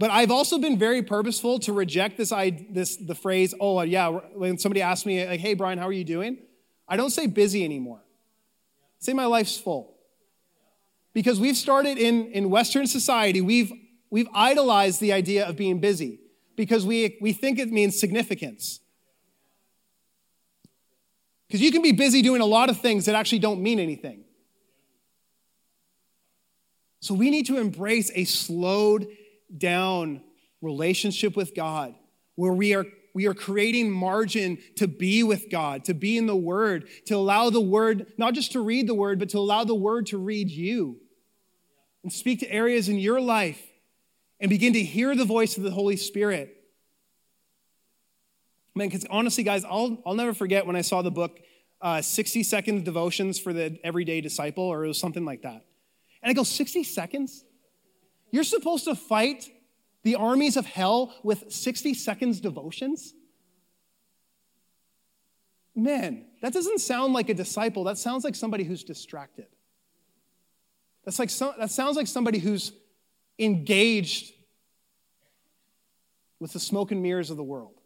But 0.00 0.10
I've 0.10 0.32
also 0.32 0.58
been 0.58 0.76
very 0.76 1.02
purposeful 1.04 1.60
to 1.60 1.72
reject 1.72 2.16
this, 2.16 2.30
this 2.68 2.96
the 2.96 3.14
phrase, 3.14 3.54
oh, 3.60 3.78
uh, 3.78 3.82
yeah, 3.82 4.08
when 4.08 4.58
somebody 4.58 4.82
asks 4.82 5.06
me, 5.06 5.24
like, 5.24 5.38
hey, 5.38 5.54
Brian, 5.54 5.78
how 5.78 5.86
are 5.86 5.92
you 5.92 6.02
doing? 6.02 6.38
I 6.88 6.96
don't 6.96 7.10
say 7.10 7.28
busy 7.28 7.64
anymore. 7.64 8.00
I 8.02 8.98
say 8.98 9.12
my 9.12 9.26
life's 9.26 9.56
full. 9.56 9.94
Because 11.12 11.38
we've 11.38 11.56
started 11.56 11.96
in, 11.96 12.32
in 12.32 12.50
Western 12.50 12.88
society, 12.88 13.40
we've, 13.40 13.72
we've 14.10 14.28
idolized 14.34 15.00
the 15.00 15.12
idea 15.12 15.46
of 15.46 15.56
being 15.56 15.78
busy 15.78 16.18
because 16.56 16.84
we, 16.84 17.18
we 17.20 17.32
think 17.32 17.60
it 17.60 17.70
means 17.70 18.00
significance. 18.00 18.80
Because 21.46 21.60
you 21.60 21.70
can 21.70 21.82
be 21.82 21.92
busy 21.92 22.20
doing 22.20 22.40
a 22.40 22.46
lot 22.46 22.68
of 22.68 22.80
things 22.80 23.04
that 23.04 23.14
actually 23.14 23.38
don't 23.38 23.62
mean 23.62 23.78
anything. 23.78 24.24
So 27.00 27.14
we 27.14 27.30
need 27.30 27.46
to 27.46 27.58
embrace 27.58 28.10
a 28.14 28.24
slowed 28.24 29.08
down 29.56 30.22
relationship 30.60 31.36
with 31.36 31.54
God 31.54 31.94
where 32.34 32.52
we 32.52 32.74
are 32.74 32.86
we 33.12 33.26
are 33.26 33.34
creating 33.34 33.90
margin 33.90 34.58
to 34.76 34.86
be 34.86 35.24
with 35.24 35.50
God, 35.50 35.84
to 35.86 35.94
be 35.94 36.16
in 36.16 36.26
the 36.26 36.36
Word, 36.36 36.88
to 37.06 37.16
allow 37.16 37.50
the 37.50 37.60
Word, 37.60 38.12
not 38.16 38.34
just 38.34 38.52
to 38.52 38.60
read 38.60 38.86
the 38.86 38.94
Word, 38.94 39.18
but 39.18 39.30
to 39.30 39.38
allow 39.38 39.64
the 39.64 39.74
Word 39.74 40.06
to 40.06 40.18
read 40.18 40.48
you 40.48 40.98
and 42.02 42.12
speak 42.12 42.40
to 42.40 42.50
areas 42.50 42.88
in 42.88 42.98
your 42.98 43.20
life 43.20 43.60
and 44.38 44.48
begin 44.48 44.72
to 44.74 44.82
hear 44.82 45.16
the 45.16 45.24
voice 45.24 45.56
of 45.56 45.64
the 45.64 45.70
Holy 45.72 45.96
Spirit. 45.96 46.56
Man, 48.74 48.88
because 48.88 49.06
honestly, 49.10 49.42
guys, 49.42 49.64
I'll, 49.64 50.00
I'll 50.06 50.14
never 50.14 50.32
forget 50.32 50.64
when 50.64 50.76
I 50.76 50.82
saw 50.82 51.02
the 51.02 51.10
book 51.10 51.40
uh, 51.82 52.00
60 52.00 52.42
Second 52.44 52.84
Devotions 52.84 53.38
for 53.38 53.52
the 53.52 53.78
Everyday 53.82 54.20
Disciple, 54.20 54.64
or 54.64 54.84
it 54.84 54.88
was 54.88 54.98
something 54.98 55.24
like 55.24 55.42
that. 55.42 55.64
And 56.22 56.30
I 56.30 56.34
go, 56.34 56.42
60 56.42 56.84
seconds? 56.84 57.44
You're 58.30 58.44
supposed 58.44 58.84
to 58.84 58.94
fight 58.94 59.50
the 60.02 60.16
armies 60.16 60.56
of 60.56 60.66
hell 60.66 61.14
with 61.22 61.52
60 61.52 61.94
seconds 61.94 62.40
devotions? 62.40 63.14
Man, 65.74 66.26
that 66.42 66.52
doesn't 66.52 66.80
sound 66.80 67.12
like 67.12 67.28
a 67.28 67.34
disciple. 67.34 67.84
That 67.84 67.98
sounds 67.98 68.24
like 68.24 68.34
somebody 68.34 68.64
who's 68.64 68.84
distracted. 68.84 69.46
That's 71.04 71.18
like 71.18 71.30
some, 71.30 71.54
that 71.58 71.70
sounds 71.70 71.96
like 71.96 72.06
somebody 72.06 72.38
who's 72.38 72.72
engaged 73.38 74.32
with 76.38 76.52
the 76.52 76.60
smoke 76.60 76.90
and 76.90 77.02
mirrors 77.02 77.30
of 77.30 77.36
the 77.36 77.42
world. 77.42 77.79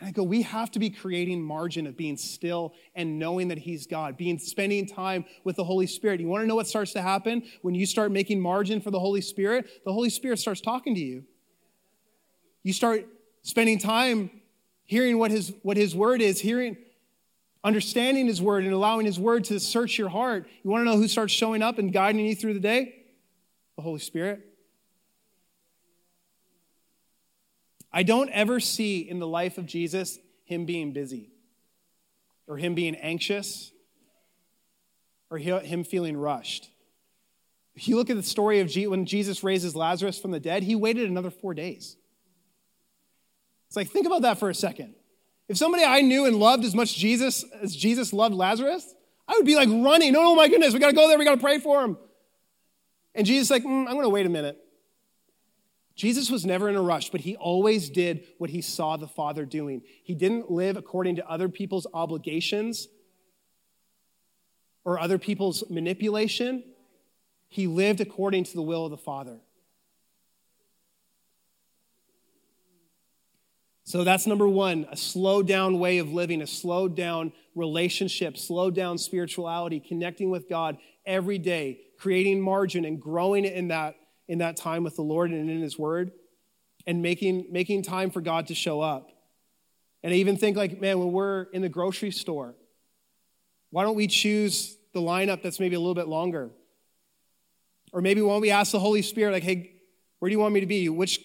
And 0.00 0.08
I 0.08 0.12
go, 0.12 0.22
we 0.22 0.42
have 0.42 0.70
to 0.72 0.78
be 0.78 0.88
creating 0.88 1.42
margin 1.42 1.86
of 1.86 1.96
being 1.96 2.16
still 2.16 2.72
and 2.94 3.18
knowing 3.18 3.48
that 3.48 3.58
He's 3.58 3.86
God, 3.86 4.16
being 4.16 4.38
spending 4.38 4.86
time 4.86 5.26
with 5.44 5.56
the 5.56 5.64
Holy 5.64 5.86
Spirit. 5.86 6.20
You 6.20 6.28
want 6.28 6.42
to 6.42 6.46
know 6.46 6.54
what 6.54 6.66
starts 6.66 6.94
to 6.94 7.02
happen 7.02 7.42
when 7.60 7.74
you 7.74 7.84
start 7.84 8.10
making 8.10 8.40
margin 8.40 8.80
for 8.80 8.90
the 8.90 8.98
Holy 8.98 9.20
Spirit? 9.20 9.68
The 9.84 9.92
Holy 9.92 10.08
Spirit 10.08 10.38
starts 10.38 10.62
talking 10.62 10.94
to 10.94 11.00
you. 11.00 11.24
You 12.62 12.72
start 12.72 13.06
spending 13.42 13.78
time 13.78 14.30
hearing 14.84 15.18
what 15.18 15.30
His 15.30 15.52
what 15.62 15.76
His 15.76 15.94
word 15.94 16.22
is, 16.22 16.40
hearing, 16.40 16.78
understanding 17.62 18.26
His 18.26 18.40
word, 18.40 18.64
and 18.64 18.72
allowing 18.72 19.04
His 19.04 19.20
word 19.20 19.44
to 19.44 19.60
search 19.60 19.98
your 19.98 20.08
heart. 20.08 20.48
You 20.62 20.70
want 20.70 20.80
to 20.80 20.84
know 20.90 20.96
who 20.96 21.08
starts 21.08 21.32
showing 21.32 21.62
up 21.62 21.78
and 21.78 21.92
guiding 21.92 22.24
you 22.24 22.34
through 22.34 22.54
the 22.54 22.60
day? 22.60 23.04
The 23.76 23.82
Holy 23.82 24.00
Spirit. 24.00 24.49
I 27.92 28.02
don't 28.02 28.30
ever 28.30 28.60
see 28.60 29.00
in 29.00 29.18
the 29.18 29.26
life 29.26 29.58
of 29.58 29.66
Jesus 29.66 30.18
him 30.44 30.64
being 30.64 30.92
busy 30.92 31.30
or 32.46 32.56
him 32.56 32.74
being 32.74 32.94
anxious 32.96 33.72
or 35.30 35.38
him 35.38 35.84
feeling 35.84 36.16
rushed. 36.16 36.70
If 37.74 37.88
you 37.88 37.96
look 37.96 38.10
at 38.10 38.16
the 38.16 38.22
story 38.22 38.60
of 38.60 38.74
when 38.90 39.06
Jesus 39.06 39.42
raises 39.42 39.76
Lazarus 39.76 40.18
from 40.18 40.32
the 40.32 40.40
dead, 40.40 40.62
he 40.62 40.74
waited 40.74 41.08
another 41.08 41.30
four 41.30 41.54
days. 41.54 41.96
It's 43.68 43.76
like, 43.76 43.88
think 43.88 44.06
about 44.06 44.22
that 44.22 44.38
for 44.38 44.50
a 44.50 44.54
second. 44.54 44.94
If 45.48 45.56
somebody 45.56 45.84
I 45.84 46.00
knew 46.00 46.26
and 46.26 46.36
loved 46.36 46.64
as 46.64 46.74
much 46.74 46.96
Jesus 46.96 47.44
as 47.62 47.74
Jesus 47.74 48.12
loved 48.12 48.34
Lazarus, 48.34 48.94
I 49.26 49.34
would 49.34 49.46
be 49.46 49.56
like 49.56 49.68
running. 49.68 50.14
Oh 50.16 50.34
my 50.34 50.48
goodness, 50.48 50.74
we 50.74 50.80
got 50.80 50.88
to 50.88 50.92
go 50.92 51.08
there. 51.08 51.18
We 51.18 51.24
got 51.24 51.36
to 51.36 51.40
pray 51.40 51.58
for 51.58 51.82
him. 51.82 51.96
And 53.14 53.26
Jesus 53.26 53.50
like, 53.50 53.62
mm, 53.64 53.86
I'm 53.86 53.94
going 53.94 54.02
to 54.02 54.10
wait 54.10 54.26
a 54.26 54.28
minute. 54.28 54.58
Jesus 56.00 56.30
was 56.30 56.46
never 56.46 56.70
in 56.70 56.76
a 56.76 56.80
rush, 56.80 57.10
but 57.10 57.20
he 57.20 57.36
always 57.36 57.90
did 57.90 58.24
what 58.38 58.48
he 58.48 58.62
saw 58.62 58.96
the 58.96 59.06
Father 59.06 59.44
doing. 59.44 59.82
He 60.02 60.14
didn't 60.14 60.50
live 60.50 60.78
according 60.78 61.16
to 61.16 61.28
other 61.28 61.50
people's 61.50 61.86
obligations 61.92 62.88
or 64.82 64.98
other 64.98 65.18
people's 65.18 65.62
manipulation. 65.68 66.64
He 67.48 67.66
lived 67.66 68.00
according 68.00 68.44
to 68.44 68.54
the 68.54 68.62
will 68.62 68.86
of 68.86 68.90
the 68.90 68.96
Father. 68.96 69.40
So 73.84 74.02
that's 74.02 74.26
number 74.26 74.48
one 74.48 74.86
a 74.90 74.96
slowed 74.96 75.46
down 75.46 75.78
way 75.78 75.98
of 75.98 76.10
living, 76.10 76.40
a 76.40 76.46
slowed 76.46 76.96
down 76.96 77.34
relationship, 77.54 78.38
slowed 78.38 78.74
down 78.74 78.96
spirituality, 78.96 79.80
connecting 79.80 80.30
with 80.30 80.48
God 80.48 80.78
every 81.04 81.36
day, 81.36 81.80
creating 81.98 82.40
margin 82.40 82.86
and 82.86 82.98
growing 82.98 83.44
in 83.44 83.68
that 83.68 83.96
in 84.30 84.38
that 84.38 84.56
time 84.56 84.84
with 84.84 84.94
the 84.94 85.02
Lord 85.02 85.32
and 85.32 85.50
in 85.50 85.60
His 85.60 85.76
Word. 85.76 86.12
and 86.86 87.02
making, 87.02 87.46
making 87.50 87.82
time 87.82 88.10
for 88.10 88.22
God 88.22 88.46
to 88.46 88.54
show 88.54 88.80
up. 88.80 89.10
And 90.02 90.14
I 90.14 90.16
even 90.16 90.38
think, 90.38 90.56
like, 90.56 90.80
man, 90.80 90.98
when 90.98 91.12
we're 91.12 91.42
in 91.52 91.60
the 91.60 91.68
grocery 91.68 92.10
store, 92.10 92.54
why 93.68 93.82
don't 93.82 93.96
we 93.96 94.06
choose 94.06 94.78
the 94.94 95.00
lineup 95.00 95.42
that's 95.42 95.60
maybe 95.60 95.76
a 95.76 95.78
little 95.78 95.94
bit 95.94 96.08
longer? 96.08 96.50
Or 97.92 98.00
maybe 98.00 98.22
why 98.22 98.32
don't 98.32 98.40
we 98.40 98.50
ask 98.50 98.72
the 98.72 98.80
Holy 98.80 99.02
Spirit, 99.02 99.32
like, 99.32 99.42
hey, 99.42 99.72
where 100.20 100.30
do 100.30 100.32
you 100.32 100.38
want 100.38 100.54
me 100.54 100.60
to 100.60 100.66
be? 100.66 100.88
Which, 100.88 101.20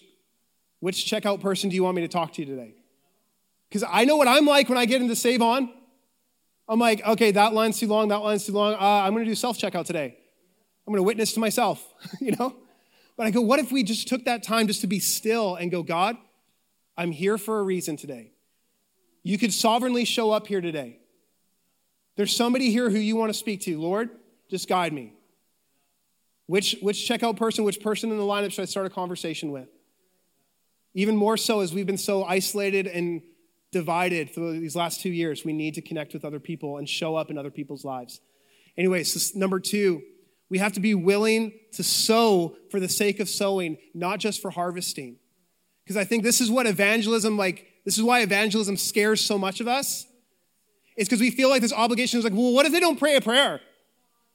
which 0.80 1.10
checkout 1.10 1.40
person 1.40 1.70
do 1.70 1.74
you 1.74 1.84
want 1.84 1.96
me 1.96 2.02
to 2.02 2.08
talk 2.08 2.34
to 2.34 2.44
today? 2.44 2.74
Because 3.70 3.82
I 3.88 4.04
know 4.04 4.16
what 4.16 4.28
I'm 4.28 4.44
like 4.44 4.68
when 4.68 4.76
I 4.76 4.84
get 4.84 5.00
into 5.00 5.16
Save 5.16 5.40
On. 5.40 5.72
I'm 6.68 6.78
like, 6.78 7.06
okay, 7.06 7.30
that 7.30 7.54
line's 7.54 7.78
too 7.78 7.86
long, 7.86 8.08
that 8.08 8.16
line's 8.16 8.44
too 8.44 8.52
long. 8.52 8.74
Uh, 8.74 8.78
I'm 8.78 9.14
going 9.14 9.24
to 9.24 9.30
do 9.30 9.34
self 9.34 9.58
checkout 9.58 9.86
today. 9.86 10.18
I'm 10.86 10.92
going 10.92 10.98
to 10.98 11.04
witness 11.04 11.32
to 11.32 11.40
myself, 11.40 11.82
you 12.20 12.32
know? 12.32 12.56
But 13.16 13.26
I 13.26 13.30
go, 13.30 13.40
what 13.40 13.58
if 13.58 13.72
we 13.72 13.82
just 13.82 14.08
took 14.08 14.24
that 14.26 14.42
time 14.42 14.66
just 14.66 14.82
to 14.82 14.86
be 14.86 14.98
still 14.98 15.54
and 15.54 15.70
go, 15.70 15.82
God, 15.82 16.16
I'm 16.96 17.12
here 17.12 17.38
for 17.38 17.58
a 17.60 17.62
reason 17.62 17.96
today. 17.96 18.32
You 19.22 19.38
could 19.38 19.52
sovereignly 19.52 20.04
show 20.04 20.30
up 20.30 20.46
here 20.46 20.60
today. 20.60 20.98
There's 22.16 22.34
somebody 22.34 22.70
here 22.70 22.90
who 22.90 22.98
you 22.98 23.16
want 23.16 23.30
to 23.30 23.34
speak 23.34 23.62
to. 23.62 23.78
Lord, 23.80 24.10
just 24.48 24.68
guide 24.68 24.92
me. 24.92 25.12
Which, 26.46 26.76
which 26.80 27.08
checkout 27.08 27.36
person, 27.36 27.64
which 27.64 27.80
person 27.80 28.10
in 28.10 28.18
the 28.18 28.22
lineup 28.22 28.52
should 28.52 28.62
I 28.62 28.66
start 28.66 28.86
a 28.86 28.90
conversation 28.90 29.50
with? 29.50 29.68
Even 30.94 31.16
more 31.16 31.36
so 31.36 31.60
as 31.60 31.74
we've 31.74 31.86
been 31.86 31.98
so 31.98 32.24
isolated 32.24 32.86
and 32.86 33.20
divided 33.72 34.30
through 34.30 34.60
these 34.60 34.76
last 34.76 35.00
two 35.00 35.10
years, 35.10 35.44
we 35.44 35.52
need 35.52 35.74
to 35.74 35.82
connect 35.82 36.14
with 36.14 36.24
other 36.24 36.40
people 36.40 36.78
and 36.78 36.88
show 36.88 37.16
up 37.16 37.30
in 37.30 37.36
other 37.36 37.50
people's 37.50 37.84
lives. 37.84 38.20
Anyways, 38.78 39.12
so 39.12 39.38
number 39.38 39.58
two, 39.58 40.02
we 40.48 40.58
have 40.58 40.72
to 40.74 40.80
be 40.80 40.94
willing 40.94 41.52
to 41.72 41.82
sow 41.82 42.56
for 42.70 42.80
the 42.80 42.88
sake 42.88 43.20
of 43.20 43.28
sowing, 43.28 43.78
not 43.94 44.18
just 44.18 44.40
for 44.40 44.50
harvesting. 44.50 45.16
Because 45.84 45.96
I 45.96 46.04
think 46.04 46.22
this 46.22 46.40
is 46.40 46.50
what 46.50 46.66
evangelism, 46.66 47.36
like, 47.36 47.66
this 47.84 47.96
is 47.96 48.02
why 48.02 48.20
evangelism 48.20 48.76
scares 48.76 49.20
so 49.20 49.38
much 49.38 49.60
of 49.60 49.68
us. 49.68 50.06
It's 50.96 51.08
because 51.08 51.20
we 51.20 51.30
feel 51.30 51.48
like 51.48 51.62
this 51.62 51.72
obligation 51.72 52.18
is 52.18 52.24
like, 52.24 52.32
well, 52.32 52.52
what 52.52 52.66
if 52.66 52.72
they 52.72 52.80
don't 52.80 52.98
pray 52.98 53.16
a 53.16 53.20
prayer? 53.20 53.60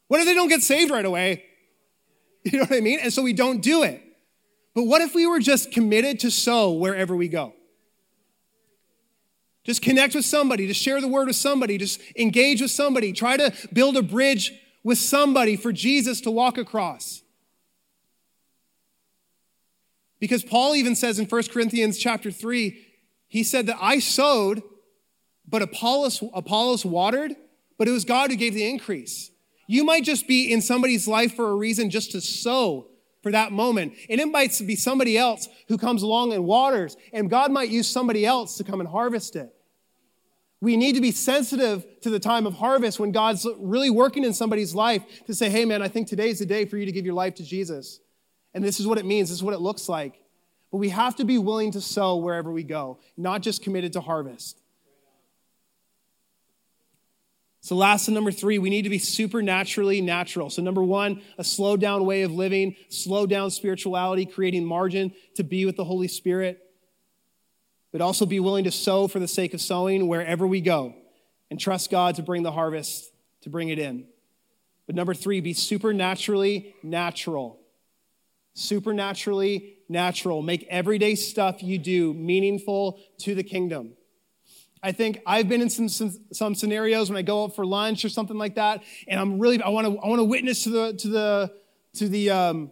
What 0.07 0.19
if 0.19 0.25
they 0.25 0.33
don't 0.33 0.49
get 0.49 0.61
saved 0.61 0.91
right 0.91 1.05
away? 1.05 1.45
You 2.43 2.57
know 2.57 2.63
what 2.63 2.75
I 2.75 2.81
mean? 2.81 2.97
And 2.99 3.13
so 3.13 3.21
we 3.21 3.33
don't 3.33 3.61
do 3.61 3.83
it. 3.83 4.01
But 4.73 4.85
what 4.85 5.01
if 5.01 5.13
we 5.13 5.27
were 5.27 5.39
just 5.39 5.71
committed 5.71 6.21
to 6.21 6.31
sow 6.31 6.71
wherever 6.71 7.15
we 7.15 7.27
go? 7.27 7.53
Just 9.63 9.83
connect 9.83 10.15
with 10.15 10.25
somebody, 10.25 10.65
just 10.65 10.81
share 10.81 10.99
the 11.01 11.07
word 11.07 11.27
with 11.27 11.35
somebody, 11.35 11.77
just 11.77 12.01
engage 12.15 12.61
with 12.61 12.71
somebody, 12.71 13.13
try 13.13 13.37
to 13.37 13.53
build 13.71 13.95
a 13.95 14.01
bridge 14.01 14.53
with 14.83 14.97
somebody 14.97 15.55
for 15.55 15.71
Jesus 15.71 16.21
to 16.21 16.31
walk 16.31 16.57
across. 16.57 17.21
Because 20.19 20.43
Paul 20.43 20.75
even 20.75 20.95
says 20.95 21.19
in 21.19 21.25
1 21.25 21.43
Corinthians 21.51 21.97
chapter 21.97 22.31
3, 22.31 22.79
he 23.27 23.43
said 23.43 23.67
that 23.67 23.77
I 23.81 23.99
sowed, 23.99 24.61
but 25.47 25.61
Apollos, 25.61 26.23
Apollos 26.33 26.85
watered, 26.85 27.33
but 27.77 27.87
it 27.87 27.91
was 27.91 28.05
God 28.05 28.29
who 28.29 28.37
gave 28.37 28.53
the 28.53 28.69
increase. 28.69 29.31
You 29.67 29.83
might 29.83 30.03
just 30.03 30.27
be 30.27 30.51
in 30.51 30.61
somebody's 30.61 31.07
life 31.07 31.33
for 31.33 31.49
a 31.49 31.55
reason 31.55 31.89
just 31.89 32.11
to 32.11 32.21
sow 32.21 32.87
for 33.23 33.31
that 33.31 33.51
moment. 33.51 33.93
And 34.09 34.19
it 34.19 34.27
might 34.27 34.59
be 34.65 34.75
somebody 34.75 35.17
else 35.17 35.47
who 35.67 35.77
comes 35.77 36.03
along 36.03 36.33
and 36.33 36.45
waters, 36.45 36.97
and 37.13 37.29
God 37.29 37.51
might 37.51 37.69
use 37.69 37.87
somebody 37.87 38.25
else 38.25 38.57
to 38.57 38.63
come 38.63 38.79
and 38.79 38.89
harvest 38.89 39.35
it. 39.35 39.53
We 40.61 40.77
need 40.77 40.93
to 40.93 41.01
be 41.01 41.11
sensitive 41.11 41.85
to 42.01 42.11
the 42.11 42.19
time 42.19 42.45
of 42.45 42.53
harvest 42.53 42.99
when 42.99 43.11
God's 43.11 43.47
really 43.57 43.89
working 43.89 44.23
in 44.23 44.33
somebody's 44.33 44.75
life 44.75 45.03
to 45.25 45.33
say, 45.33 45.49
hey, 45.49 45.65
man, 45.65 45.81
I 45.81 45.87
think 45.87 46.07
today's 46.07 46.37
the 46.37 46.45
day 46.45 46.65
for 46.65 46.77
you 46.77 46.85
to 46.85 46.91
give 46.91 47.03
your 47.03 47.15
life 47.15 47.35
to 47.35 47.43
Jesus. 47.43 47.99
And 48.53 48.63
this 48.63 48.79
is 48.79 48.85
what 48.85 48.99
it 48.99 49.05
means, 49.05 49.29
this 49.29 49.39
is 49.39 49.43
what 49.43 49.55
it 49.55 49.59
looks 49.59 49.89
like. 49.89 50.21
But 50.71 50.77
we 50.77 50.89
have 50.89 51.15
to 51.15 51.25
be 51.25 51.39
willing 51.39 51.71
to 51.71 51.81
sow 51.81 52.15
wherever 52.17 52.51
we 52.51 52.63
go, 52.63 52.99
not 53.17 53.41
just 53.41 53.63
committed 53.63 53.93
to 53.93 54.01
harvest. 54.01 54.61
So, 57.63 57.75
last 57.75 58.07
and 58.07 58.15
number 58.15 58.31
three, 58.31 58.57
we 58.57 58.69
need 58.69 58.83
to 58.83 58.89
be 58.89 58.97
supernaturally 58.97 60.01
natural. 60.01 60.49
So, 60.49 60.61
number 60.61 60.83
one, 60.83 61.21
a 61.37 61.43
slow 61.43 61.77
down 61.77 62.05
way 62.05 62.23
of 62.23 62.31
living, 62.31 62.75
slow 62.89 63.27
down 63.27 63.51
spirituality, 63.51 64.25
creating 64.25 64.65
margin 64.65 65.13
to 65.35 65.43
be 65.43 65.65
with 65.65 65.75
the 65.75 65.83
Holy 65.83 66.07
Spirit 66.07 66.70
but 67.91 68.01
also 68.01 68.25
be 68.25 68.39
willing 68.39 68.63
to 68.63 68.71
sow 68.71 69.07
for 69.07 69.19
the 69.19 69.27
sake 69.27 69.53
of 69.53 69.61
sowing 69.61 70.07
wherever 70.07 70.47
we 70.47 70.61
go 70.61 70.95
and 71.49 71.59
trust 71.59 71.91
God 71.91 72.15
to 72.15 72.23
bring 72.23 72.43
the 72.43 72.51
harvest, 72.51 73.11
to 73.41 73.49
bring 73.49 73.69
it 73.69 73.79
in. 73.79 74.05
But 74.87 74.95
number 74.95 75.13
three, 75.13 75.41
be 75.41 75.53
supernaturally 75.53 76.75
natural. 76.83 77.59
Supernaturally 78.53 79.75
natural. 79.87 80.41
Make 80.41 80.65
everyday 80.69 81.15
stuff 81.15 81.61
you 81.61 81.77
do 81.77 82.13
meaningful 82.13 82.99
to 83.19 83.35
the 83.35 83.43
kingdom. 83.43 83.93
I 84.83 84.91
think 84.91 85.21
I've 85.25 85.47
been 85.47 85.61
in 85.61 85.69
some, 85.69 85.89
some, 85.89 86.11
some 86.31 86.55
scenarios 86.55 87.09
when 87.09 87.17
I 87.17 87.21
go 87.21 87.43
out 87.43 87.55
for 87.55 87.65
lunch 87.65 88.03
or 88.03 88.09
something 88.09 88.37
like 88.37 88.55
that, 88.55 88.83
and 89.07 89.19
I'm 89.19 89.37
really 89.37 89.61
I 89.61 89.69
want 89.69 89.85
to 89.85 89.99
I 89.99 90.07
want 90.07 90.19
to 90.19 90.23
witness 90.23 90.63
to 90.63 90.69
the 90.69 90.93
to 90.93 91.07
the 91.07 91.53
to 91.95 92.09
the 92.09 92.29
um, 92.31 92.71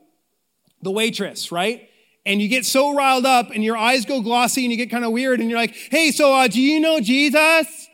the 0.82 0.92
waitress, 0.92 1.52
right? 1.52 1.89
And 2.30 2.40
you 2.40 2.48
get 2.48 2.64
so 2.64 2.94
riled 2.94 3.26
up 3.26 3.50
and 3.50 3.64
your 3.64 3.76
eyes 3.76 4.06
go 4.06 4.22
glossy 4.22 4.64
and 4.64 4.72
you 4.72 4.78
get 4.78 4.92
kind 4.92 5.04
of 5.04 5.12
weird 5.12 5.40
and 5.40 5.50
you're 5.50 5.58
like, 5.58 5.74
hey, 5.74 6.12
so 6.12 6.32
uh, 6.32 6.48
do 6.48 6.62
you 6.62 6.80
know 6.80 7.00
Jesus? 7.00 7.90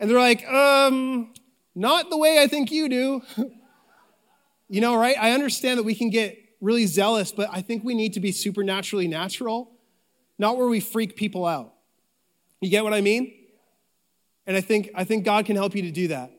And 0.00 0.10
they're 0.10 0.18
like, 0.18 0.44
um, 0.48 1.32
not 1.72 2.10
the 2.10 2.16
way 2.16 2.42
I 2.42 2.48
think 2.48 2.72
you 2.72 2.88
do. 2.88 3.22
you 4.68 4.80
know, 4.80 4.96
right? 4.96 5.16
I 5.16 5.30
understand 5.30 5.78
that 5.78 5.84
we 5.84 5.94
can 5.94 6.10
get 6.10 6.36
really 6.60 6.86
zealous, 6.86 7.30
but 7.30 7.48
I 7.52 7.60
think 7.60 7.84
we 7.84 7.94
need 7.94 8.14
to 8.14 8.20
be 8.20 8.32
supernaturally 8.32 9.06
natural, 9.06 9.70
not 10.36 10.56
where 10.56 10.66
we 10.66 10.80
freak 10.80 11.14
people 11.14 11.46
out. 11.46 11.72
You 12.60 12.70
get 12.70 12.82
what 12.82 12.92
I 12.92 13.02
mean? 13.02 13.32
And 14.48 14.56
I 14.56 14.60
think, 14.60 14.90
I 14.96 15.04
think 15.04 15.24
God 15.24 15.46
can 15.46 15.54
help 15.54 15.76
you 15.76 15.82
to 15.82 15.92
do 15.92 16.08
that. 16.08 16.32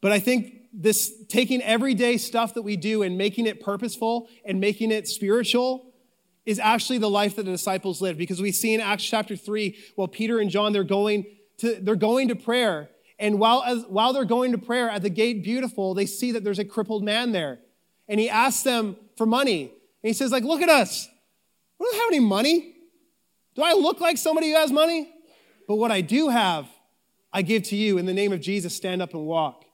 But 0.00 0.12
I 0.12 0.20
think 0.20 0.54
this 0.72 1.12
taking 1.28 1.60
everyday 1.62 2.16
stuff 2.16 2.54
that 2.54 2.62
we 2.62 2.76
do 2.76 3.02
and 3.02 3.18
making 3.18 3.48
it 3.48 3.60
purposeful 3.60 4.28
and 4.44 4.60
making 4.60 4.92
it 4.92 5.08
spiritual 5.08 5.88
is 6.44 6.58
actually 6.58 6.98
the 6.98 7.10
life 7.10 7.36
that 7.36 7.44
the 7.44 7.52
disciples 7.52 8.00
lived 8.00 8.18
because 8.18 8.40
we 8.40 8.52
see 8.52 8.74
in 8.74 8.80
Acts 8.80 9.04
chapter 9.04 9.36
3, 9.36 9.76
while 9.94 10.08
Peter 10.08 10.38
and 10.38 10.50
John, 10.50 10.72
they're 10.72 10.84
going 10.84 11.26
to, 11.58 11.78
they're 11.80 11.94
going 11.94 12.28
to 12.28 12.36
prayer. 12.36 12.90
And 13.18 13.38
while, 13.38 13.62
as, 13.62 13.84
while 13.84 14.12
they're 14.12 14.24
going 14.24 14.52
to 14.52 14.58
prayer 14.58 14.90
at 14.90 15.02
the 15.02 15.10
gate 15.10 15.44
beautiful, 15.44 15.94
they 15.94 16.06
see 16.06 16.32
that 16.32 16.42
there's 16.42 16.58
a 16.58 16.64
crippled 16.64 17.04
man 17.04 17.32
there. 17.32 17.60
And 18.08 18.18
he 18.18 18.28
asks 18.28 18.62
them 18.64 18.96
for 19.16 19.26
money. 19.26 19.62
And 19.62 20.08
he 20.08 20.12
says, 20.12 20.32
like, 20.32 20.42
look 20.42 20.60
at 20.60 20.68
us. 20.68 21.08
We 21.78 21.86
don't 21.86 22.00
have 22.00 22.08
any 22.08 22.20
money. 22.20 22.74
Do 23.54 23.62
I 23.62 23.74
look 23.74 24.00
like 24.00 24.18
somebody 24.18 24.50
who 24.50 24.56
has 24.56 24.72
money? 24.72 25.12
But 25.68 25.76
what 25.76 25.92
I 25.92 26.00
do 26.00 26.28
have, 26.30 26.66
I 27.32 27.42
give 27.42 27.62
to 27.64 27.76
you. 27.76 27.98
In 27.98 28.06
the 28.06 28.12
name 28.12 28.32
of 28.32 28.40
Jesus, 28.40 28.74
stand 28.74 29.00
up 29.00 29.14
and 29.14 29.24
walk. 29.24 29.64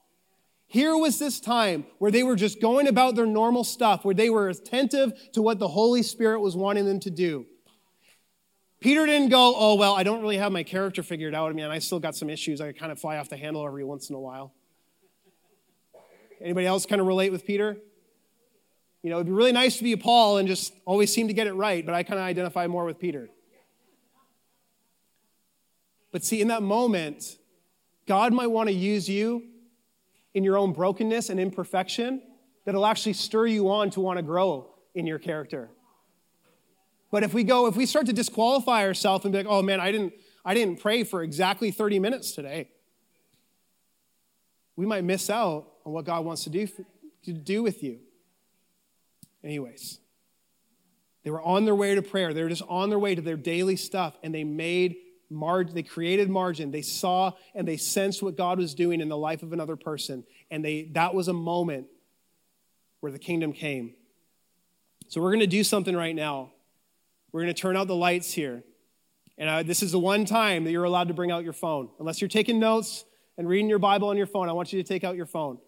Here 0.71 0.95
was 0.95 1.17
this 1.17 1.39
time 1.39 1.87
where 1.97 2.11
they 2.11 2.21
were 2.21 2.35
just 2.35 2.61
going 2.61 2.87
about 2.87 3.15
their 3.15 3.25
normal 3.25 3.63
stuff, 3.63 4.05
where 4.05 4.13
they 4.13 4.29
were 4.29 4.49
attentive 4.49 5.31
to 5.33 5.41
what 5.41 5.57
the 5.57 5.67
Holy 5.67 6.03
Spirit 6.03 6.41
was 6.41 6.55
wanting 6.55 6.85
them 6.85 6.99
to 6.99 7.09
do. 7.09 7.47
Peter 8.79 9.07
didn't 9.07 9.29
go, 9.29 9.55
oh, 9.57 9.73
well, 9.73 9.95
I 9.95 10.03
don't 10.03 10.21
really 10.21 10.37
have 10.37 10.51
my 10.51 10.61
character 10.61 11.01
figured 11.01 11.33
out. 11.33 11.49
I 11.49 11.53
mean, 11.53 11.65
I 11.65 11.79
still 11.79 11.99
got 11.99 12.15
some 12.15 12.29
issues. 12.29 12.61
I 12.61 12.71
kind 12.71 12.91
of 12.91 12.99
fly 12.99 13.17
off 13.17 13.29
the 13.29 13.35
handle 13.35 13.65
every 13.65 13.83
once 13.83 14.11
in 14.11 14.15
a 14.15 14.19
while. 14.19 14.53
Anybody 16.39 16.67
else 16.67 16.85
kind 16.85 17.01
of 17.01 17.07
relate 17.07 17.31
with 17.31 17.47
Peter? 17.47 17.75
You 19.01 19.09
know, 19.09 19.15
it'd 19.17 19.25
be 19.25 19.33
really 19.33 19.51
nice 19.51 19.77
to 19.77 19.83
be 19.83 19.95
Paul 19.95 20.37
and 20.37 20.47
just 20.47 20.71
always 20.85 21.11
seem 21.11 21.29
to 21.29 21.33
get 21.33 21.47
it 21.47 21.53
right, 21.53 21.83
but 21.83 21.95
I 21.95 22.03
kind 22.03 22.19
of 22.19 22.25
identify 22.25 22.67
more 22.67 22.85
with 22.85 22.99
Peter. 22.99 23.27
But 26.11 26.23
see, 26.23 26.41
in 26.41 26.49
that 26.49 26.61
moment, 26.61 27.37
God 28.07 28.33
might 28.33 28.47
want 28.47 28.69
to 28.69 28.73
use 28.73 29.09
you 29.09 29.47
in 30.33 30.43
your 30.43 30.57
own 30.57 30.73
brokenness 30.73 31.29
and 31.29 31.39
imperfection 31.39 32.21
that'll 32.65 32.85
actually 32.85 33.13
stir 33.13 33.47
you 33.47 33.69
on 33.69 33.89
to 33.91 33.99
want 33.99 34.17
to 34.17 34.23
grow 34.23 34.69
in 34.93 35.07
your 35.07 35.19
character. 35.19 35.69
But 37.11 37.23
if 37.23 37.33
we 37.33 37.43
go, 37.43 37.67
if 37.67 37.75
we 37.75 37.85
start 37.85 38.05
to 38.05 38.13
disqualify 38.13 38.85
ourselves 38.85 39.25
and 39.25 39.31
be 39.31 39.39
like, 39.39 39.47
oh 39.49 39.61
man, 39.61 39.79
I 39.79 39.91
didn't, 39.91 40.13
I 40.45 40.53
didn't 40.53 40.79
pray 40.79 41.03
for 41.03 41.23
exactly 41.23 41.71
30 41.71 41.99
minutes 41.99 42.31
today, 42.31 42.69
we 44.75 44.85
might 44.85 45.03
miss 45.03 45.29
out 45.29 45.67
on 45.85 45.93
what 45.93 46.05
God 46.05 46.23
wants 46.23 46.43
to 46.43 46.49
do, 46.49 46.67
to 47.23 47.33
do 47.33 47.63
with 47.63 47.83
you. 47.83 47.99
Anyways, 49.43 49.99
they 51.23 51.31
were 51.31 51.41
on 51.41 51.65
their 51.65 51.75
way 51.75 51.95
to 51.95 52.01
prayer. 52.01 52.33
They 52.33 52.43
were 52.43 52.49
just 52.49 52.63
on 52.67 52.89
their 52.89 52.99
way 52.99 53.15
to 53.15 53.21
their 53.21 53.37
daily 53.37 53.75
stuff, 53.75 54.17
and 54.23 54.33
they 54.33 54.43
made 54.43 54.97
margin, 55.29 55.75
they 55.75 55.83
created 55.83 56.29
margin. 56.29 56.71
They 56.71 56.81
saw 56.81 57.33
and 57.53 57.67
they 57.67 57.77
sensed 57.77 58.21
what 58.21 58.35
God 58.35 58.57
was 58.57 58.73
doing 58.73 59.01
in 59.01 59.09
the 59.09 59.17
life 59.17 59.43
of 59.43 59.53
another 59.53 59.75
person. 59.75 60.23
And 60.49 60.63
they, 60.63 60.89
that 60.93 61.13
was 61.13 61.27
a 61.27 61.33
moment 61.33 61.87
where 62.99 63.11
the 63.11 63.19
kingdom 63.19 63.53
came. 63.53 63.93
So 65.07 65.21
we're 65.21 65.31
going 65.31 65.39
to 65.39 65.47
do 65.47 65.63
something 65.63 65.95
right 65.95 66.15
now. 66.15 66.51
We're 67.31 67.41
going 67.41 67.53
to 67.53 67.59
turn 67.59 67.77
out 67.77 67.87
the 67.87 67.95
lights 67.95 68.31
here. 68.31 68.63
And 69.37 69.49
uh, 69.49 69.63
this 69.63 69.81
is 69.81 69.91
the 69.91 69.99
one 69.99 70.25
time 70.25 70.65
that 70.65 70.71
you're 70.71 70.83
allowed 70.83 71.07
to 71.07 71.13
bring 71.13 71.31
out 71.31 71.43
your 71.43 71.53
phone. 71.53 71.89
Unless 71.99 72.21
you're 72.21 72.27
taking 72.27 72.59
notes 72.59 73.05
and 73.37 73.47
reading 73.47 73.69
your 73.69 73.79
Bible 73.79 74.09
on 74.09 74.17
your 74.17 74.27
phone, 74.27 74.49
I 74.49 74.51
want 74.51 74.73
you 74.73 74.81
to 74.81 74.87
take 74.87 75.03
out 75.03 75.15
your 75.15 75.25
phone. 75.25 75.59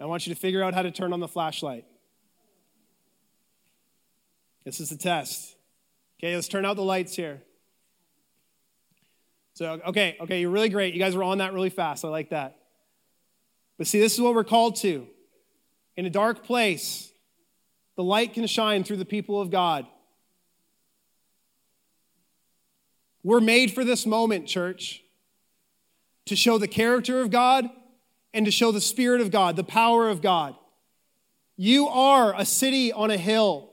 I 0.00 0.06
want 0.06 0.26
you 0.26 0.34
to 0.34 0.40
figure 0.40 0.62
out 0.62 0.74
how 0.74 0.82
to 0.82 0.90
turn 0.90 1.12
on 1.12 1.20
the 1.20 1.28
flashlight. 1.28 1.86
This 4.64 4.80
is 4.80 4.90
the 4.90 4.96
test. 4.96 5.56
Okay, 6.18 6.34
let's 6.34 6.48
turn 6.48 6.64
out 6.66 6.76
the 6.76 6.82
lights 6.82 7.16
here. 7.16 7.42
So, 9.54 9.80
okay, 9.86 10.16
okay, 10.20 10.40
you're 10.40 10.50
really 10.50 10.68
great. 10.68 10.94
You 10.94 11.00
guys 11.00 11.14
were 11.14 11.22
on 11.22 11.38
that 11.38 11.52
really 11.52 11.70
fast. 11.70 12.04
I 12.04 12.08
like 12.08 12.30
that. 12.30 12.58
But 13.78 13.86
see, 13.86 14.00
this 14.00 14.14
is 14.14 14.20
what 14.20 14.34
we're 14.34 14.44
called 14.44 14.76
to. 14.76 15.06
In 15.96 16.06
a 16.06 16.10
dark 16.10 16.44
place, 16.44 17.12
the 17.96 18.02
light 18.02 18.34
can 18.34 18.46
shine 18.48 18.82
through 18.82 18.96
the 18.96 19.04
people 19.04 19.40
of 19.40 19.50
God. 19.50 19.86
We're 23.22 23.40
made 23.40 23.72
for 23.72 23.84
this 23.84 24.04
moment, 24.04 24.48
church, 24.48 25.02
to 26.26 26.36
show 26.36 26.58
the 26.58 26.68
character 26.68 27.20
of 27.20 27.30
God 27.30 27.70
and 28.32 28.44
to 28.44 28.50
show 28.50 28.72
the 28.72 28.80
Spirit 28.80 29.20
of 29.20 29.30
God, 29.30 29.54
the 29.54 29.64
power 29.64 30.08
of 30.08 30.20
God. 30.20 30.56
You 31.56 31.86
are 31.86 32.34
a 32.36 32.44
city 32.44 32.92
on 32.92 33.12
a 33.12 33.16
hill, 33.16 33.70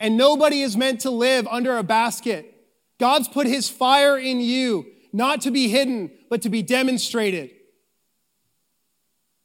and 0.00 0.16
nobody 0.16 0.60
is 0.62 0.76
meant 0.76 1.00
to 1.02 1.10
live 1.10 1.46
under 1.46 1.76
a 1.76 1.84
basket. 1.84 2.57
God's 2.98 3.28
put 3.28 3.46
his 3.46 3.68
fire 3.68 4.18
in 4.18 4.40
you, 4.40 4.86
not 5.12 5.40
to 5.42 5.50
be 5.50 5.68
hidden, 5.68 6.10
but 6.28 6.42
to 6.42 6.48
be 6.48 6.62
demonstrated. 6.62 7.50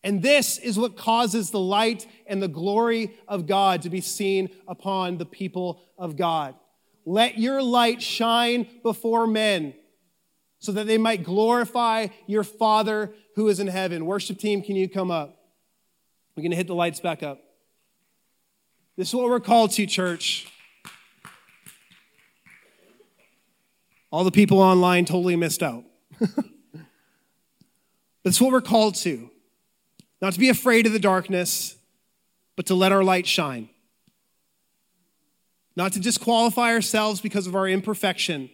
And 0.03 0.21
this 0.21 0.57
is 0.57 0.77
what 0.77 0.97
causes 0.97 1.51
the 1.51 1.59
light 1.59 2.05
and 2.27 2.41
the 2.41 2.47
glory 2.47 3.15
of 3.27 3.47
God 3.47 3.83
to 3.83 3.89
be 3.89 4.01
seen 4.01 4.49
upon 4.67 5.17
the 5.17 5.25
people 5.25 5.81
of 5.97 6.17
God. 6.17 6.55
Let 7.05 7.37
your 7.37 7.61
light 7.61 8.01
shine 8.01 8.67
before 8.81 9.27
men 9.27 9.73
so 10.59 10.71
that 10.73 10.87
they 10.87 10.97
might 10.97 11.23
glorify 11.23 12.07
your 12.27 12.43
Father 12.43 13.13
who 13.35 13.47
is 13.49 13.59
in 13.59 13.67
heaven. 13.67 14.05
Worship 14.05 14.37
team, 14.39 14.61
can 14.61 14.75
you 14.75 14.89
come 14.89 15.11
up? 15.11 15.37
We're 16.35 16.41
going 16.41 16.51
to 16.51 16.57
hit 16.57 16.67
the 16.67 16.75
lights 16.75 16.99
back 16.99 17.23
up. 17.23 17.41
This 18.97 19.09
is 19.09 19.15
what 19.15 19.25
we're 19.25 19.39
called 19.39 19.71
to, 19.71 19.85
church. 19.85 20.47
All 24.13 24.23
the 24.23 24.31
people 24.31 24.59
online 24.59 25.05
totally 25.05 25.35
missed 25.35 25.63
out. 25.63 25.83
That's 28.23 28.39
what 28.39 28.51
we're 28.51 28.61
called 28.61 28.93
to. 28.97 29.31
Not 30.21 30.33
to 30.33 30.39
be 30.39 30.49
afraid 30.49 30.85
of 30.85 30.93
the 30.93 30.99
darkness, 30.99 31.75
but 32.55 32.67
to 32.67 32.75
let 32.75 32.91
our 32.91 33.03
light 33.03 33.25
shine. 33.25 33.69
Not 35.75 35.93
to 35.93 35.99
disqualify 35.99 36.73
ourselves 36.73 37.21
because 37.21 37.47
of 37.47 37.55
our 37.55 37.67
imperfection, 37.67 38.51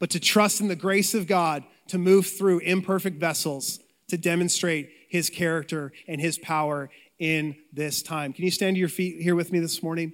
but 0.00 0.10
to 0.10 0.18
trust 0.18 0.60
in 0.60 0.66
the 0.66 0.74
grace 0.74 1.14
of 1.14 1.28
God 1.28 1.62
to 1.86 1.96
move 1.96 2.26
through 2.26 2.58
imperfect 2.58 3.20
vessels 3.20 3.78
to 4.08 4.18
demonstrate 4.18 4.90
his 5.08 5.30
character 5.30 5.92
and 6.08 6.20
his 6.20 6.38
power 6.38 6.90
in 7.20 7.54
this 7.72 8.02
time. 8.02 8.32
Can 8.32 8.44
you 8.44 8.50
stand 8.50 8.74
to 8.74 8.80
your 8.80 8.88
feet 8.88 9.22
here 9.22 9.36
with 9.36 9.52
me 9.52 9.60
this 9.60 9.80
morning? 9.80 10.12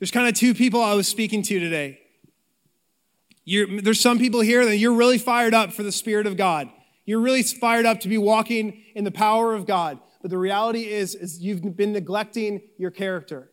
There's 0.00 0.10
kind 0.10 0.26
of 0.26 0.34
two 0.34 0.54
people 0.54 0.82
I 0.82 0.94
was 0.94 1.06
speaking 1.06 1.42
to 1.42 1.60
today. 1.60 2.00
You're, 3.44 3.82
there's 3.82 4.00
some 4.00 4.18
people 4.18 4.40
here 4.40 4.64
that 4.64 4.78
you're 4.78 4.94
really 4.94 5.18
fired 5.18 5.52
up 5.52 5.72
for 5.72 5.82
the 5.82 5.92
Spirit 5.92 6.26
of 6.26 6.38
God. 6.38 6.70
You're 7.04 7.20
really 7.20 7.42
fired 7.42 7.84
up 7.84 8.00
to 8.00 8.08
be 8.08 8.16
walking 8.16 8.82
in 8.94 9.04
the 9.04 9.10
power 9.10 9.54
of 9.54 9.66
God. 9.66 10.00
But 10.22 10.30
the 10.30 10.38
reality 10.38 10.86
is, 10.86 11.14
is 11.14 11.40
you've 11.40 11.76
been 11.76 11.92
neglecting 11.92 12.62
your 12.78 12.90
character. 12.90 13.50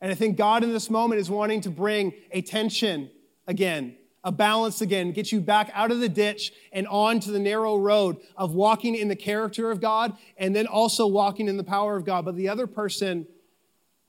And 0.00 0.12
I 0.12 0.14
think 0.14 0.36
God 0.36 0.62
in 0.62 0.72
this 0.72 0.88
moment 0.88 1.20
is 1.20 1.28
wanting 1.28 1.62
to 1.62 1.70
bring 1.70 2.12
a 2.30 2.40
tension 2.40 3.10
again, 3.48 3.96
a 4.22 4.30
balance 4.30 4.80
again, 4.82 5.10
get 5.10 5.32
you 5.32 5.40
back 5.40 5.68
out 5.74 5.90
of 5.90 5.98
the 5.98 6.08
ditch 6.08 6.52
and 6.72 6.86
onto 6.86 7.32
the 7.32 7.40
narrow 7.40 7.76
road 7.76 8.18
of 8.36 8.54
walking 8.54 8.94
in 8.94 9.08
the 9.08 9.16
character 9.16 9.72
of 9.72 9.80
God 9.80 10.16
and 10.36 10.54
then 10.54 10.68
also 10.68 11.08
walking 11.08 11.48
in 11.48 11.56
the 11.56 11.64
power 11.64 11.96
of 11.96 12.04
God. 12.04 12.24
But 12.24 12.36
the 12.36 12.48
other 12.48 12.68
person, 12.68 13.26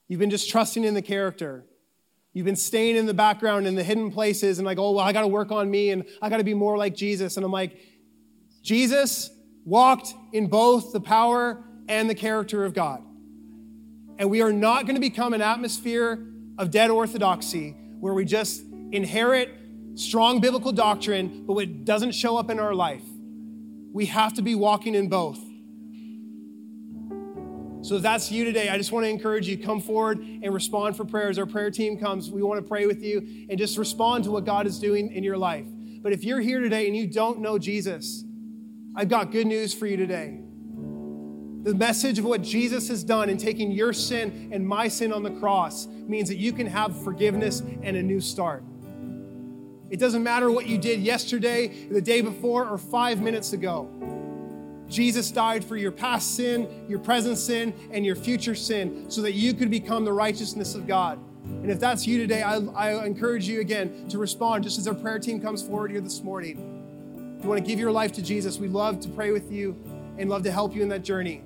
You've 0.09 0.19
been 0.19 0.31
just 0.31 0.49
trusting 0.49 0.83
in 0.83 0.95
the 0.95 1.01
character. 1.01 1.63
You've 2.33 2.45
been 2.45 2.55
staying 2.55 2.95
in 2.95 3.05
the 3.05 3.13
background 3.13 3.67
in 3.67 3.75
the 3.75 3.83
hidden 3.83 4.11
places 4.11 4.57
and 4.57 4.65
like, 4.65 4.77
oh, 4.77 4.91
well, 4.91 5.05
I 5.05 5.13
got 5.13 5.21
to 5.21 5.27
work 5.27 5.51
on 5.51 5.69
me 5.69 5.91
and 5.91 6.03
I 6.21 6.29
got 6.29 6.37
to 6.37 6.43
be 6.43 6.55
more 6.55 6.77
like 6.77 6.95
Jesus. 6.95 7.37
And 7.37 7.45
I'm 7.45 7.51
like, 7.51 7.79
Jesus 8.63 9.29
walked 9.65 10.13
in 10.33 10.47
both 10.47 10.91
the 10.91 10.99
power 10.99 11.63
and 11.87 12.09
the 12.09 12.15
character 12.15 12.65
of 12.65 12.73
God. 12.73 13.03
And 14.17 14.29
we 14.29 14.41
are 14.41 14.51
not 14.51 14.85
going 14.85 14.95
to 14.95 15.01
become 15.01 15.33
an 15.33 15.41
atmosphere 15.41 16.25
of 16.57 16.71
dead 16.71 16.89
orthodoxy 16.89 17.71
where 17.99 18.13
we 18.13 18.25
just 18.25 18.63
inherit 18.91 19.53
strong 19.95 20.41
biblical 20.41 20.71
doctrine, 20.71 21.45
but 21.45 21.55
it 21.57 21.85
doesn't 21.85 22.13
show 22.13 22.35
up 22.37 22.49
in 22.49 22.59
our 22.59 22.73
life. 22.73 23.03
We 23.93 24.07
have 24.07 24.33
to 24.35 24.41
be 24.41 24.55
walking 24.55 24.95
in 24.95 25.07
both. 25.07 25.39
So 27.81 27.95
if 27.95 28.01
that's 28.01 28.29
you 28.31 28.43
today, 28.43 28.69
I 28.69 28.77
just 28.77 28.91
want 28.91 29.05
to 29.05 29.09
encourage 29.09 29.47
you 29.47 29.57
come 29.57 29.79
forward 29.79 30.19
and 30.19 30.53
respond 30.53 30.97
for 30.97 31.05
prayer. 31.05 31.29
As 31.29 31.39
our 31.39 31.45
prayer 31.45 31.71
team 31.71 31.97
comes, 31.97 32.29
we 32.29 32.43
want 32.43 32.61
to 32.61 32.67
pray 32.67 32.85
with 32.85 33.01
you 33.01 33.45
and 33.49 33.57
just 33.57 33.77
respond 33.77 34.25
to 34.25 34.31
what 34.31 34.45
God 34.45 34.67
is 34.67 34.79
doing 34.79 35.11
in 35.13 35.23
your 35.23 35.37
life. 35.37 35.65
But 36.01 36.11
if 36.11 36.23
you're 36.23 36.41
here 36.41 36.59
today 36.59 36.87
and 36.87 36.95
you 36.95 37.07
don't 37.07 37.39
know 37.39 37.57
Jesus, 37.57 38.23
I've 38.95 39.07
got 39.07 39.31
good 39.31 39.47
news 39.47 39.73
for 39.73 39.85
you 39.87 39.95
today. 39.95 40.39
The 41.63 41.73
message 41.73 42.19
of 42.19 42.25
what 42.25 42.41
Jesus 42.41 42.87
has 42.89 43.03
done 43.03 43.29
in 43.29 43.37
taking 43.37 43.71
your 43.71 43.93
sin 43.93 44.49
and 44.51 44.67
my 44.67 44.87
sin 44.87 45.13
on 45.13 45.23
the 45.23 45.31
cross 45.31 45.87
means 45.87 46.27
that 46.29 46.37
you 46.37 46.51
can 46.51 46.67
have 46.67 47.01
forgiveness 47.01 47.61
and 47.81 47.95
a 47.95 48.03
new 48.03 48.19
start. 48.19 48.63
It 49.89 49.99
doesn't 49.99 50.23
matter 50.23 50.51
what 50.51 50.67
you 50.67 50.77
did 50.77 50.99
yesterday, 50.99 51.87
the 51.89 52.01
day 52.01 52.21
before, 52.21 52.67
or 52.67 52.77
five 52.77 53.21
minutes 53.21 53.53
ago. 53.53 53.89
Jesus 54.89 55.29
died 55.29 55.63
for 55.63 55.77
your 55.77 55.91
past 55.91 56.35
sin, 56.35 56.85
your 56.89 56.99
present 56.99 57.37
sin, 57.37 57.73
and 57.91 58.05
your 58.05 58.15
future 58.15 58.55
sin 58.55 59.05
so 59.09 59.21
that 59.21 59.33
you 59.33 59.53
could 59.53 59.69
become 59.69 60.03
the 60.03 60.13
righteousness 60.13 60.75
of 60.75 60.87
God. 60.87 61.19
And 61.45 61.71
if 61.71 61.79
that's 61.79 62.07
you 62.07 62.17
today, 62.17 62.41
I, 62.41 62.55
I 62.57 63.05
encourage 63.05 63.47
you 63.47 63.61
again 63.61 64.07
to 64.09 64.17
respond 64.17 64.63
just 64.63 64.77
as 64.77 64.87
our 64.87 64.93
prayer 64.93 65.19
team 65.19 65.39
comes 65.39 65.61
forward 65.61 65.91
here 65.91 66.01
this 66.01 66.23
morning. 66.23 67.35
If 67.37 67.43
you 67.43 67.49
want 67.49 67.63
to 67.63 67.67
give 67.67 67.79
your 67.79 67.91
life 67.91 68.11
to 68.13 68.21
Jesus, 68.21 68.57
we'd 68.57 68.71
love 68.71 68.99
to 69.01 69.09
pray 69.09 69.31
with 69.31 69.51
you 69.51 69.77
and 70.17 70.29
love 70.29 70.43
to 70.43 70.51
help 70.51 70.75
you 70.75 70.81
in 70.81 70.89
that 70.89 71.03
journey. 71.03 71.43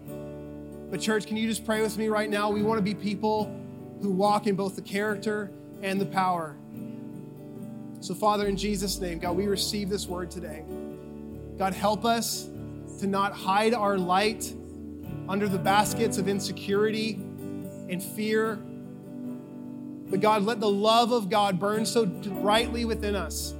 But, 0.89 1.01
church, 1.01 1.27
can 1.27 1.37
you 1.37 1.47
just 1.47 1.65
pray 1.65 1.81
with 1.81 1.97
me 1.97 2.07
right 2.07 2.29
now? 2.29 2.49
We 2.49 2.63
want 2.63 2.77
to 2.77 2.83
be 2.83 2.95
people 2.95 3.55
who 4.01 4.11
walk 4.11 4.47
in 4.47 4.55
both 4.55 4.75
the 4.75 4.81
character 4.81 5.51
and 5.81 5.99
the 5.99 6.05
power. 6.05 6.55
So, 7.99 8.13
Father, 8.13 8.47
in 8.47 8.57
Jesus' 8.57 8.99
name, 8.99 9.19
God, 9.19 9.35
we 9.35 9.47
receive 9.47 9.89
this 9.89 10.07
word 10.07 10.29
today. 10.29 10.63
God, 11.57 11.73
help 11.73 12.05
us 12.05 12.49
to 13.03 13.09
not 13.09 13.33
hide 13.33 13.73
our 13.73 13.97
light 13.97 14.53
under 15.27 15.49
the 15.49 15.57
baskets 15.57 16.17
of 16.17 16.29
insecurity 16.29 17.15
and 17.89 18.01
fear. 18.01 18.55
But 20.09 20.21
God, 20.21 20.43
let 20.43 20.61
the 20.61 20.69
love 20.69 21.11
of 21.11 21.29
God 21.29 21.59
burn 21.59 21.85
so 21.85 22.05
brightly 22.05 22.85
within 22.85 23.13
us. 23.13 23.55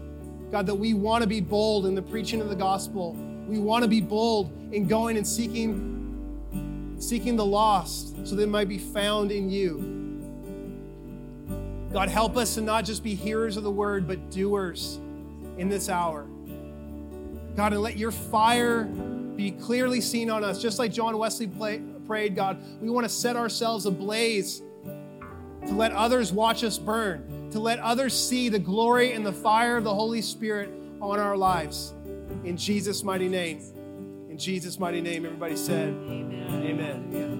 God, 0.50 0.66
that 0.68 0.76
we 0.76 0.94
want 0.94 1.24
to 1.24 1.28
be 1.28 1.42
bold 1.42 1.86
in 1.86 1.94
the 1.94 2.02
preaching 2.02 2.40
of 2.40 2.48
the 2.48 2.56
gospel. 2.56 3.16
We 3.46 3.60
want 3.60 3.84
to 3.84 3.90
be 3.90 4.00
bold 4.00 4.54
in 4.72 4.88
going 4.88 5.18
and 5.18 5.28
seeking, 5.28 6.96
seeking 6.98 7.36
the 7.36 7.46
lost 7.46 8.26
so 8.26 8.36
they 8.36 8.46
might 8.46 8.70
be 8.70 8.78
found 8.78 9.30
in 9.30 9.50
you. 9.50 9.90
God, 11.92 12.08
help 12.08 12.38
us 12.38 12.56
to 12.56 12.62
not 12.62 12.86
just 12.86 13.04
be 13.04 13.14
hearers 13.14 13.58
of 13.58 13.64
the 13.64 13.72
word, 13.72 14.08
but 14.08 14.32
doers 14.32 15.02
in 15.58 15.68
this 15.68 15.90
hour. 15.90 16.28
God, 17.58 17.74
and 17.74 17.82
let 17.82 17.98
your 17.98 18.12
fire 18.12 18.90
be 19.36 19.52
clearly 19.52 20.02
seen 20.02 20.30
on 20.30 20.44
us, 20.44 20.62
just 20.62 20.80
like 20.80 20.92
John 20.92 21.18
Wesley 21.18 21.48
play, 21.48 21.82
prayed, 22.06 22.36
God. 22.36 22.62
We 22.82 22.90
want 22.90 23.06
to 23.06 23.10
set 23.10 23.36
ourselves 23.36 23.86
ablaze 23.86 24.62
to 25.68 25.74
let 25.74 25.92
others 25.94 26.32
watch 26.32 26.64
us 26.64 26.78
burn, 26.78 27.50
to 27.52 27.60
let 27.60 27.80
others 27.80 28.14
see 28.14 28.50
the 28.50 28.60
glory 28.60 29.14
and 29.14 29.26
the 29.26 29.34
fire 29.34 29.78
of 29.78 29.84
the 29.84 29.94
Holy 29.94 30.22
Spirit 30.22 30.70
on 31.02 31.20
our 31.20 31.38
lives. 31.38 31.94
In 32.44 32.58
Jesus' 32.58 33.04
mighty 33.04 33.30
name. 33.30 33.62
In 34.30 34.38
Jesus' 34.38 34.80
mighty 34.80 35.02
name, 35.02 35.26
everybody 35.26 35.56
said, 35.56 35.90
Amen. 35.90 36.64
Amen. 36.66 37.33